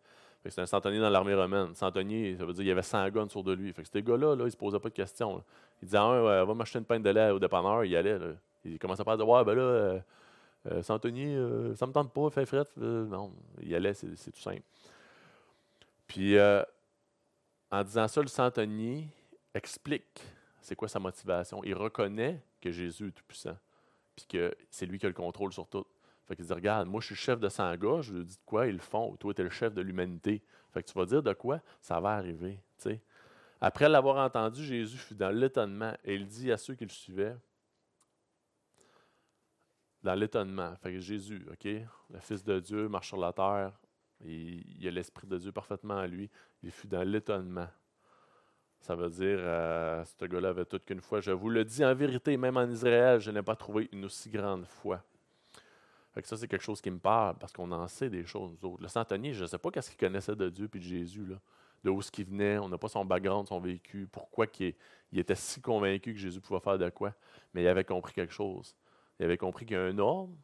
c'est 0.46 0.60
un 0.60 0.66
centenier 0.66 1.00
dans 1.00 1.10
l'armée 1.10 1.34
romaine. 1.34 1.74
Centenier, 1.74 2.36
ça 2.36 2.44
veut 2.44 2.52
dire 2.52 2.60
qu'il 2.60 2.68
y 2.68 2.72
avait 2.72 2.82
100 2.82 3.08
guns 3.10 3.28
sur 3.28 3.42
de 3.42 3.52
lui. 3.52 3.72
Fait 3.72 3.82
que 3.82 3.88
ces 3.88 4.02
gars-là, 4.02 4.34
là, 4.34 4.42
ils 4.42 4.46
ne 4.46 4.50
se 4.50 4.56
posaient 4.56 4.78
pas 4.78 4.88
de 4.88 4.94
questions. 4.94 5.42
Il 5.82 5.86
disait 5.86 5.98
à 5.98 6.02
un, 6.02 6.44
va 6.44 6.54
m'acheter 6.54 6.78
une 6.78 6.84
pinte 6.84 7.02
de 7.02 7.10
lait 7.10 7.30
au 7.30 7.38
dépanneur, 7.38 7.84
il 7.84 7.96
allait. 7.96 8.18
Il 8.64 8.78
commençait 8.78 9.04
pas 9.04 9.12
à 9.12 9.16
dire 9.16 9.28
Ouais, 9.28 9.44
ben 9.44 9.54
là, 9.54 9.62
euh, 9.62 9.98
euh, 10.72 10.82
Santonier, 10.82 11.34
euh, 11.34 11.74
ça 11.76 11.86
ne 11.86 11.90
me 11.90 11.94
tente 11.94 12.12
pas, 12.12 12.28
fait 12.30 12.46
fret. 12.46 12.64
Euh, 12.80 13.06
non, 13.06 13.32
il 13.62 13.74
allait, 13.74 13.94
c'est 13.94 14.30
tout 14.30 14.40
simple. 14.40 14.62
Puis, 16.06 16.36
en 17.70 17.84
disant 17.84 18.08
ça, 18.08 18.20
le 18.20 18.28
Santonier 18.28 19.08
explique 19.54 20.22
c'est 20.60 20.76
quoi 20.76 20.88
sa 20.88 20.98
motivation. 20.98 21.62
Il 21.64 21.74
reconnaît 21.74 22.42
que 22.60 22.70
Jésus 22.70 23.08
est 23.08 23.12
tout-puissant, 23.12 23.56
puis 24.16 24.26
que 24.26 24.54
c'est 24.70 24.86
lui 24.86 24.98
qui 24.98 25.06
a 25.06 25.08
le 25.08 25.14
contrôle 25.14 25.52
sur 25.52 25.68
tout. 25.68 25.86
Fait 26.26 26.36
qu'il 26.36 26.44
dit 26.44 26.52
Regarde, 26.52 26.88
moi, 26.88 27.00
je 27.00 27.06
suis 27.06 27.14
chef 27.14 27.40
de 27.40 27.48
100 27.48 27.76
gars, 27.76 28.00
je 28.02 28.12
lui 28.12 28.24
dis 28.24 28.36
de 28.36 28.42
quoi 28.44 28.66
ils 28.66 28.74
le 28.74 28.80
font. 28.80 29.16
Toi, 29.16 29.32
tu 29.32 29.40
es 29.40 29.44
le 29.44 29.50
chef 29.50 29.72
de 29.72 29.80
l'humanité. 29.80 30.42
Fait 30.72 30.82
que 30.82 30.88
tu 30.88 30.98
vas 30.98 31.06
dire 31.06 31.22
de 31.22 31.32
quoi? 31.32 31.60
Ça 31.80 32.00
va 32.00 32.10
arriver. 32.10 32.60
Après 33.60 33.88
l'avoir 33.88 34.24
entendu, 34.24 34.62
Jésus 34.62 34.98
fut 34.98 35.14
dans 35.14 35.30
l'étonnement 35.30 35.94
et 36.04 36.14
il 36.14 36.26
dit 36.26 36.52
à 36.52 36.56
ceux 36.58 36.74
qui 36.74 36.84
le 36.84 36.90
suivaient 36.90 37.36
dans 40.02 40.14
l'étonnement. 40.14 40.76
Fait 40.76 40.92
que 40.92 41.00
Jésus, 41.00 41.46
OK, 41.50 41.64
le 41.64 42.20
Fils 42.20 42.44
de 42.44 42.60
Dieu 42.60 42.88
marche 42.88 43.08
sur 43.08 43.16
la 43.16 43.32
terre, 43.32 43.72
et 44.24 44.62
il 44.78 44.88
a 44.88 44.90
l'Esprit 44.90 45.26
de 45.26 45.38
Dieu 45.38 45.52
parfaitement 45.52 45.94
en 45.94 46.06
lui. 46.06 46.30
Il 46.62 46.70
fut 46.70 46.88
dans 46.88 47.02
l'étonnement. 47.02 47.68
Ça 48.80 48.94
veut 48.94 49.10
dire, 49.10 49.38
euh, 49.40 50.04
ce 50.04 50.24
gars-là 50.24 50.50
avait 50.50 50.64
toute 50.64 50.84
qu'une 50.84 51.00
foi. 51.00 51.20
Je 51.20 51.30
vous 51.30 51.50
le 51.50 51.64
dis 51.64 51.84
en 51.84 51.94
vérité, 51.94 52.36
même 52.36 52.56
en 52.56 52.68
Israël, 52.68 53.20
je 53.20 53.30
n'ai 53.30 53.42
pas 53.42 53.56
trouvé 53.56 53.88
une 53.92 54.04
aussi 54.04 54.30
grande 54.30 54.66
foi. 54.66 55.02
Fait 56.14 56.22
que 56.22 56.28
ça, 56.28 56.36
c'est 56.36 56.48
quelque 56.48 56.62
chose 56.62 56.80
qui 56.80 56.90
me 56.90 56.98
parle, 56.98 57.36
parce 57.38 57.52
qu'on 57.52 57.70
en 57.70 57.86
sait 57.86 58.08
des 58.08 58.24
choses, 58.24 58.56
nous 58.62 58.70
autres. 58.70 58.82
Le 58.82 58.88
centenier, 58.88 59.32
je 59.32 59.42
ne 59.42 59.46
sais 59.46 59.58
pas 59.58 59.70
qu'est-ce 59.70 59.90
qu'il 59.90 59.98
connaissait 59.98 60.36
de 60.36 60.48
Dieu 60.48 60.68
et 60.72 60.78
de 60.78 60.82
Jésus, 60.82 61.26
de 61.84 61.90
où 61.90 62.00
ce 62.02 62.10
qu'il 62.10 62.26
venait. 62.26 62.58
On 62.58 62.68
n'a 62.68 62.78
pas 62.78 62.88
son 62.88 63.04
background, 63.04 63.46
son 63.48 63.60
vécu, 63.60 64.08
pourquoi 64.10 64.46
il, 64.60 64.74
il 65.12 65.18
était 65.18 65.34
si 65.34 65.60
convaincu 65.60 66.14
que 66.14 66.18
Jésus 66.18 66.40
pouvait 66.40 66.60
faire 66.60 66.78
de 66.78 66.88
quoi. 66.90 67.14
Mais 67.52 67.62
il 67.62 67.68
avait 67.68 67.84
compris 67.84 68.14
quelque 68.14 68.32
chose. 68.32 68.74
Il 69.18 69.24
avait 69.24 69.38
compris 69.38 69.66
qu'il 69.66 69.76
y 69.76 69.80
a 69.80 69.82
un 69.82 69.98
ordre 69.98 70.34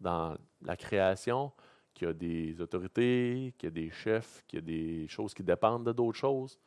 dans 0.00 0.36
la 0.62 0.76
création, 0.76 1.52
qu'il 1.94 2.08
y 2.08 2.10
a 2.10 2.12
des 2.12 2.60
autorités, 2.60 3.54
qu'il 3.56 3.68
y 3.68 3.68
a 3.68 3.70
des 3.70 3.90
chefs, 3.90 4.44
qu'il 4.46 4.58
y 4.58 4.62
a 4.62 4.66
des 4.66 5.08
choses 5.08 5.32
qui 5.32 5.42
dépendent 5.42 5.86
de 5.86 5.92
d'autres 5.92 6.18
choses. 6.18 6.58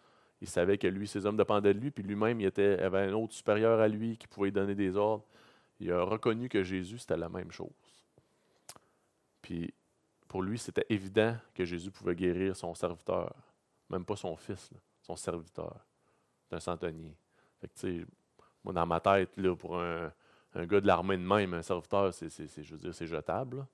Il 0.41 0.47
savait 0.47 0.77
que 0.77 0.87
lui, 0.87 1.07
ses 1.07 1.25
hommes 1.25 1.37
dépendaient 1.37 1.73
de 1.73 1.79
lui, 1.79 1.91
puis 1.91 2.03
lui-même, 2.03 2.39
il 2.39 2.45
était, 2.45 2.79
avait 2.79 2.99
un 2.99 3.13
autre 3.13 3.33
supérieur 3.33 3.79
à 3.79 3.87
lui 3.87 4.17
qui 4.17 4.27
pouvait 4.27 4.47
lui 4.47 4.53
donner 4.53 4.75
des 4.75 4.95
ordres. 4.95 5.25
Il 5.79 5.91
a 5.91 6.03
reconnu 6.03 6.47
que 6.49 6.63
Jésus, 6.63 6.99
c'était 6.99 7.17
la 7.17 7.29
même 7.29 7.51
chose. 7.51 7.69
Puis, 9.41 9.73
pour 10.27 10.41
lui, 10.41 10.57
c'était 10.57 10.85
évident 10.89 11.35
que 11.53 11.65
Jésus 11.65 11.91
pouvait 11.91 12.15
guérir 12.15 12.55
son 12.55 12.73
serviteur, 12.75 13.33
même 13.89 14.05
pas 14.05 14.15
son 14.15 14.35
fils, 14.35 14.71
son 15.01 15.15
serviteur. 15.15 15.85
C'est 16.47 16.55
un 16.55 16.59
centenier. 16.59 17.15
Fait 17.59 17.69
que, 17.73 18.05
moi, 18.63 18.73
dans 18.73 18.85
ma 18.85 18.99
tête, 18.99 19.35
là, 19.37 19.55
pour 19.55 19.79
un, 19.79 20.11
gars 20.53 20.81
de 20.81 20.87
l'armée 20.87 21.17
de 21.17 21.23
même, 21.23 21.53
un 21.53 21.61
serviteur, 21.61 22.13
c'est, 22.13 22.29
je 22.61 22.75
veux 22.75 22.91
jetable. 22.91 23.65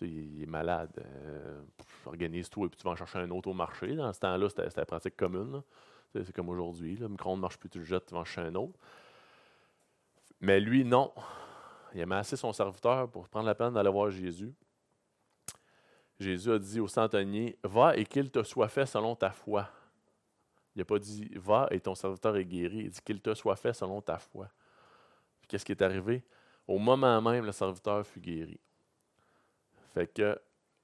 Il 0.00 0.42
est 0.42 0.46
malade. 0.46 0.90
Euh, 0.98 1.62
organise 2.06 2.48
tout 2.48 2.64
et 2.64 2.68
puis 2.68 2.76
tu 2.78 2.84
vas 2.84 2.92
en 2.92 2.96
chercher 2.96 3.18
un 3.18 3.30
autre 3.30 3.48
au 3.48 3.54
marché. 3.54 3.94
Dans 3.94 4.12
ce 4.12 4.20
temps-là, 4.20 4.48
c'était, 4.48 4.68
la 4.76 4.86
pratique 4.86 5.16
commune. 5.16 5.62
C'est 6.12 6.32
comme 6.32 6.48
aujourd'hui. 6.48 6.96
Le 6.96 7.08
micro 7.08 7.36
ne 7.36 7.40
marche 7.40 7.58
plus, 7.58 7.68
tu 7.68 7.78
le 7.78 7.84
jettes, 7.84 8.06
tu 8.06 8.14
vas 8.14 8.20
en 8.20 8.24
chercher 8.24 8.48
un 8.48 8.54
autre. 8.54 8.78
Mais 10.40 10.58
lui, 10.58 10.84
non. 10.84 11.12
Il 11.94 12.12
a 12.12 12.18
assez 12.18 12.36
son 12.36 12.52
serviteur 12.52 13.10
pour 13.10 13.28
prendre 13.28 13.46
la 13.46 13.54
peine 13.54 13.74
d'aller 13.74 13.90
voir 13.90 14.10
Jésus. 14.10 14.52
Jésus 16.18 16.52
a 16.52 16.58
dit 16.58 16.80
au 16.80 16.88
centenier 16.88 17.58
Va 17.62 17.96
et 17.96 18.04
qu'il 18.04 18.30
te 18.30 18.42
soit 18.42 18.68
fait 18.68 18.86
selon 18.86 19.14
ta 19.16 19.30
foi. 19.30 19.68
Il 20.74 20.80
n'a 20.80 20.84
pas 20.84 20.98
dit 20.98 21.30
Va 21.34 21.68
et 21.70 21.80
ton 21.80 21.94
serviteur 21.94 22.36
est 22.36 22.44
guéri. 22.44 22.78
Il 22.78 22.90
dit 22.90 23.00
qu'il 23.04 23.20
te 23.20 23.34
soit 23.34 23.56
fait 23.56 23.72
selon 23.72 24.00
ta 24.00 24.18
foi 24.18 24.48
qu'est-ce 25.50 25.64
qui 25.64 25.72
est 25.72 25.82
arrivé? 25.82 26.22
Au 26.66 26.78
moment 26.78 27.20
même, 27.20 27.44
le 27.44 27.52
serviteur 27.52 28.06
fut 28.06 28.20
guéri. 28.20 28.58
Fait 29.92 30.06
que 30.06 30.38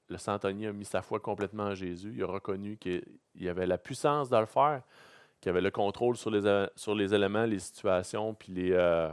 le 0.09 0.17
centenier 0.17 0.67
a 0.67 0.73
mis 0.73 0.85
sa 0.85 1.01
foi 1.01 1.19
complètement 1.19 1.63
en 1.63 1.75
Jésus. 1.75 2.13
Il 2.15 2.23
a 2.23 2.27
reconnu 2.27 2.77
qu'il 2.77 3.49
avait 3.49 3.67
la 3.67 3.77
puissance 3.77 4.29
de 4.29 4.37
le 4.37 4.45
faire, 4.45 4.81
qu'il 5.41 5.49
avait 5.49 5.61
le 5.61 5.71
contrôle 5.71 6.17
sur 6.17 6.31
les, 6.31 6.67
les 6.95 7.13
éléments, 7.13 7.45
les 7.45 7.59
situations, 7.59 8.33
puis 8.33 8.73
euh, 8.73 9.09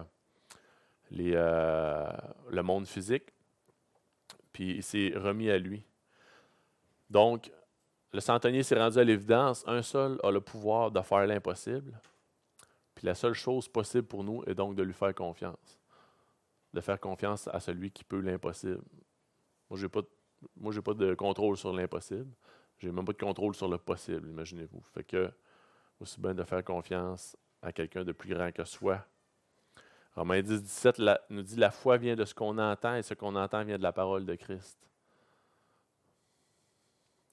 euh, 1.12 2.10
le 2.50 2.62
monde 2.62 2.86
physique. 2.86 3.32
Puis 4.52 4.76
il 4.76 4.82
s'est 4.82 5.12
remis 5.16 5.50
à 5.50 5.58
lui. 5.58 5.84
Donc, 7.10 7.50
le 8.12 8.20
centenier 8.20 8.62
s'est 8.62 8.78
rendu 8.78 8.98
à 8.98 9.04
l'évidence, 9.04 9.64
un 9.66 9.82
seul 9.82 10.18
a 10.22 10.30
le 10.30 10.40
pouvoir 10.40 10.92
de 10.92 11.00
faire 11.02 11.26
l'impossible. 11.26 12.00
Puis 12.94 13.06
la 13.06 13.14
seule 13.14 13.34
chose 13.34 13.68
possible 13.68 14.06
pour 14.06 14.22
nous 14.22 14.44
est 14.46 14.54
donc 14.54 14.76
de 14.76 14.82
lui 14.84 14.92
faire 14.92 15.14
confiance. 15.14 15.80
De 16.72 16.80
faire 16.80 17.00
confiance 17.00 17.48
à 17.48 17.58
celui 17.58 17.90
qui 17.90 18.04
peut 18.04 18.20
l'impossible. 18.20 18.82
Moi, 19.70 19.78
je 19.78 19.84
n'ai 19.84 19.88
pas, 19.88 20.02
pas 20.82 20.94
de 20.94 21.14
contrôle 21.14 21.56
sur 21.56 21.72
l'impossible. 21.72 22.30
Je 22.78 22.86
n'ai 22.86 22.92
même 22.92 23.04
pas 23.04 23.12
de 23.12 23.18
contrôle 23.18 23.54
sur 23.54 23.68
le 23.68 23.78
possible, 23.78 24.28
imaginez-vous. 24.28 24.82
Fait 24.92 25.04
que, 25.04 25.30
aussi 26.00 26.20
bien 26.20 26.34
de 26.34 26.42
faire 26.44 26.64
confiance 26.64 27.36
à 27.62 27.72
quelqu'un 27.72 28.04
de 28.04 28.12
plus 28.12 28.34
grand 28.34 28.52
que 28.52 28.64
soi. 28.64 29.04
Romains 30.14 30.42
10, 30.42 30.62
17 30.62 31.00
nous 31.30 31.42
dit 31.42 31.56
La 31.56 31.70
foi 31.70 31.96
vient 31.96 32.14
de 32.14 32.24
ce 32.24 32.34
qu'on 32.34 32.58
entend 32.58 32.94
et 32.94 33.02
ce 33.02 33.14
qu'on 33.14 33.34
entend 33.36 33.64
vient 33.64 33.78
de 33.78 33.82
la 33.82 33.92
parole 33.92 34.26
de 34.26 34.34
Christ. 34.34 34.78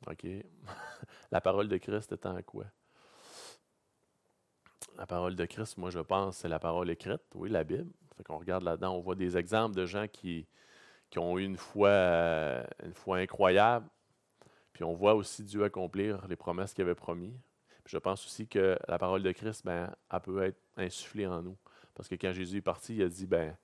OK. 0.07 0.25
la 1.31 1.41
parole 1.41 1.67
de 1.67 1.77
Christ 1.77 2.11
étant 2.11 2.41
quoi? 2.43 2.65
La 4.97 5.05
parole 5.05 5.35
de 5.35 5.45
Christ, 5.45 5.77
moi, 5.77 5.89
je 5.89 5.99
pense, 5.99 6.37
c'est 6.37 6.49
la 6.49 6.59
parole 6.59 6.89
écrite, 6.89 7.21
oui, 7.35 7.49
la 7.49 7.63
Bible. 7.63 7.91
Fait 8.17 8.23
qu'on 8.23 8.37
regarde 8.37 8.63
là-dedans, 8.63 8.95
on 8.95 8.99
voit 8.99 9.15
des 9.15 9.37
exemples 9.37 9.75
de 9.75 9.85
gens 9.85 10.07
qui, 10.07 10.47
qui 11.11 11.19
ont 11.19 11.37
eu 11.37 11.43
une 11.43 11.57
foi, 11.57 11.89
euh, 11.89 12.63
une 12.83 12.95
foi 12.95 13.17
incroyable. 13.17 13.87
Puis 14.73 14.83
on 14.83 14.93
voit 14.93 15.13
aussi 15.13 15.43
Dieu 15.43 15.63
accomplir 15.63 16.27
les 16.27 16.35
promesses 16.35 16.73
qu'il 16.73 16.83
avait 16.83 16.95
promis. 16.95 17.33
je 17.85 17.97
pense 17.99 18.25
aussi 18.25 18.47
que 18.47 18.79
la 18.87 18.97
parole 18.97 19.21
de 19.21 19.31
Christ, 19.31 19.63
ben, 19.63 19.93
elle 20.11 20.19
peut 20.21 20.41
être 20.43 20.59
insufflée 20.77 21.27
en 21.27 21.43
nous. 21.43 21.57
Parce 21.93 22.09
que 22.09 22.15
quand 22.15 22.31
Jésus 22.33 22.57
est 22.57 22.61
parti, 22.61 22.95
il 22.95 23.03
a 23.03 23.09
dit, 23.09 23.27
ben, 23.27 23.55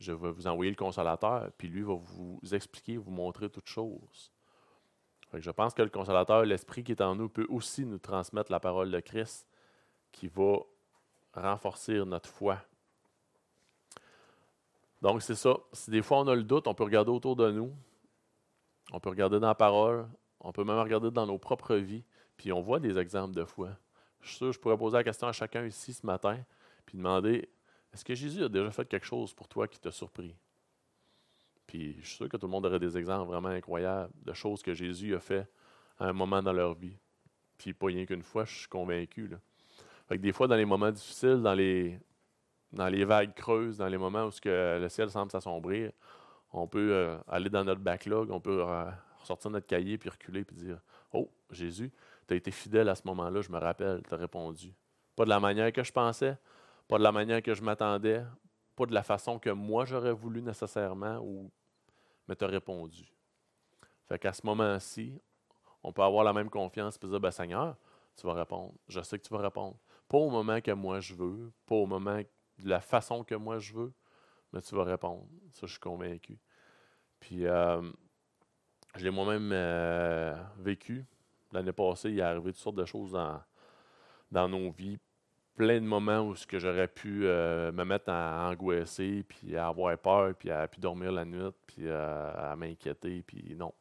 je 0.00 0.10
vais 0.12 0.32
vous 0.32 0.48
envoyer 0.48 0.70
le 0.72 0.76
consolateur, 0.76 1.52
puis 1.56 1.68
lui 1.68 1.82
va 1.82 1.94
vous 1.94 2.40
expliquer, 2.52 2.96
vous 2.96 3.12
montrer 3.12 3.48
toutes 3.48 3.68
choses 3.68 4.32
je 5.40 5.50
pense 5.50 5.74
que 5.74 5.82
le 5.82 5.90
consolateur, 5.90 6.44
l'Esprit 6.44 6.84
qui 6.84 6.92
est 6.92 7.02
en 7.02 7.14
nous, 7.14 7.28
peut 7.28 7.46
aussi 7.48 7.84
nous 7.84 7.98
transmettre 7.98 8.52
la 8.52 8.60
parole 8.60 8.90
de 8.90 9.00
Christ 9.00 9.46
qui 10.12 10.28
va 10.28 10.58
renforcer 11.34 12.04
notre 12.04 12.28
foi. 12.28 12.58
Donc, 15.04 15.20
c'est 15.20 15.34
ça. 15.34 15.58
Si 15.74 15.90
des 15.90 16.00
fois 16.00 16.20
on 16.20 16.28
a 16.28 16.34
le 16.34 16.44
doute, 16.44 16.66
on 16.66 16.72
peut 16.72 16.84
regarder 16.84 17.10
autour 17.10 17.36
de 17.36 17.50
nous, 17.50 17.70
on 18.90 19.00
peut 19.00 19.10
regarder 19.10 19.38
dans 19.38 19.48
la 19.48 19.54
parole, 19.54 20.08
on 20.40 20.50
peut 20.50 20.64
même 20.64 20.78
regarder 20.78 21.10
dans 21.10 21.26
nos 21.26 21.36
propres 21.36 21.76
vies, 21.76 22.04
puis 22.38 22.52
on 22.52 22.62
voit 22.62 22.80
des 22.80 22.98
exemples 22.98 23.34
de 23.34 23.44
foi. 23.44 23.68
Je 24.22 24.28
suis 24.28 24.36
sûr 24.38 24.46
que 24.46 24.52
je 24.54 24.58
pourrais 24.58 24.78
poser 24.78 24.96
la 24.96 25.04
question 25.04 25.28
à 25.28 25.32
chacun 25.32 25.66
ici 25.66 25.92
ce 25.92 26.06
matin, 26.06 26.38
puis 26.86 26.96
demander 26.96 27.50
est-ce 27.92 28.02
que 28.02 28.14
Jésus 28.14 28.44
a 28.44 28.48
déjà 28.48 28.70
fait 28.70 28.86
quelque 28.86 29.04
chose 29.04 29.34
pour 29.34 29.46
toi 29.46 29.68
qui 29.68 29.78
t'a 29.78 29.90
surpris? 29.90 30.34
Puis 31.66 31.98
je 32.00 32.06
suis 32.06 32.16
sûr 32.16 32.28
que 32.30 32.38
tout 32.38 32.46
le 32.46 32.52
monde 32.52 32.64
aurait 32.64 32.80
des 32.80 32.96
exemples 32.96 33.28
vraiment 33.28 33.50
incroyables 33.50 34.10
de 34.22 34.32
choses 34.32 34.62
que 34.62 34.72
Jésus 34.72 35.14
a 35.14 35.20
fait 35.20 35.46
à 35.98 36.06
un 36.06 36.14
moment 36.14 36.42
dans 36.42 36.54
leur 36.54 36.72
vie. 36.72 36.96
Puis 37.58 37.74
pas 37.74 37.88
rien 37.88 38.06
qu'une 38.06 38.22
fois, 38.22 38.46
je 38.46 38.60
suis 38.60 38.68
convaincu. 38.68 39.28
Là. 39.28 40.16
des 40.16 40.32
fois, 40.32 40.48
dans 40.48 40.56
les 40.56 40.64
moments 40.64 40.90
difficiles, 40.90 41.42
dans 41.42 41.52
les, 41.52 42.00
dans 42.74 42.88
les 42.88 43.04
vagues 43.04 43.34
creuses, 43.34 43.78
dans 43.78 43.86
les 43.86 43.98
moments 43.98 44.24
où 44.24 44.30
que 44.30 44.78
le 44.80 44.88
ciel 44.88 45.08
semble 45.10 45.30
s'assombrir, 45.30 45.92
on 46.52 46.66
peut 46.66 46.92
euh, 46.92 47.16
aller 47.28 47.48
dans 47.48 47.64
notre 47.64 47.80
backlog, 47.80 48.30
on 48.30 48.40
peut 48.40 48.62
euh, 48.62 48.90
ressortir 49.20 49.50
notre 49.50 49.66
cahier, 49.66 49.98
puis 49.98 50.10
reculer, 50.10 50.44
puis 50.44 50.56
dire 50.56 50.80
Oh, 51.12 51.30
Jésus, 51.50 51.92
tu 52.26 52.34
as 52.34 52.36
été 52.36 52.50
fidèle 52.50 52.88
à 52.88 52.94
ce 52.94 53.02
moment-là, 53.06 53.40
je 53.40 53.50
me 53.50 53.58
rappelle, 53.58 54.02
tu 54.06 54.14
as 54.14 54.16
répondu. 54.16 54.74
Pas 55.16 55.24
de 55.24 55.30
la 55.30 55.40
manière 55.40 55.72
que 55.72 55.82
je 55.82 55.92
pensais, 55.92 56.36
pas 56.88 56.98
de 56.98 57.02
la 57.02 57.12
manière 57.12 57.42
que 57.42 57.54
je 57.54 57.62
m'attendais, 57.62 58.22
pas 58.76 58.86
de 58.86 58.94
la 58.94 59.02
façon 59.02 59.38
que 59.38 59.50
moi 59.50 59.84
j'aurais 59.84 60.12
voulu 60.12 60.42
nécessairement, 60.42 61.18
ou, 61.18 61.50
mais 62.28 62.36
tu 62.36 62.44
as 62.44 62.48
répondu. 62.48 63.04
Fait 64.08 64.18
qu'à 64.18 64.32
ce 64.32 64.44
moment-ci, 64.44 65.20
on 65.82 65.92
peut 65.92 66.02
avoir 66.02 66.24
la 66.24 66.32
même 66.32 66.50
confiance 66.50 66.98
et 67.02 67.06
dire 67.06 67.20
ben, 67.20 67.30
Seigneur, 67.30 67.76
tu 68.16 68.26
vas 68.26 68.34
répondre. 68.34 68.74
Je 68.88 69.00
sais 69.00 69.18
que 69.18 69.26
tu 69.26 69.32
vas 69.32 69.40
répondre. 69.40 69.76
Pas 70.08 70.18
au 70.18 70.30
moment 70.30 70.60
que 70.60 70.70
moi 70.70 71.00
je 71.00 71.14
veux, 71.14 71.52
pas 71.66 71.74
au 71.76 71.86
moment 71.86 72.20
de 72.58 72.68
la 72.68 72.80
façon 72.80 73.24
que 73.24 73.34
moi 73.34 73.58
je 73.58 73.74
veux, 73.74 73.92
mais 74.52 74.60
tu 74.60 74.74
vas 74.74 74.84
répondre. 74.84 75.26
Ça, 75.52 75.66
je 75.66 75.72
suis 75.72 75.80
convaincu. 75.80 76.38
Puis, 77.20 77.46
euh, 77.46 77.82
je 78.96 79.04
l'ai 79.04 79.10
moi-même 79.10 79.50
euh, 79.52 80.34
vécu. 80.58 81.04
L'année 81.52 81.72
passée, 81.72 82.10
il 82.10 82.18
est 82.18 82.22
arrivé 82.22 82.52
toutes 82.52 82.60
sortes 82.60 82.76
de 82.76 82.84
choses 82.84 83.12
dans, 83.12 83.40
dans 84.30 84.48
nos 84.48 84.70
vies 84.70 84.98
plein 85.56 85.80
de 85.80 85.86
moments 85.86 86.20
où 86.20 86.34
ce 86.34 86.46
que 86.46 86.58
j'aurais 86.58 86.88
pu 86.88 87.26
euh, 87.26 87.70
me 87.72 87.84
mettre 87.84 88.10
à 88.10 88.48
angoisser, 88.50 89.24
puis 89.26 89.56
à 89.56 89.68
avoir 89.68 89.96
peur, 89.98 90.34
puis 90.34 90.50
à 90.50 90.66
plus 90.66 90.80
dormir 90.80 91.12
la 91.12 91.24
nuit, 91.24 91.50
puis 91.66 91.88
à, 91.88 92.54
m'inquiéter, 92.56 93.22
puis 93.22 93.54
non, 93.56 93.72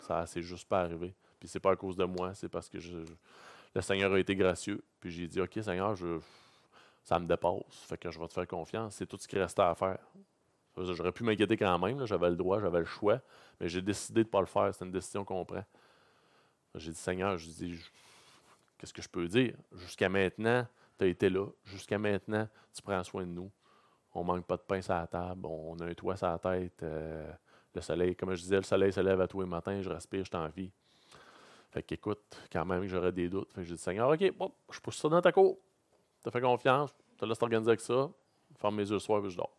ça 0.00 0.26
c'est 0.26 0.42
juste 0.42 0.68
pas 0.68 0.82
arrivé. 0.82 1.14
Puis 1.40 1.48
c'est 1.48 1.60
pas 1.60 1.72
à 1.72 1.76
cause 1.76 1.96
de 1.96 2.04
moi, 2.04 2.34
c'est 2.34 2.48
parce 2.48 2.68
que 2.68 2.78
le 2.78 3.80
Seigneur 3.80 4.12
a 4.12 4.18
été 4.18 4.34
gracieux. 4.34 4.82
Puis 5.00 5.10
j'ai 5.10 5.26
dit, 5.26 5.40
OK, 5.40 5.58
Seigneur, 5.60 5.94
je, 5.96 6.18
ça 7.08 7.18
me 7.18 7.26
dépasse, 7.26 7.86
fait 7.88 7.96
que 7.96 8.10
je 8.10 8.18
vais 8.18 8.28
te 8.28 8.34
faire 8.34 8.46
confiance. 8.46 8.96
C'est 8.96 9.06
tout 9.06 9.16
ce 9.18 9.26
qui 9.26 9.38
restait 9.38 9.62
à 9.62 9.74
faire. 9.74 9.96
J'aurais 10.76 11.10
pu 11.10 11.24
m'inquiéter 11.24 11.56
quand 11.56 11.78
même, 11.78 12.04
j'avais 12.04 12.28
le 12.28 12.36
droit, 12.36 12.60
j'avais 12.60 12.80
le 12.80 12.84
choix, 12.84 13.18
mais 13.58 13.66
j'ai 13.66 13.80
décidé 13.80 14.24
de 14.24 14.28
ne 14.28 14.30
pas 14.30 14.40
le 14.40 14.46
faire. 14.46 14.74
C'est 14.74 14.84
une 14.84 14.90
décision 14.92 15.24
qu'on 15.24 15.42
prend. 15.42 15.64
J'ai 16.74 16.90
dit, 16.90 16.98
Seigneur, 16.98 17.38
je 17.38 17.46
dis, 17.48 17.82
qu'est-ce 18.76 18.92
que 18.92 19.00
je 19.00 19.08
peux 19.08 19.26
dire? 19.26 19.54
Jusqu'à 19.72 20.10
maintenant, 20.10 20.66
tu 20.98 21.06
as 21.06 21.08
été 21.08 21.30
là. 21.30 21.46
Jusqu'à 21.64 21.96
maintenant, 21.96 22.46
tu 22.74 22.82
prends 22.82 23.02
soin 23.02 23.22
de 23.22 23.30
nous. 23.30 23.50
On 24.12 24.22
manque 24.22 24.44
pas 24.44 24.58
de 24.58 24.62
pain 24.62 24.82
sur 24.82 24.92
la 24.92 25.06
table. 25.06 25.46
On 25.46 25.78
a 25.80 25.86
un 25.86 25.94
toit 25.94 26.18
sur 26.18 26.26
la 26.26 26.38
tête. 26.38 26.82
Euh, 26.82 27.32
le 27.74 27.80
soleil, 27.80 28.16
comme 28.16 28.34
je 28.34 28.42
disais, 28.42 28.56
le 28.56 28.64
soleil 28.64 28.92
se 28.92 29.00
lève 29.00 29.22
à 29.22 29.26
tous 29.26 29.40
les 29.40 29.48
matins. 29.48 29.80
Je 29.80 29.88
respire, 29.88 30.26
je 30.26 30.30
t'en 30.30 30.46
vis. 30.48 30.70
Fait 31.70 31.82
qu'écoute, 31.82 32.38
quand 32.52 32.66
même, 32.66 32.86
j'aurais 32.86 33.12
des 33.12 33.30
doutes. 33.30 33.50
Fait 33.54 33.62
que 33.62 33.66
j'ai 33.66 33.76
dit, 33.76 33.80
Seigneur, 33.80 34.10
OK, 34.10 34.30
bon, 34.36 34.52
je 34.70 34.78
pousse 34.78 34.98
ça 34.98 35.08
dans 35.08 35.22
ta 35.22 35.32
cour. 35.32 35.56
Tu 36.28 36.32
fait 36.32 36.40
confiance. 36.40 36.94
Tu 37.10 37.16
te 37.16 37.24
laisses 37.24 37.38
t'organiser 37.38 37.70
avec 37.70 37.80
ça. 37.80 38.10
Ferme 38.56 38.76
mes 38.76 38.84
yeux 38.84 38.94
le 38.94 38.98
soir 38.98 39.24
et 39.24 39.30
je 39.30 39.36
dors. 39.36 39.56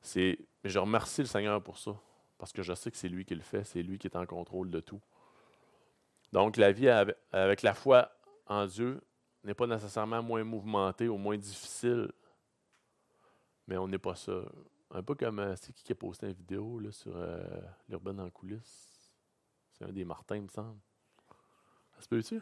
C'est, 0.00 0.38
je 0.64 0.78
remercie 0.78 1.20
le 1.20 1.26
Seigneur 1.26 1.62
pour 1.62 1.78
ça. 1.78 1.94
Parce 2.38 2.52
que 2.52 2.62
je 2.62 2.72
sais 2.72 2.90
que 2.90 2.96
c'est 2.96 3.08
lui 3.08 3.24
qui 3.24 3.34
le 3.34 3.42
fait. 3.42 3.64
C'est 3.64 3.82
lui 3.82 3.98
qui 3.98 4.06
est 4.06 4.16
en 4.16 4.24
contrôle 4.24 4.70
de 4.70 4.80
tout. 4.80 5.00
Donc, 6.32 6.56
la 6.56 6.72
vie 6.72 6.88
avec 6.88 7.62
la 7.62 7.74
foi 7.74 8.10
en 8.46 8.66
Dieu, 8.66 9.00
n'est 9.44 9.54
pas 9.54 9.66
nécessairement 9.66 10.22
moins 10.22 10.42
mouvementé 10.42 11.08
ou 11.08 11.16
moins 11.16 11.36
difficile, 11.36 12.10
mais 13.66 13.76
on 13.76 13.86
n'est 13.86 13.98
pas 13.98 14.14
ça. 14.14 14.40
Un 14.90 15.02
peu 15.02 15.14
comme, 15.14 15.38
euh, 15.38 15.54
c'est 15.56 15.72
qui 15.72 15.82
qui 15.82 15.92
a 15.92 15.94
posté 15.94 16.26
une 16.26 16.32
vidéo 16.32 16.78
là, 16.78 16.90
sur 16.92 17.12
euh, 17.14 17.42
l'urbaine 17.88 18.20
en 18.20 18.30
coulisses? 18.30 19.12
C'est 19.72 19.84
un 19.84 19.92
des 19.92 20.04
Martins, 20.04 20.36
il 20.36 20.42
me 20.42 20.48
semble. 20.48 20.78
Ça 21.94 22.02
se 22.02 22.08
peut-tu? 22.08 22.40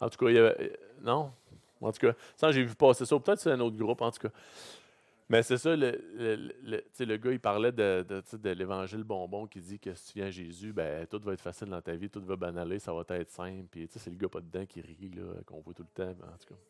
En 0.00 0.08
tout 0.08 0.18
cas, 0.18 0.30
il 0.30 0.34
y 0.34 0.38
avait, 0.38 0.56
euh, 0.60 0.76
non? 1.00 1.32
En 1.84 1.92
tout 1.92 2.06
cas, 2.06 2.14
ça, 2.36 2.50
j'ai 2.50 2.64
vu 2.64 2.74
passer 2.74 3.04
ça. 3.04 3.18
Peut-être 3.18 3.40
c'est 3.40 3.50
un 3.50 3.60
autre 3.60 3.76
groupe, 3.76 4.00
en 4.00 4.10
tout 4.10 4.28
cas. 4.28 4.34
Mais 5.28 5.42
c'est 5.42 5.56
ça, 5.56 5.74
le, 5.74 5.98
le, 6.14 7.16
gars, 7.16 7.32
il 7.32 7.40
parlait 7.40 7.72
de, 7.72 8.04
de, 8.06 8.50
l'évangile 8.50 9.04
bonbon 9.04 9.46
qui 9.46 9.60
dit 9.60 9.78
que 9.78 9.94
si 9.94 10.12
tu 10.12 10.18
viens 10.18 10.26
à 10.26 10.30
Jésus, 10.30 10.72
ben, 10.72 11.06
tout 11.06 11.18
va 11.20 11.32
être 11.32 11.40
facile 11.40 11.68
dans 11.68 11.80
ta 11.80 11.94
vie, 11.94 12.10
tout 12.10 12.22
va 12.22 12.36
banaler, 12.36 12.78
ça 12.78 12.92
va 12.92 13.02
être 13.08 13.30
simple. 13.30 13.66
Puis, 13.70 13.88
c'est 13.90 14.10
le 14.10 14.16
gars 14.16 14.28
pas 14.28 14.40
dedans 14.40 14.66
qui 14.66 14.82
rit, 14.82 15.10
qu'on 15.46 15.60
voit 15.60 15.72
tout 15.72 15.84
le 15.96 16.04
temps. 16.04 16.10
En 16.10 16.36
tout 16.36 16.54
cas. 16.54 16.60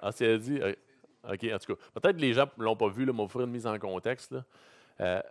Ah, 0.00 0.12
c'est 0.12 0.38
dit? 0.38 0.60
OK, 0.60 1.44
en 1.44 1.58
tout 1.58 1.74
cas. 1.74 1.82
Peut-être 1.94 2.16
que 2.16 2.20
les 2.20 2.34
gens 2.34 2.48
ne 2.58 2.64
l'ont 2.64 2.76
pas 2.76 2.88
vu, 2.88 3.06
là, 3.06 3.28
faire 3.28 3.40
une 3.40 3.50
mise 3.50 3.66
en 3.66 3.78
contexte. 3.78 4.32
Là. 4.32 4.44
Euh, 5.00 5.22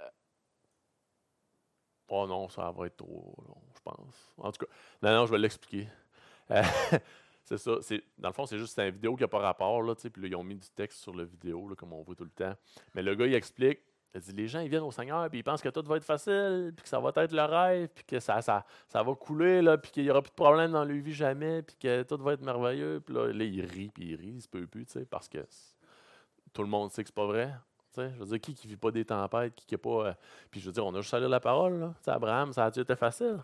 oh 2.10 2.28
non, 2.28 2.50
ça 2.50 2.72
va 2.72 2.88
être 2.88 2.98
trop 2.98 3.36
long, 3.48 3.62
je 3.76 3.82
pense. 3.82 4.34
En 4.38 4.52
tout 4.52 4.66
cas, 4.66 4.72
non, 5.02 5.16
non, 5.16 5.26
je 5.28 5.32
vais 5.32 5.38
l'expliquer. 5.38 5.88
Euh, 6.52 6.64
c'est 7.44 7.58
ça. 7.58 7.72
Dans 8.18 8.30
le 8.30 8.34
fond, 8.34 8.46
c'est 8.46 8.58
juste 8.58 8.78
une 8.80 8.90
vidéo 8.90 9.16
qui 9.16 9.24
n'a 9.24 9.28
pas 9.28 9.40
rapport. 9.40 9.82
Là, 9.82 9.96
puis 9.96 10.12
ils 10.28 10.36
ont 10.36 10.44
mis 10.44 10.56
du 10.56 10.70
texte 10.70 11.00
sur 11.00 11.14
la 11.14 11.26
vidéo, 11.26 11.70
comme 11.78 11.94
on 11.94 12.02
voit 12.02 12.16
tout 12.16 12.24
le 12.24 12.30
temps. 12.30 12.56
Mais 12.96 13.02
le 13.02 13.16
gars, 13.16 13.26
il 13.26 13.34
explique. 13.34 13.80
Il 14.16 14.22
dit 14.22 14.32
Les 14.34 14.48
gens, 14.48 14.60
ils 14.60 14.70
viennent 14.70 14.84
au 14.84 14.92
Seigneur, 14.92 15.28
puis 15.30 15.40
ils 15.40 15.44
pensent 15.44 15.62
que 15.62 15.70
tout 15.70 15.84
va 15.86 15.98
être 15.98 16.04
facile, 16.04 16.72
puis 16.76 16.84
que 16.84 16.90
ça 16.90 17.00
va 17.00 17.12
être 17.16 17.32
le 17.32 17.44
rêve, 17.44 17.90
puis 17.94 18.04
que 18.06 18.20
ça, 18.20 18.42
ça, 18.42 18.66
ça 18.88 19.02
va 19.02 19.16
couler, 19.16 19.62
là, 19.62 19.78
puis 19.78 19.92
qu'il 19.92 20.04
n'y 20.04 20.12
aura 20.12 20.22
plus 20.22 20.30
de 20.30 20.36
problème 20.36 20.72
dans 20.72 20.86
leur 20.86 20.98
vie 20.98 21.14
jamais, 21.14 21.64
puis 21.64 21.76
que 21.80 22.04
tout 22.04 22.18
va 22.22 22.34
être 22.34 22.44
merveilleux. 22.44 23.02
Puis 23.04 23.16
là, 23.16 23.28
là 23.34 23.44
il 23.44 23.66
rit, 23.66 23.90
puis 23.90 24.12
il 24.12 24.16
rit, 24.16 24.34
il 24.36 24.42
se 24.42 24.48
peut 24.48 24.68
plus, 24.68 24.86
parce 25.10 25.28
que 25.28 25.40
tout 26.54 26.62
le 26.62 26.70
monde 26.70 26.92
sait 26.92 27.04
que 27.04 27.10
c'est 27.10 27.16
pas 27.16 27.26
vrai. 27.26 27.54
je 27.98 28.04
veux 28.04 28.26
dire, 28.26 28.40
qui 28.40 28.54
qui 28.54 28.68
vit 28.68 28.78
pas 28.78 28.92
des 28.92 29.04
tempêtes, 29.04 29.56
qui 29.56 29.66
qui 29.66 29.78
pas. 29.78 30.08
Euh, 30.08 30.14
puis 30.52 30.62
je 30.62 30.68
veux 30.68 30.72
dire, 30.72 30.86
on 30.86 30.94
a 30.94 31.02
juste 31.02 31.14
à 31.14 31.20
lire 31.20 31.30
la 31.30 31.40
parole. 31.40 31.80
Là. 31.80 31.94
Abraham, 32.08 32.54
ça 32.54 32.66
a 32.66 32.70
été 32.70 32.96
facile? 32.96 33.40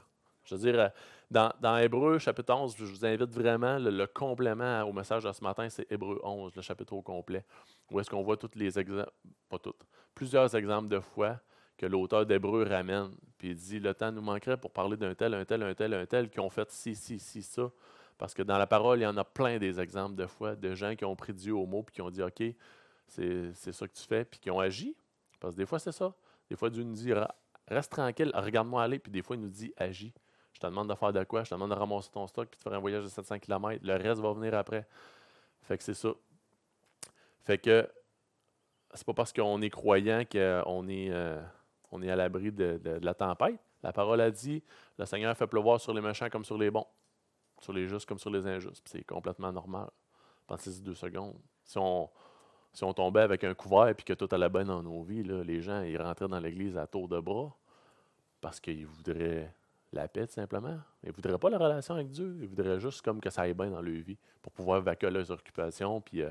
Je 0.49 0.55
veux 0.55 0.61
dire, 0.61 0.79
euh, 0.79 0.89
dans, 1.29 1.53
dans 1.61 1.77
Hébreu, 1.77 2.17
chapitre 2.17 2.53
11, 2.53 2.75
je 2.77 2.85
vous 2.85 3.05
invite 3.05 3.31
vraiment, 3.31 3.77
le, 3.77 4.05
complément 4.07 4.81
au 4.83 4.93
message 4.93 5.23
de 5.23 5.31
ce 5.31 5.43
matin, 5.43 5.69
c'est 5.69 5.89
Hébreu 5.91 6.19
11, 6.23 6.55
le 6.55 6.61
chapitre 6.61 6.93
au 6.93 7.01
complet, 7.01 7.45
où 7.91 7.99
est-ce 7.99 8.09
qu'on 8.09 8.23
voit 8.23 8.37
tous 8.37 8.51
les 8.55 8.79
exemples, 8.79 9.11
pas 9.47 9.59
toutes, 9.59 9.85
plusieurs 10.15 10.53
exemples 10.55 10.87
de 10.87 10.99
foi 10.99 11.39
que 11.77 11.85
l'auteur 11.85 12.25
d'Hébreu 12.25 12.63
ramène. 12.63 13.11
Puis 13.37 13.49
il 13.49 13.55
dit, 13.55 13.79
le 13.79 13.93
temps 13.93 14.11
nous 14.11 14.21
manquerait 14.21 14.57
pour 14.57 14.71
parler 14.71 14.97
d'un 14.97 15.13
tel, 15.13 15.33
un 15.33 15.45
tel, 15.45 15.63
un 15.63 15.73
tel, 15.73 15.93
un 15.93 16.05
tel, 16.05 16.29
qui 16.29 16.39
ont 16.39 16.49
fait 16.49 16.69
ci, 16.71 16.95
ci, 16.95 17.19
ci, 17.19 17.43
ça. 17.43 17.69
Parce 18.17 18.33
que 18.33 18.41
dans 18.41 18.57
la 18.57 18.67
parole, 18.67 18.99
il 18.99 19.03
y 19.03 19.07
en 19.07 19.15
a 19.15 19.23
plein 19.23 19.59
des 19.59 19.79
exemples 19.79 20.15
de 20.15 20.25
foi, 20.25 20.55
de 20.55 20.73
gens 20.75 20.95
qui 20.95 21.05
ont 21.05 21.15
pris 21.15 21.33
Dieu 21.33 21.53
au 21.53 21.65
mot, 21.65 21.83
puis 21.83 21.93
qui 21.95 22.01
ont 22.01 22.09
dit, 22.09 22.21
OK, 22.21 22.43
c'est 23.07 23.71
ça 23.71 23.87
que 23.87 23.93
tu 23.93 24.03
fais, 24.03 24.25
puis 24.25 24.39
qui 24.39 24.51
ont 24.51 24.59
agi. 24.59 24.95
Parce 25.39 25.55
que 25.55 25.59
des 25.61 25.65
fois, 25.65 25.79
c'est 25.79 25.93
ça. 25.93 26.13
Des 26.49 26.57
fois, 26.57 26.69
Dieu 26.69 26.83
nous 26.83 26.93
dit, 26.93 27.13
reste 27.67 27.91
tranquille, 27.91 28.31
regarde-moi 28.33 28.83
aller, 28.83 28.99
puis 28.99 29.11
des 29.11 29.21
fois, 29.21 29.35
il 29.35 29.41
nous 29.41 29.49
dit, 29.49 29.71
agis. 29.77 30.13
Je 30.59 30.67
te 30.67 30.67
demande 30.67 30.89
de 30.89 30.95
faire 30.95 31.13
de 31.13 31.23
quoi? 31.23 31.45
Je 31.45 31.49
te 31.51 31.55
demande 31.55 31.69
de 31.69 31.75
ramasser 31.75 32.11
ton 32.11 32.27
stock 32.27 32.49
puis 32.49 32.57
de 32.57 32.61
faire 32.61 32.73
un 32.73 32.79
voyage 32.79 33.05
de 33.05 33.07
700 33.07 33.39
km. 33.39 33.79
Le 33.81 33.93
reste 33.93 34.19
va 34.19 34.33
venir 34.33 34.53
après. 34.55 34.85
Fait 35.61 35.77
que 35.77 35.83
c'est 35.85 35.93
ça. 35.93 36.09
Fait 37.45 37.57
que 37.57 37.89
c'est 38.93 39.05
pas 39.05 39.13
parce 39.13 39.31
qu'on 39.31 39.61
est 39.61 39.69
croyant 39.69 40.25
qu'on 40.29 40.89
est, 40.89 41.11
euh, 41.11 41.41
on 41.93 42.01
est 42.01 42.11
à 42.11 42.17
l'abri 42.17 42.51
de, 42.51 42.99
la 43.01 43.13
tempête. 43.13 43.57
La 43.83 43.93
parole 43.93 44.19
a 44.19 44.29
dit 44.29 44.61
le 44.97 45.05
Seigneur 45.05 45.37
fait 45.37 45.47
pleuvoir 45.47 45.79
sur 45.79 45.93
les 45.93 46.01
méchants 46.01 46.29
comme 46.29 46.43
sur 46.43 46.57
les 46.57 46.69
bons, 46.69 46.87
sur 47.61 47.71
les 47.71 47.87
justes 47.87 48.05
comme 48.05 48.19
sur 48.19 48.29
les 48.29 48.45
injustes. 48.45 48.85
C'est 48.85 49.05
complètement 49.05 49.53
normal. 49.53 49.89
Pensez-y 50.45 50.81
deux 50.81 50.95
secondes. 50.95 51.39
Si 51.63 51.77
on, 51.77 52.09
si 52.73 52.83
on 52.83 52.93
tombait 52.93 53.21
avec 53.21 53.45
un 53.45 53.53
couvert 53.53 53.87
et 53.87 53.95
que 53.95 54.13
tout 54.13 54.27
allait 54.29 54.49
bien 54.49 54.65
dans 54.65 54.83
nos 54.83 55.03
vies, 55.03 55.23
les 55.23 55.61
gens 55.61 55.83
ils 55.83 56.01
rentraient 56.01 56.27
dans 56.27 56.41
l'église 56.41 56.77
à 56.77 56.85
tour 56.85 57.07
de 57.07 57.21
bras 57.21 57.55
parce 58.41 58.59
qu'ils 58.59 58.85
voudraient 58.85 59.53
la 59.93 60.07
paix, 60.07 60.27
tout 60.27 60.33
simplement. 60.33 60.77
Ils 61.03 61.09
ne 61.09 61.13
voudraient 61.13 61.37
pas 61.37 61.49
la 61.49 61.57
relation 61.57 61.95
avec 61.95 62.09
Dieu. 62.09 62.37
Ils 62.41 62.47
voudraient 62.47 62.79
juste 62.79 63.01
comme 63.01 63.19
que 63.19 63.29
ça 63.29 63.43
aille 63.43 63.53
bien 63.53 63.69
dans 63.69 63.81
leur 63.81 64.01
vie 64.01 64.17
pour 64.41 64.51
pouvoir 64.51 64.81
vaquer 64.81 65.09
leurs 65.09 65.31
occupations, 65.31 66.01
puis 66.01 66.21
euh, 66.21 66.29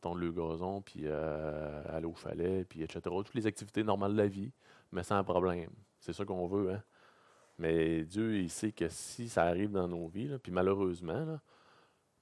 tondre 0.00 0.20
le 0.20 0.32
gazon, 0.32 0.80
puis 0.80 1.02
euh, 1.04 1.82
aller 1.88 2.06
au 2.06 2.14
chalet, 2.14 2.66
puis 2.66 2.82
etc. 2.82 3.00
Toutes 3.04 3.34
les 3.34 3.46
activités 3.46 3.82
normales 3.82 4.12
de 4.12 4.18
la 4.18 4.28
vie, 4.28 4.50
mais 4.92 5.02
sans 5.02 5.22
problème. 5.24 5.70
C'est 6.00 6.12
ça 6.12 6.24
qu'on 6.24 6.46
veut. 6.46 6.72
Hein? 6.72 6.82
Mais 7.58 8.04
Dieu, 8.04 8.38
il 8.38 8.50
sait 8.50 8.72
que 8.72 8.88
si 8.88 9.28
ça 9.28 9.44
arrive 9.44 9.72
dans 9.72 9.88
nos 9.88 10.06
vies, 10.08 10.38
puis 10.42 10.52
malheureusement, 10.52 11.38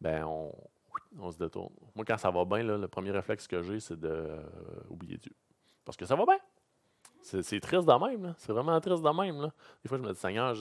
ben 0.01 0.25
on, 0.25 1.31
se 1.31 1.39
détourne. 1.39 1.72
Moi, 1.95 2.05
quand 2.05 2.18
ça 2.18 2.31
va 2.31 2.45
bien, 2.45 2.62
le 2.62 2.89
premier 2.89 3.11
réflexe 3.11 3.47
que 3.47 3.62
j'ai, 3.62 3.81
c'est 3.81 3.99
d'oublier 3.99 5.14
euh, 5.14 5.18
Dieu. 5.18 5.33
Parce 5.85 5.97
que 5.97 6.07
ça 6.07 6.16
va 6.16 6.25
bien. 6.25 6.39
C'est 7.25 7.61
triste 7.61 7.87
de 7.87 8.07
même, 8.07 8.35
C'est 8.39 8.53
vraiment 8.53 8.79
triste 8.81 9.03
de 9.03 9.09
même, 9.09 9.41
là. 9.41 9.53
Des 9.83 9.89
fois, 9.89 9.99
je 9.99 10.03
me 10.03 10.12
dis, 10.12 10.18
Seigneur, 10.18 10.55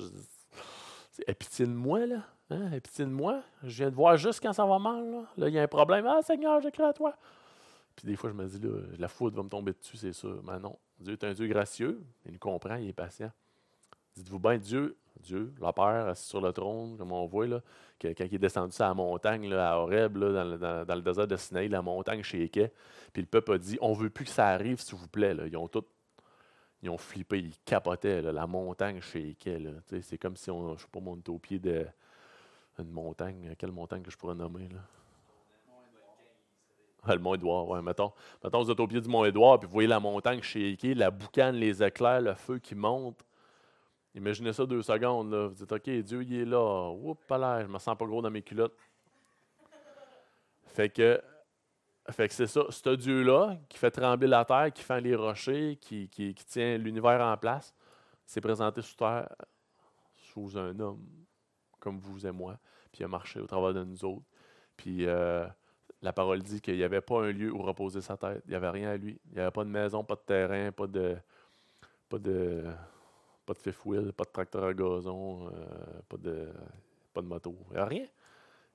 aie 1.28 1.34
pitié 1.34 1.66
de 1.66 1.72
moi, 1.72 2.06
là. 2.06 2.24
Hein? 2.50 2.72
Aie 2.72 2.80
pitié 2.80 3.06
de 3.06 3.10
moi. 3.10 3.42
Je 3.64 3.76
viens 3.78 3.90
de 3.90 3.96
voir 3.96 4.16
juste 4.16 4.42
quand 4.42 4.54
ça 4.54 4.66
va 4.66 4.80
mal, 4.80 5.12
là. 5.12 5.24
Là, 5.38 5.50
il 5.50 5.54
y 5.54 5.60
a 5.60 5.64
un 5.64 5.68
problème. 5.68 6.06
Ah, 6.08 6.22
Seigneur, 6.22 6.62
j'écris 6.62 6.84
à 6.84 6.94
toi. 6.94 7.14
Puis 7.96 8.08
des 8.08 8.16
fois, 8.16 8.30
je 8.30 8.36
me 8.36 8.48
dis, 8.48 8.60
là, 8.60 8.70
la 8.98 9.08
foudre 9.10 9.36
va 9.36 9.44
me 9.44 9.50
tomber 9.50 9.74
dessus, 9.74 9.98
c'est 9.98 10.14
sûr. 10.14 10.42
Mais 10.44 10.58
non. 10.58 10.78
Dieu 11.00 11.14
est 11.14 11.24
un 11.24 11.34
Dieu 11.34 11.48
gracieux. 11.48 12.02
Il 12.26 12.32
nous 12.32 12.40
comprend, 12.40 12.76
il 12.76 12.88
est 12.88 12.94
patient. 12.94 13.32
Dites-vous 14.16 14.40
bien, 14.40 14.58
Dieu, 14.58 14.96
Dieu, 15.20 15.54
le 15.60 15.72
Père, 15.72 16.08
assis 16.08 16.30
sur 16.30 16.40
le 16.40 16.52
trône, 16.54 16.98
comme 16.98 17.12
on 17.12 17.26
voit, 17.26 17.48
là, 17.48 17.62
quand 18.02 18.14
il 18.20 18.36
est 18.36 18.40
descendu 18.40 18.74
sur 18.74 18.86
la 18.86 18.94
montagne, 18.94 19.50
là, 19.50 19.74
à 19.74 19.78
Horeb, 19.78 20.18
là, 20.18 20.86
dans, 20.86 20.96
le, 20.96 21.02
désert 21.02 21.28
de 21.28 21.36
Sinaï, 21.36 21.68
la 21.68 21.82
montagne 21.82 22.22
chez 22.24 22.48
Puis 22.48 22.72
le 23.18 23.26
peuple 23.26 23.54
a 23.54 23.58
dit 23.58 23.78
On 23.82 23.94
veut 23.94 24.10
plus 24.10 24.26
que 24.26 24.32
ça 24.32 24.48
arrive, 24.48 24.80
s'il 24.80 24.98
vous 24.98 25.08
plaît. 25.08 25.36
Ils 25.46 25.58
ont 25.58 25.68
tout 25.68 25.84
ils 26.84 26.90
ont 26.90 26.98
flippé, 26.98 27.40
ils 27.40 27.58
capotaient. 27.66 28.22
la 28.22 28.46
montagne 28.46 29.00
shakeait. 29.00 29.60
C'est 30.02 30.18
comme 30.18 30.36
si 30.36 30.52
on, 30.52 30.76
je 30.76 30.82
sais 30.82 30.90
pas, 30.92 31.00
montait 31.00 31.30
au 31.30 31.40
pied 31.40 31.58
de 31.58 31.88
une 32.78 32.92
montagne. 32.92 33.56
Quelle 33.58 33.72
montagne 33.72 34.02
que 34.02 34.12
je 34.12 34.18
pourrais 34.18 34.36
nommer? 34.36 34.68
Là? 34.68 34.82
Le 37.16 37.20
Mont 37.20 37.36
Édouard, 37.36 37.68
oui. 37.70 37.82
Mettons, 37.82 38.12
mettons, 38.44 38.64
vous 38.64 38.72
êtes 38.72 38.80
au 38.80 38.88
pied 38.88 39.00
du 39.00 39.08
Mont 39.08 39.24
Édouard, 39.26 39.60
puis 39.60 39.68
vous 39.68 39.74
voyez 39.74 39.88
la 39.88 40.00
montagne 40.00 40.42
shaker, 40.42 40.96
la 40.96 41.10
boucane, 41.10 41.56
les 41.56 41.82
éclairs, 41.82 42.22
le 42.22 42.34
feu 42.34 42.60
qui 42.60 42.76
monte. 42.76 43.26
Imaginez 44.16 44.54
ça 44.54 44.66
deux 44.66 44.82
secondes. 44.82 45.32
Là. 45.32 45.48
Vous 45.48 45.56
dites, 45.56 45.72
OK, 45.72 45.90
Dieu, 45.90 46.22
il 46.24 46.42
est 46.42 46.46
là. 46.46 46.92
Oups, 46.92 47.30
l'air, 47.30 47.62
je 47.62 47.68
me 47.68 47.80
sens 47.80 47.98
pas 47.98 48.06
gros 48.06 48.22
dans 48.22 48.30
mes 48.30 48.42
culottes. 48.42 48.76
Fait 50.66 50.90
que 50.90 51.22
fait 52.12 52.28
que 52.28 52.34
c'est 52.34 52.48
ça, 52.48 52.66
ce 52.70 52.90
Dieu-là 52.90 53.58
qui 53.70 53.78
fait 53.78 53.92
trembler 53.92 54.28
la 54.28 54.44
terre, 54.44 54.72
qui 54.74 54.84
fait 54.84 55.00
les 55.00 55.16
rochers, 55.16 55.78
qui, 55.80 56.10
tient 56.48 56.78
l'univers 56.78 57.22
en 57.22 57.38
place, 57.38 57.74
s'est 58.26 58.42
présenté 58.42 58.82
sous 58.82 58.96
terre 58.96 59.30
sous 60.16 60.58
un 60.58 60.78
homme 60.80 61.06
comme 61.80 62.00
vous 62.00 62.26
et 62.26 62.32
moi, 62.32 62.58
puis 62.92 63.02
il 63.02 63.04
a 63.06 63.08
marché 63.08 63.40
au 63.40 63.48
travers 63.48 63.74
de 63.74 63.84
nous 63.84 64.04
autres. 64.06 64.26
Puis 64.76 65.06
euh, 65.06 65.46
la 66.02 66.12
parole 66.12 66.42
dit 66.42 66.60
qu'il 66.60 66.76
n'y 66.76 66.84
avait 66.84 67.02
pas 67.02 67.24
un 67.24 67.32
lieu 67.32 67.52
où 67.52 67.62
reposer 67.62 68.02
sa 68.02 68.18
tête. 68.18 68.42
Il 68.46 68.50
n'y 68.50 68.56
avait 68.56 68.70
rien 68.70 68.90
à 68.90 68.98
lui. 68.98 69.20
Il 69.28 69.36
n'y 69.36 69.42
avait 69.42 69.52
pas 69.52 69.64
de 69.64 69.70
maison, 69.70 70.04
pas 70.04 70.16
de 70.16 70.22
terrain, 70.22 70.72
pas 70.72 70.88
de 70.88 71.18
pas 72.10 72.20
de 72.20 72.66
pas 73.46 73.54
de 73.54 73.58
fifth 73.58 73.86
wheel, 73.86 74.14
pas 74.14 74.24
de 74.24 74.30
tracteur 74.30 74.64
à 74.64 74.74
gazon, 74.74 75.48
euh, 75.48 76.02
pas 76.10 76.18
de 76.18 76.50
pas 77.14 77.22
de 77.22 77.28
moto. 77.28 77.56
Il 77.70 77.74
n'y 77.74 77.80
avait 77.80 77.90
rien. 77.96 78.08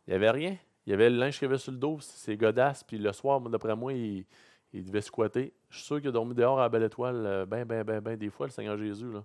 Il 0.06 0.10
n'y 0.10 0.14
avait 0.14 0.30
rien. 0.30 0.56
Il 0.88 0.92
y 0.92 0.94
avait 0.94 1.10
le 1.10 1.18
linge 1.18 1.38
qu'il 1.38 1.44
avait 1.44 1.58
sur 1.58 1.70
le 1.70 1.76
dos, 1.76 1.98
c'est 2.00 2.34
godasses. 2.38 2.82
Puis 2.82 2.96
le 2.96 3.12
soir, 3.12 3.42
d'après 3.42 3.76
moi, 3.76 3.92
il, 3.92 4.24
devait 4.72 5.02
squatter. 5.02 5.52
Je 5.68 5.76
suis 5.76 5.84
sûr 5.84 5.98
qu'il 5.98 6.08
a 6.08 6.12
dormi 6.12 6.34
dehors 6.34 6.58
à 6.58 6.70
belle 6.70 6.84
étoile, 6.84 7.44
ben, 7.46 7.66
ben, 7.66 7.84
ben, 7.84 8.00
ben, 8.00 8.16
des 8.16 8.30
fois, 8.30 8.46
le 8.46 8.52
Seigneur 8.52 8.78
Jésus. 8.78 9.12
Là. 9.12 9.22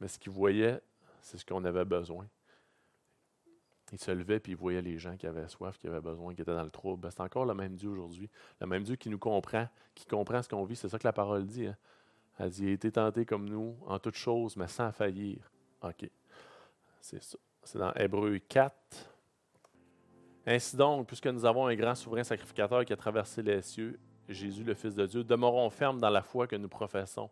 Mais 0.00 0.08
ce 0.08 0.18
qu'il 0.18 0.32
voyait, 0.32 0.80
c'est 1.20 1.38
ce 1.38 1.46
qu'on 1.46 1.64
avait 1.64 1.84
besoin. 1.84 2.26
Il 3.92 4.00
se 4.00 4.10
levait 4.10 4.40
puis 4.40 4.50
il 4.50 4.56
voyait 4.56 4.82
les 4.82 4.98
gens 4.98 5.16
qui 5.16 5.28
avaient 5.28 5.46
soif, 5.46 5.78
qui 5.78 5.86
avaient 5.86 6.00
besoin, 6.00 6.34
qui 6.34 6.42
étaient 6.42 6.56
dans 6.56 6.64
le 6.64 6.70
trouble. 6.70 7.02
Ben, 7.02 7.10
c'est 7.12 7.22
encore 7.22 7.44
le 7.44 7.54
même 7.54 7.76
Dieu 7.76 7.90
aujourd'hui. 7.90 8.28
Le 8.60 8.66
même 8.66 8.82
Dieu 8.82 8.96
qui 8.96 9.10
nous 9.10 9.20
comprend, 9.20 9.68
qui 9.94 10.06
comprend 10.06 10.42
ce 10.42 10.48
qu'on 10.48 10.64
vit. 10.64 10.74
C'est 10.74 10.88
ça 10.88 10.98
que 10.98 11.06
la 11.06 11.12
parole 11.12 11.46
dit. 11.46 11.68
Hein. 11.68 11.76
Elle 12.40 12.50
dit 12.50 12.64
Il 12.64 12.70
a 12.70 12.72
été 12.72 12.90
tenté 12.90 13.24
comme 13.24 13.48
nous, 13.48 13.76
en 13.86 14.00
toutes 14.00 14.16
choses, 14.16 14.56
mais 14.56 14.66
sans 14.66 14.90
faillir. 14.90 15.38
OK. 15.82 16.10
C'est 17.00 17.22
ça. 17.22 17.38
C'est 17.62 17.78
dans 17.78 17.92
Hébreu 17.92 18.38
4. 18.38 19.15
Ainsi 20.46 20.76
donc, 20.76 21.08
puisque 21.08 21.26
nous 21.26 21.44
avons 21.44 21.66
un 21.66 21.74
grand 21.74 21.94
souverain 21.94 22.22
sacrificateur 22.22 22.84
qui 22.84 22.92
a 22.92 22.96
traversé 22.96 23.42
les 23.42 23.60
cieux, 23.62 23.98
Jésus 24.28 24.62
le 24.62 24.74
Fils 24.74 24.94
de 24.94 25.04
Dieu, 25.06 25.24
demeurons 25.24 25.68
fermes 25.70 26.00
dans 26.00 26.10
la 26.10 26.22
foi 26.22 26.46
que 26.46 26.54
nous 26.54 26.68
professons, 26.68 27.28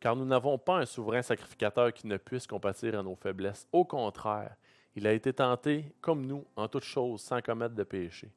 car 0.00 0.16
nous 0.16 0.24
n'avons 0.24 0.56
pas 0.56 0.78
un 0.78 0.86
souverain 0.86 1.22
sacrificateur 1.22 1.92
qui 1.92 2.06
ne 2.06 2.16
puisse 2.16 2.46
compatir 2.46 2.98
à 2.98 3.02
nos 3.02 3.16
faiblesses. 3.16 3.68
Au 3.70 3.84
contraire, 3.84 4.56
il 4.96 5.06
a 5.06 5.12
été 5.12 5.32
tenté 5.32 5.92
comme 6.00 6.24
nous 6.24 6.46
en 6.56 6.68
toutes 6.68 6.84
choses 6.84 7.20
sans 7.20 7.42
commettre 7.42 7.74
de 7.74 7.84
péché. 7.84 8.30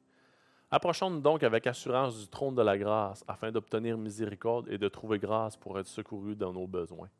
Approchons-nous 0.70 1.20
donc 1.20 1.42
avec 1.42 1.66
assurance 1.66 2.18
du 2.18 2.28
trône 2.28 2.54
de 2.54 2.62
la 2.62 2.78
grâce 2.78 3.24
afin 3.28 3.50
d'obtenir 3.50 3.98
miséricorde 3.98 4.68
et 4.70 4.78
de 4.78 4.88
trouver 4.88 5.18
grâce 5.18 5.56
pour 5.56 5.78
être 5.78 5.86
secourus 5.86 6.36
dans 6.36 6.52
nos 6.52 6.66
besoins. 6.66 7.10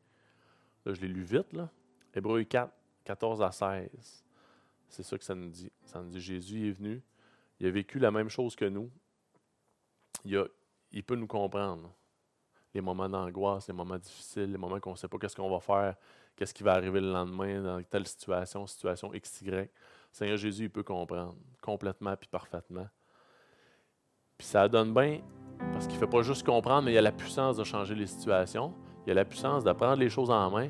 Je 0.86 1.00
l'ai 1.00 1.08
lu 1.08 1.22
vite, 1.22 1.52
là. 1.52 1.68
Hébreu 2.14 2.42
4, 2.44 2.72
14 3.04 3.42
à 3.42 3.50
16. 3.50 4.24
C'est 4.92 5.02
ça 5.02 5.16
que 5.16 5.24
ça 5.24 5.34
nous 5.34 5.48
dit. 5.48 5.72
Ça 5.86 6.02
nous 6.02 6.10
dit 6.10 6.20
Jésus 6.20 6.68
est 6.68 6.72
venu, 6.72 7.02
il 7.58 7.66
a 7.66 7.70
vécu 7.70 7.98
la 7.98 8.10
même 8.10 8.28
chose 8.28 8.54
que 8.54 8.66
nous. 8.66 8.90
Il, 10.24 11.02
peut 11.02 11.16
nous 11.16 11.26
comprendre. 11.26 11.90
Les 12.74 12.82
moments 12.82 13.08
d'angoisse, 13.08 13.68
les 13.68 13.74
moments 13.74 13.98
difficiles, 13.98 14.52
les 14.52 14.58
moments 14.58 14.80
qu'on 14.80 14.92
ne 14.92 14.96
sait 14.96 15.08
pas 15.08 15.16
qu'est-ce 15.18 15.34
qu'on 15.34 15.50
va 15.50 15.60
faire, 15.60 15.96
qu'est-ce 16.36 16.52
qui 16.52 16.62
va 16.62 16.74
arriver 16.74 17.00
le 17.00 17.10
lendemain 17.10 17.62
dans 17.62 17.82
telle 17.82 18.06
situation, 18.06 18.66
situation 18.66 19.10
XY. 19.10 19.68
Seigneur 20.12 20.36
Jésus, 20.36 20.64
il 20.64 20.70
peut 20.70 20.82
comprendre 20.82 21.36
complètement 21.62 22.14
puis 22.14 22.28
parfaitement. 22.28 22.86
Puis 24.36 24.46
ça 24.46 24.68
donne 24.68 24.92
bien 24.92 25.22
parce 25.72 25.86
qu'il 25.86 25.94
ne 25.94 26.00
fait 26.00 26.10
pas 26.10 26.22
juste 26.22 26.44
comprendre, 26.44 26.82
mais 26.82 26.92
il 26.92 26.98
a 26.98 27.02
la 27.02 27.12
puissance 27.12 27.56
de 27.56 27.64
changer 27.64 27.94
les 27.94 28.06
situations. 28.06 28.74
Il 29.06 29.12
a 29.12 29.14
la 29.14 29.24
puissance 29.24 29.64
de 29.64 29.72
prendre 29.72 29.96
les 29.96 30.10
choses 30.10 30.30
en 30.30 30.50
main, 30.50 30.68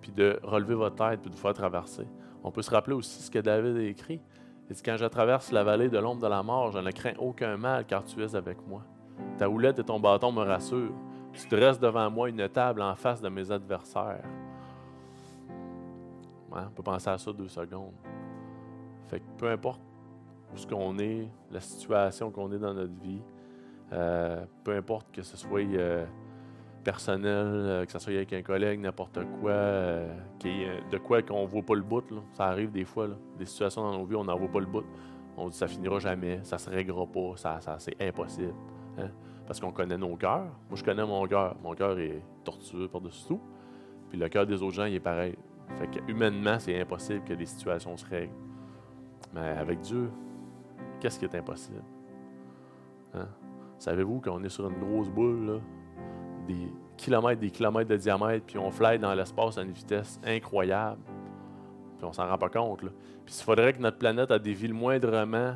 puis 0.00 0.12
de 0.12 0.38
relever 0.44 0.74
votre 0.74 0.96
tête, 0.96 1.20
puis 1.20 1.30
de 1.30 1.34
vous 1.34 1.42
faire 1.42 1.54
traverser. 1.54 2.06
On 2.44 2.50
peut 2.50 2.62
se 2.62 2.70
rappeler 2.70 2.94
aussi 2.94 3.22
ce 3.22 3.30
que 3.30 3.38
David 3.38 3.76
a 3.76 3.82
écrit. 3.82 4.20
Il 4.68 4.76
dit 4.76 4.82
Quand 4.82 4.96
je 4.96 5.06
traverse 5.06 5.52
la 5.52 5.64
vallée 5.64 5.88
de 5.88 5.98
l'ombre 5.98 6.22
de 6.22 6.26
la 6.26 6.42
mort, 6.42 6.72
je 6.72 6.78
ne 6.78 6.90
crains 6.90 7.14
aucun 7.18 7.56
mal 7.56 7.84
car 7.84 8.04
tu 8.04 8.22
es 8.22 8.34
avec 8.34 8.58
moi. 8.66 8.82
Ta 9.36 9.48
houlette 9.48 9.78
et 9.78 9.84
ton 9.84 9.98
bâton 9.98 10.32
me 10.32 10.42
rassurent. 10.42 10.94
Tu 11.32 11.48
dresses 11.48 11.78
devant 11.78 12.10
moi 12.10 12.28
une 12.28 12.48
table 12.48 12.82
en 12.82 12.94
face 12.94 13.20
de 13.20 13.28
mes 13.28 13.50
adversaires. 13.50 14.24
on 16.50 16.70
peut 16.74 16.82
penser 16.82 17.10
à 17.10 17.18
ça 17.18 17.32
deux 17.32 17.48
secondes. 17.48 17.94
Fait 19.08 19.22
peu 19.36 19.50
importe 19.50 19.80
où 20.52 20.56
ce 20.56 20.66
qu'on 20.66 20.98
est, 20.98 21.28
la 21.50 21.60
situation 21.60 22.30
qu'on 22.30 22.50
est 22.52 22.58
dans 22.58 22.74
notre 22.74 22.98
vie, 23.00 23.22
euh, 23.92 24.44
peu 24.64 24.76
importe 24.76 25.10
que 25.12 25.22
ce 25.22 25.36
soit 25.36 25.60
euh, 25.60 26.04
personnel, 26.88 27.46
euh, 27.46 27.84
que 27.84 27.92
ce 27.92 27.98
soit 27.98 28.14
avec 28.14 28.32
un 28.32 28.40
collègue, 28.40 28.80
n'importe 28.80 29.18
quoi, 29.42 29.50
euh, 29.50 30.10
de 30.90 30.96
quoi 30.96 31.20
qu'on 31.20 31.42
ne 31.42 31.46
voit 31.46 31.60
pas 31.60 31.74
le 31.74 31.82
bout. 31.82 32.02
Ça 32.32 32.46
arrive 32.46 32.70
des 32.70 32.86
fois, 32.86 33.08
des 33.38 33.44
situations 33.44 33.82
dans 33.82 33.98
nos 33.98 34.06
vies, 34.06 34.16
on 34.16 34.24
n'en 34.24 34.38
voit 34.38 34.48
pas 34.48 34.60
le 34.60 34.64
bout. 34.64 34.86
On 35.36 35.50
dit 35.50 35.56
ça 35.56 35.68
finira 35.68 35.98
jamais, 35.98 36.40
ça 36.44 36.56
se 36.56 36.70
réglera 36.70 37.06
pas, 37.06 37.36
ça 37.36 37.60
c'est 37.76 37.94
impossible. 38.00 38.54
Hein. 38.96 39.10
Parce 39.46 39.60
qu'on 39.60 39.70
connaît 39.70 39.98
nos 39.98 40.16
cœurs. 40.16 40.46
Moi, 40.70 40.76
je 40.76 40.82
connais 40.82 41.04
mon 41.04 41.26
cœur. 41.26 41.56
Mon 41.62 41.74
cœur 41.74 41.98
est 41.98 42.22
tortueux 42.42 42.88
par-dessus 42.88 43.28
tout. 43.28 43.40
Puis 44.08 44.18
le 44.18 44.26
cœur 44.30 44.46
des 44.46 44.62
autres 44.62 44.76
gens, 44.76 44.86
il 44.86 44.94
est 44.94 45.00
pareil. 45.00 45.36
Fait 45.78 45.88
que 45.88 46.10
humainement, 46.10 46.58
c'est 46.58 46.80
impossible 46.80 47.22
que 47.24 47.34
les 47.34 47.46
situations 47.46 47.98
se 47.98 48.06
règlent. 48.06 48.32
Mais 49.34 49.50
avec 49.58 49.80
Dieu, 49.80 50.10
qu'est-ce 51.00 51.18
qui 51.18 51.26
est 51.26 51.34
impossible? 51.34 51.84
Hein? 53.12 53.28
Savez-vous 53.78 54.22
qu'on 54.22 54.42
est 54.42 54.48
sur 54.48 54.70
une 54.70 54.78
grosse 54.78 55.10
boule, 55.10 55.46
là, 55.46 55.60
des 56.48 56.72
kilomètres, 56.96 57.40
des 57.40 57.50
kilomètres 57.50 57.88
de 57.88 57.96
diamètre, 57.96 58.44
puis 58.44 58.58
on 58.58 58.70
fly 58.70 58.98
dans 58.98 59.14
l'espace 59.14 59.58
à 59.58 59.62
une 59.62 59.70
vitesse 59.70 60.20
incroyable, 60.24 61.00
puis 61.96 62.04
on 62.04 62.12
s'en 62.12 62.26
rend 62.26 62.38
pas 62.38 62.48
compte. 62.48 62.80
Puis 62.80 63.34
il 63.38 63.44
faudrait 63.44 63.72
que 63.72 63.80
notre 63.80 63.98
planète 63.98 64.30
a 64.30 64.38
dévie 64.38 64.66
le 64.66 64.74
moindrement 64.74 65.54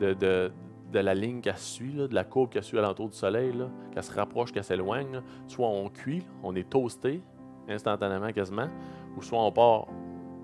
de, 0.00 0.14
de, 0.14 0.50
la 0.98 1.14
ligne 1.14 1.40
qu'elle 1.40 1.58
suit, 1.58 1.92
de 1.94 2.14
la 2.14 2.24
courbe 2.24 2.50
qu'elle 2.50 2.62
suit 2.62 2.78
alentour 2.78 3.08
du 3.08 3.16
Soleil, 3.16 3.52
qu'elle 3.92 4.02
se 4.02 4.12
rapproche, 4.12 4.52
qu'elle 4.52 4.64
s'éloigne, 4.64 5.20
soit 5.46 5.68
on 5.68 5.88
cuit, 5.88 6.24
on 6.42 6.54
est 6.54 6.68
toasté 6.68 7.20
instantanément 7.68 8.32
quasiment, 8.32 8.68
ou 9.16 9.22
soit 9.22 9.42
on 9.42 9.52
part 9.52 9.86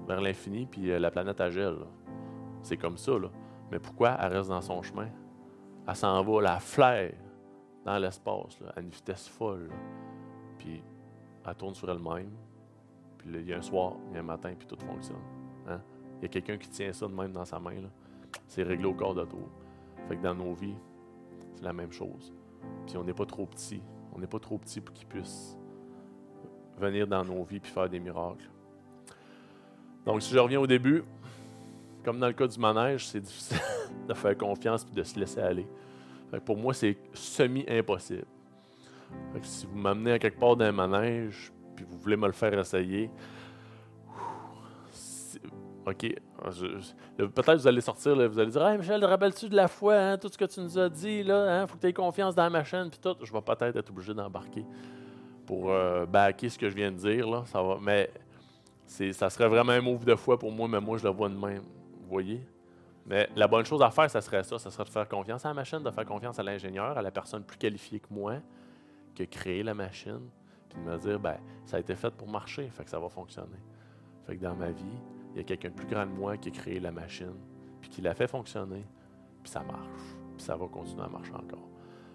vers 0.07 0.21
l'infini, 0.21 0.67
puis 0.67 0.91
euh, 0.91 0.99
la 0.99 1.11
planète 1.11 1.41
elle 1.41 1.53
gèle. 1.53 1.79
C'est 2.63 2.77
comme 2.77 2.99
ça. 2.99 3.13
Là. 3.13 3.29
Mais 3.71 3.79
pourquoi 3.79 4.17
elle 4.21 4.37
reste 4.37 4.51
dans 4.51 4.61
son 4.61 4.83
chemin? 4.83 5.09
Elle 5.87 5.97
s'en 5.97 6.23
va, 6.23 6.43
la 6.43 6.59
flaire 6.59 7.13
dans 7.85 7.99
l'espace, 7.99 8.59
à 8.75 8.81
une 8.81 8.89
vitesse 8.89 9.29
folle. 9.29 9.71
Puis 10.59 10.83
elle 11.47 11.55
tourne 11.55 11.75
sur 11.75 11.91
elle-même. 11.91 12.31
Puis 13.19 13.31
il 13.33 13.47
y 13.47 13.53
a 13.53 13.59
un 13.59 13.63
soir, 13.63 13.95
il 14.09 14.15
y 14.15 14.17
a 14.17 14.21
un 14.21 14.25
matin, 14.25 14.53
puis 14.59 14.67
tout 14.67 14.77
fonctionne. 14.77 15.17
Hein? 15.69 15.81
Il 16.19 16.23
y 16.23 16.25
a 16.27 16.29
quelqu'un 16.29 16.57
qui 16.57 16.69
tient 16.69 16.93
ça 16.93 17.07
de 17.07 17.13
même 17.13 17.33
dans 17.33 17.45
sa 17.45 17.59
main. 17.59 17.75
C'est 18.49 18.63
réglé 18.63 18.87
au 18.87 18.95
corps 18.95 19.15
de 19.15 19.25
tour. 19.25 19.49
Fait 20.09 20.17
que 20.17 20.23
dans 20.23 20.35
nos 20.35 20.55
vies, 20.55 20.77
c'est 21.55 21.65
la 21.65 21.73
même 21.73 21.93
chose. 21.93 22.33
Puis 22.87 22.97
on 22.97 23.05
n'est 23.05 23.15
pas 23.15 23.27
trop 23.27 23.47
petit. 23.47 23.83
On 24.15 24.19
n'est 24.19 24.27
pas 24.27 24.39
trop 24.39 24.59
petit 24.59 24.81
pour 24.81 24.95
qu'il 24.95 25.07
puisse 25.07 25.59
venir 26.79 27.07
dans 27.07 27.25
nos 27.25 27.43
vies 27.45 27.61
puis 27.61 27.71
faire 27.71 27.89
des 27.89 28.01
miracles. 28.01 28.49
Donc, 30.05 30.23
si 30.23 30.33
je 30.33 30.39
reviens 30.39 30.61
au 30.61 30.67
début, 30.67 31.05
comme 32.05 32.19
dans 32.19 32.27
le 32.27 32.33
cas 32.35 32.47
du 32.47 32.59
manège, 32.59 33.07
c'est 33.09 33.21
difficile 33.21 33.59
de 34.09 34.15
faire 34.15 34.37
confiance 34.37 34.87
et 34.91 34.95
de 34.95 35.03
se 35.03 35.19
laisser 35.19 35.41
aller. 35.41 35.67
Pour 36.41 36.57
moi, 36.57 36.75
c'est 36.75 36.97
semi-impossible. 37.13 38.27
Si 39.43 39.67
vous 39.67 39.77
m'amenez 39.77 40.13
à 40.13 40.19
quelque 40.19 40.39
part 40.39 40.57
dans 40.57 40.65
un 40.65 40.73
manège, 40.73 41.53
puis 41.77 41.85
vous 41.89 41.99
voulez 41.99 42.17
me 42.17 42.27
le 42.27 42.33
faire 42.33 42.59
essayer, 42.59 43.11
OK, 45.87 46.15
peut-être 47.19 47.57
vous 47.57 47.67
allez 47.67 47.81
sortir, 47.81 48.15
vous 48.15 48.39
allez 48.39 48.51
dire 48.51 48.67
Hey 48.67 48.79
Michel, 48.79 49.01
te 49.01 49.07
rappelles-tu 49.07 49.49
de 49.51 49.57
la 49.57 49.69
foi, 49.69 49.95
hein, 49.95 50.17
tout 50.17 50.29
ce 50.29 50.39
que 50.39 50.47
tu 50.47 50.61
nous 50.61 50.79
as 50.79 50.89
dit, 50.89 51.21
il 51.21 51.31
hein, 51.31 51.67
faut 51.67 51.77
que 51.77 51.83
tu 51.83 51.89
aies 51.89 51.93
confiance 51.93 52.35
dans 52.35 52.45
la 52.45 52.51
machine, 52.51 52.89
puis 52.91 52.99
tout. 53.01 53.17
Je 53.23 53.33
vais 53.33 53.43
peut-être 53.43 53.77
être 53.77 53.91
obligé 53.91 54.15
d'embarquer 54.15 54.65
pour 55.47 55.71
euh, 55.71 56.07
backer 56.07 56.49
ce 56.49 56.59
que 56.59 56.71
je 56.71 56.75
viens 56.75 56.91
de 56.91 56.97
dire. 56.97 57.29
Là, 57.29 57.43
ça 57.47 57.63
va, 57.63 57.79
mais 57.83 58.11
ça 58.87 59.29
serait 59.29 59.49
vraiment 59.49 59.73
un 59.73 59.81
move 59.83 60.05
de 60.05 60.15
foi 60.15 60.39
pour 60.39 60.53
moi, 60.53 60.69
mais 60.69 60.81
moi, 60.81 60.97
je 60.97 61.05
le 61.05 61.11
vois 61.11 61.29
de 61.29 61.37
même. 61.37 61.63
Vous 62.03 62.09
voyez? 62.09 62.41
Mais 63.07 63.29
la 63.37 63.47
bonne 63.47 63.65
chose 63.65 63.83
à 63.83 63.91
faire, 63.91 64.11
ça 64.11 64.21
serait 64.21 64.43
ça. 64.45 64.59
Ça 64.59 64.71
serait 64.71 64.85
de 64.85 64.89
faire 64.89 65.09
confiance 65.09 65.45
à 65.45 65.49
la 65.49 65.55
machine, 65.55 65.81
de 65.81 65.91
faire 65.91 66.07
confiance 66.07 66.39
à 66.39 66.43
l'ingénieur, 66.43 66.97
à 66.97 67.03
la 67.03 67.11
personne 67.11 67.45
plus 67.45 67.59
qualifiée 67.59 68.01
que 68.01 68.13
moi 68.13 68.37
qui 69.15 69.23
a 69.23 69.27
créé 69.27 69.63
la 69.63 69.75
machine, 69.75 70.29
puis 70.69 70.79
de 70.79 70.91
me 70.91 70.99
dire, 70.99 71.21
ben, 71.21 71.37
ça 71.65 71.77
a 71.77 71.81
été 71.81 71.95
fait 71.95 72.11
pour 72.11 72.29
marcher, 72.29 72.69
fait 72.71 72.85
que 72.85 72.91
ça 72.91 72.99
va 72.99 73.09
fonctionner. 73.09 73.61
Fait 74.27 74.37
que 74.37 74.43
dans 74.43 74.55
ma 74.55 74.71
vie, 74.71 74.85
il 75.33 75.39
y 75.39 75.41
a 75.41 75.45
quelqu'un 75.45 75.69
de 75.69 75.75
plus 75.75 75.87
grand 75.87 76.05
que 76.05 76.13
moi 76.13 76.37
qui 76.37 76.49
a 76.49 76.53
créé 76.53 76.81
la 76.81 76.91
machine, 76.91 77.35
puis 77.81 77.91
qui 77.91 78.01
l'a 78.01 78.15
fait 78.15 78.27
fonctionner, 78.27 78.85
puis 79.43 79.53
ça 79.53 79.61
marche, 79.61 80.17
puis 80.37 80.45
ça 80.45 80.57
va 80.57 80.67
continuer 80.67 81.05
à 81.05 81.09
marcher 81.09 81.35
encore. 81.35 81.69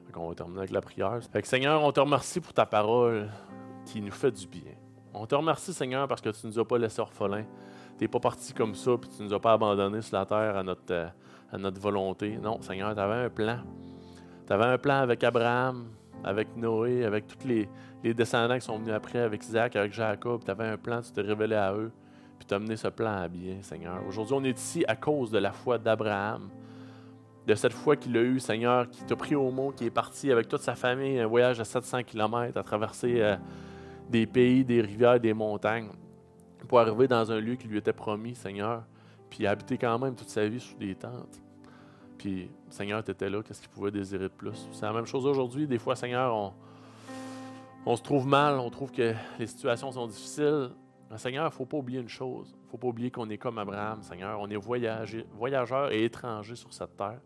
Fait 0.06 0.18
on 0.18 0.28
va 0.28 0.36
terminer 0.36 0.60
avec 0.60 0.72
la 0.72 0.82
prière. 0.82 1.20
Fait 1.32 1.42
que 1.42 1.48
Seigneur, 1.48 1.84
on 1.84 1.92
te 1.92 2.00
remercie 2.00 2.40
pour 2.40 2.54
ta 2.54 2.66
parole 2.66 3.30
qui 3.86 4.02
nous 4.02 4.12
fait 4.12 4.32
du 4.32 4.48
bien. 4.48 4.74
On 5.14 5.26
te 5.26 5.36
remercie, 5.36 5.74
Seigneur, 5.74 6.08
parce 6.08 6.22
que 6.22 6.30
tu 6.30 6.48
ne 6.48 6.52
nous 6.52 6.60
as 6.60 6.66
pas 6.66 6.78
laissés 6.78 7.00
orphelins. 7.00 7.46
Tu 8.00 8.06
n'es 8.06 8.08
pas 8.08 8.22
parti 8.22 8.54
comme 8.54 8.76
ça, 8.76 8.92
puis 8.98 9.10
tu 9.10 9.22
ne 9.22 9.28
nous 9.28 9.34
as 9.34 9.42
pas 9.42 9.52
abandonnés 9.52 10.02
sur 10.02 10.18
la 10.18 10.26
terre 10.26 10.56
à 10.56 10.64
notre, 10.64 10.90
euh, 10.90 11.08
à 11.52 11.58
notre 11.58 11.82
volonté. 11.82 12.38
Non, 12.42 12.62
Seigneur, 12.62 12.96
tu 12.96 13.02
avais 13.02 13.26
un 13.26 13.30
plan. 13.30 13.58
Tu 14.48 14.54
avais 14.54 14.64
un 14.64 14.78
plan 14.78 15.02
avec 15.02 15.22
Abraham, 15.22 15.90
avec 16.24 16.56
Noé, 16.56 17.04
avec 17.04 17.28
tous 17.28 17.46
les, 17.46 17.68
les, 18.02 18.14
descendants 18.14 18.56
qui 18.56 18.62
sont 18.66 18.78
venus 18.78 18.94
après, 18.94 19.20
avec 19.20 19.44
Isaac, 19.44 19.76
avec 19.76 19.92
Jacob. 19.92 20.42
Tu 20.46 20.50
avais 20.50 20.68
un 20.68 20.78
plan, 20.78 21.02
tu 21.02 21.12
t'es 21.12 21.20
révélé 21.20 21.56
à 21.58 21.74
eux, 21.74 21.92
puis 22.38 22.48
tu 22.48 22.54
as 22.54 22.60
mené 22.60 22.78
ce 22.78 22.88
plan 22.88 23.18
à 23.18 23.28
bien, 23.28 23.58
Seigneur. 23.64 24.02
Aujourd'hui, 24.08 24.34
on 24.34 24.44
est 24.46 24.58
ici 24.58 24.86
à 24.88 24.96
cause 24.96 25.30
de 25.30 25.40
la 25.40 25.52
foi 25.52 25.78
d'Abraham, 25.78 26.48
de 27.46 27.54
cette 27.54 27.74
foi 27.74 27.98
qu'il 27.98 28.16
a 28.16 28.22
eue, 28.22 28.40
Seigneur, 28.40 28.90
qui 28.90 29.04
t'a 29.04 29.18
pris 29.18 29.36
au 29.36 29.52
mot, 29.52 29.74
qui 29.76 29.84
est 29.84 29.92
parti 29.92 30.32
avec 30.32 30.48
toute 30.48 30.62
sa 30.62 30.76
famille, 30.76 31.20
un 31.20 31.28
voyage 31.28 31.58
de 31.58 31.66
700 31.66 32.04
km 32.04 32.58
à 32.58 32.64
traverser. 32.64 33.22
Euh, 33.22 33.36
des 34.10 34.26
pays, 34.26 34.66
des 34.66 34.82
rivières, 34.82 35.20
des 35.20 35.34
montagnes, 35.34 35.90
pour 36.70 36.80
arriver 36.80 37.08
dans 37.08 37.32
un 37.32 37.40
lieu 37.40 37.56
qui 37.56 37.68
lui 37.68 37.80
était 37.80 37.92
promis, 37.92 38.36
Seigneur, 38.36 38.84
puis 39.30 39.48
habiter 39.48 39.78
quand 39.78 39.98
même 39.98 40.16
toute 40.16 40.30
sa 40.30 40.48
vie 40.48 40.60
sous 40.60 40.78
des 40.78 40.94
tentes. 40.94 41.42
Puis, 42.20 42.52
Seigneur, 42.70 43.04
tu 43.04 43.10
étais 43.10 43.28
là, 43.28 43.42
qu'est-ce 43.42 43.60
qu'il 43.60 43.72
pouvait 43.72 43.90
désirer 43.90 44.26
de 44.26 44.34
plus? 44.34 44.68
C'est 44.72 44.86
la 44.86 44.94
même 44.94 45.08
chose 45.08 45.26
aujourd'hui. 45.26 45.66
Des 45.66 45.80
fois, 45.80 45.96
Seigneur, 45.96 46.34
on, 46.36 46.54
on 47.88 47.96
se 47.96 48.04
trouve 48.04 48.28
mal, 48.28 48.60
on 48.60 48.70
trouve 48.70 48.92
que 48.92 49.16
les 49.40 49.48
situations 49.48 49.92
sont 49.92 50.06
difficiles. 50.06 50.70
Mais 51.10 51.18
Seigneur, 51.18 51.46
il 51.46 51.48
ne 51.48 51.54
faut 51.54 51.66
pas 51.66 51.78
oublier 51.78 52.02
une 52.02 52.10
chose. 52.10 52.54
Il 52.54 52.66
ne 52.66 52.70
faut 52.70 52.78
pas 52.78 52.88
oublier 52.88 53.10
qu'on 53.10 53.30
est 53.32 53.40
comme 53.40 53.58
Abraham, 53.58 54.04
Seigneur. 54.04 54.40
On 54.40 54.48
est 54.48 54.56
voyageurs 54.56 55.92
et 55.92 56.04
étrangers 56.04 56.56
sur 56.56 56.72
cette 56.72 56.96
terre. 56.96 57.20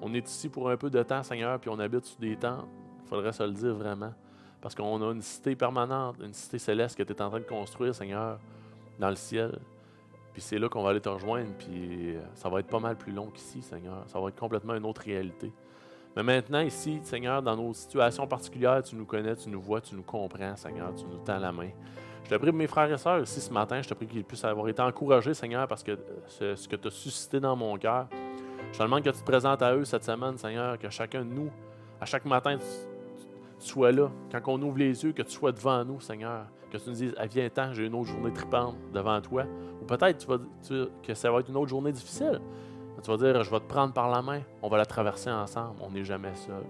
On 0.00 0.14
est 0.14 0.28
ici 0.28 0.48
pour 0.48 0.70
un 0.70 0.76
peu 0.76 0.90
de 0.90 1.02
temps, 1.02 1.24
Seigneur, 1.24 1.58
puis 1.58 1.70
on 1.70 1.78
habite 1.80 2.04
sous 2.04 2.20
des 2.20 2.36
tentes. 2.36 2.68
Il 3.02 3.08
faudrait 3.08 3.32
se 3.32 3.42
le 3.42 3.52
dire 3.52 3.74
vraiment. 3.74 4.14
Parce 4.60 4.76
qu'on 4.76 5.02
a 5.02 5.12
une 5.12 5.22
cité 5.22 5.56
permanente, 5.56 6.18
une 6.22 6.32
cité 6.32 6.58
céleste 6.58 6.96
que 6.96 7.02
tu 7.02 7.12
es 7.12 7.20
en 7.20 7.30
train 7.30 7.40
de 7.40 7.44
construire, 7.44 7.92
Seigneur, 7.92 8.38
dans 8.98 9.10
le 9.10 9.16
ciel. 9.16 9.58
Puis 10.32 10.42
c'est 10.42 10.58
là 10.58 10.68
qu'on 10.68 10.82
va 10.82 10.90
aller 10.90 11.00
te 11.00 11.08
rejoindre, 11.08 11.50
puis 11.58 12.14
euh, 12.14 12.20
ça 12.34 12.48
va 12.48 12.60
être 12.60 12.66
pas 12.66 12.78
mal 12.78 12.96
plus 12.96 13.12
long 13.12 13.28
qu'ici, 13.28 13.62
Seigneur. 13.62 14.04
Ça 14.06 14.20
va 14.20 14.28
être 14.28 14.38
complètement 14.38 14.74
une 14.74 14.84
autre 14.84 15.00
réalité. 15.02 15.50
Mais 16.14 16.22
maintenant, 16.22 16.60
ici, 16.60 17.00
Seigneur, 17.02 17.42
dans 17.42 17.56
nos 17.56 17.72
situations 17.74 18.26
particulières, 18.26 18.82
tu 18.82 18.96
nous 18.96 19.04
connais, 19.04 19.36
tu 19.36 19.48
nous 19.48 19.60
vois, 19.60 19.80
tu 19.80 19.94
nous 19.94 20.02
comprends, 20.02 20.56
Seigneur, 20.56 20.94
tu 20.94 21.04
nous 21.04 21.18
tends 21.18 21.38
la 21.38 21.52
main. 21.52 21.70
Je 22.24 22.30
te 22.30 22.34
prie 22.34 22.52
mes 22.52 22.66
frères 22.66 22.90
et 22.90 22.98
sœurs 22.98 23.22
ici 23.22 23.40
ce 23.40 23.52
matin, 23.52 23.80
je 23.80 23.88
te 23.88 23.94
prie 23.94 24.06
qu'ils 24.06 24.24
puissent 24.24 24.44
avoir 24.44 24.66
été 24.68 24.82
encouragés, 24.82 25.32
Seigneur, 25.32 25.68
parce 25.68 25.82
que 25.82 25.92
euh, 25.92 26.56
ce, 26.56 26.66
que 26.66 26.76
tu 26.76 26.88
as 26.88 26.90
suscité 26.90 27.38
dans 27.38 27.54
mon 27.54 27.76
cœur, 27.78 28.08
je 28.72 28.78
te 28.78 28.82
demande 28.82 29.04
que 29.04 29.10
tu 29.10 29.20
te 29.20 29.24
présentes 29.24 29.62
à 29.62 29.74
eux 29.74 29.84
cette 29.84 30.04
semaine, 30.04 30.36
Seigneur, 30.36 30.78
que 30.78 30.90
chacun 30.90 31.20
de 31.24 31.30
nous, 31.30 31.50
à 32.00 32.04
chaque 32.04 32.24
matin, 32.24 32.58
sois 33.58 33.92
là. 33.92 34.10
Quand 34.32 34.40
on 34.48 34.62
ouvre 34.62 34.78
les 34.78 35.04
yeux, 35.04 35.12
que 35.12 35.22
tu 35.22 35.32
sois 35.32 35.52
devant 35.52 35.84
nous, 35.84 36.00
Seigneur. 36.00 36.46
Que 36.70 36.78
tu 36.78 36.88
nous 36.88 36.94
dises, 36.96 37.14
ah, 37.16 37.26
viens-t'en, 37.26 37.72
j'ai 37.72 37.86
une 37.86 37.94
autre 37.94 38.10
journée 38.10 38.32
tripante 38.32 38.76
devant 38.92 39.20
toi. 39.20 39.44
Ou 39.80 39.84
peut-être 39.84 40.26
que 41.02 41.14
ça 41.14 41.30
va 41.30 41.40
être 41.40 41.48
une 41.48 41.56
autre 41.56 41.68
journée 41.68 41.92
difficile. 41.92 42.40
Tu 43.02 43.10
vas 43.10 43.16
dire, 43.18 43.42
je 43.42 43.50
vais 43.50 43.60
te 43.60 43.66
prendre 43.66 43.92
par 43.92 44.08
la 44.10 44.22
main, 44.22 44.40
on 44.62 44.68
va 44.68 44.78
la 44.78 44.86
traverser 44.86 45.30
ensemble, 45.30 45.76
on 45.80 45.90
n'est 45.90 46.02
jamais 46.02 46.34
seul. 46.34 46.64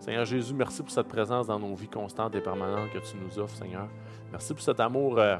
Seigneur 0.00 0.24
Jésus, 0.24 0.54
merci 0.54 0.82
pour 0.82 0.90
cette 0.90 1.08
présence 1.08 1.46
dans 1.46 1.58
nos 1.58 1.74
vies 1.74 1.88
constantes 1.88 2.34
et 2.34 2.40
permanentes 2.40 2.90
que 2.90 2.98
tu 2.98 3.16
nous 3.16 3.38
offres, 3.38 3.56
Seigneur. 3.56 3.88
Merci 4.32 4.54
pour 4.54 4.62
cet 4.62 4.80
amour 4.80 5.18
euh, 5.18 5.36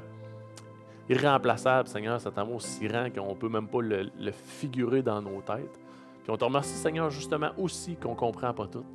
irremplaçable, 1.09 1.89
Seigneur, 1.89 2.21
cet 2.21 2.37
amour 2.39 2.61
si 2.61 2.87
grand 2.87 3.09
qu'on 3.13 3.31
ne 3.31 3.35
peut 3.35 3.49
même 3.49 3.69
pas 3.69 3.81
le, 3.81 4.11
le, 4.19 4.31
figurer 4.31 5.03
dans 5.03 5.23
nos 5.23 5.41
têtes. 5.41 5.81
Puis 6.23 6.31
on 6.31 6.37
te 6.37 6.45
remercie, 6.45 6.75
Seigneur, 6.75 7.11
justement 7.11 7.51
aussi 7.57 7.97
qu'on 7.97 8.11
ne 8.11 8.17
comprend 8.17 8.53
pas 8.53 8.67
tout, 8.67 8.87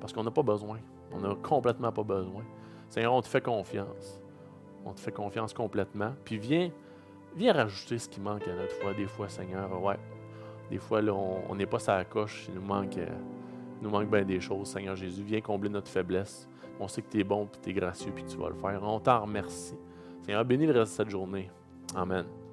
parce 0.00 0.12
qu'on 0.12 0.24
n'a 0.24 0.30
pas 0.30 0.42
besoin. 0.42 0.78
On 1.12 1.20
n'a 1.20 1.34
complètement 1.36 1.92
pas 1.92 2.02
besoin. 2.02 2.42
Seigneur, 2.88 3.14
on 3.14 3.22
te 3.22 3.28
fait 3.28 3.40
confiance. 3.40 4.20
On 4.86 4.92
te 4.92 5.00
fait 5.00 5.12
confiance 5.12 5.52
complètement. 5.52 6.14
Puis 6.24 6.38
viens, 6.38 6.70
viens 7.34 7.52
rajouter 7.52 7.98
ce 7.98 8.08
qui 8.08 8.20
manque 8.20 8.46
à 8.46 8.54
notre 8.54 8.74
foi. 8.76 8.94
Des 8.94 9.06
fois, 9.06 9.28
Seigneur, 9.28 9.82
ouais. 9.82 9.98
Des 10.70 10.78
fois, 10.78 11.02
là, 11.02 11.12
on 11.12 11.54
n'est 11.54 11.66
pas 11.66 11.80
sa 11.80 12.04
coche. 12.04 12.46
Il 12.48 12.54
nous 12.54 12.62
manque, 12.62 12.96
euh, 12.96 13.08
nous 13.82 13.90
manque 13.90 14.08
bien 14.08 14.22
des 14.22 14.40
choses. 14.40 14.68
Seigneur 14.68 14.96
Jésus, 14.96 15.22
viens 15.22 15.40
combler 15.40 15.68
notre 15.68 15.90
faiblesse. 15.90 16.48
On 16.78 16.88
sait 16.88 17.02
que 17.02 17.10
tu 17.10 17.20
es 17.20 17.24
bon, 17.24 17.46
puis 17.46 17.60
tu 17.62 17.70
es 17.70 17.72
gracieux, 17.72 18.12
puis 18.14 18.24
tu 18.24 18.36
vas 18.36 18.48
le 18.48 18.54
faire. 18.54 18.80
On 18.82 19.00
t'en 19.00 19.22
remercie. 19.22 19.76
Seigneur, 20.22 20.44
bénis 20.44 20.66
le 20.66 20.72
reste 20.72 20.92
de 20.92 20.96
cette 20.96 21.10
journée. 21.10 21.50
Amen. 21.94 22.45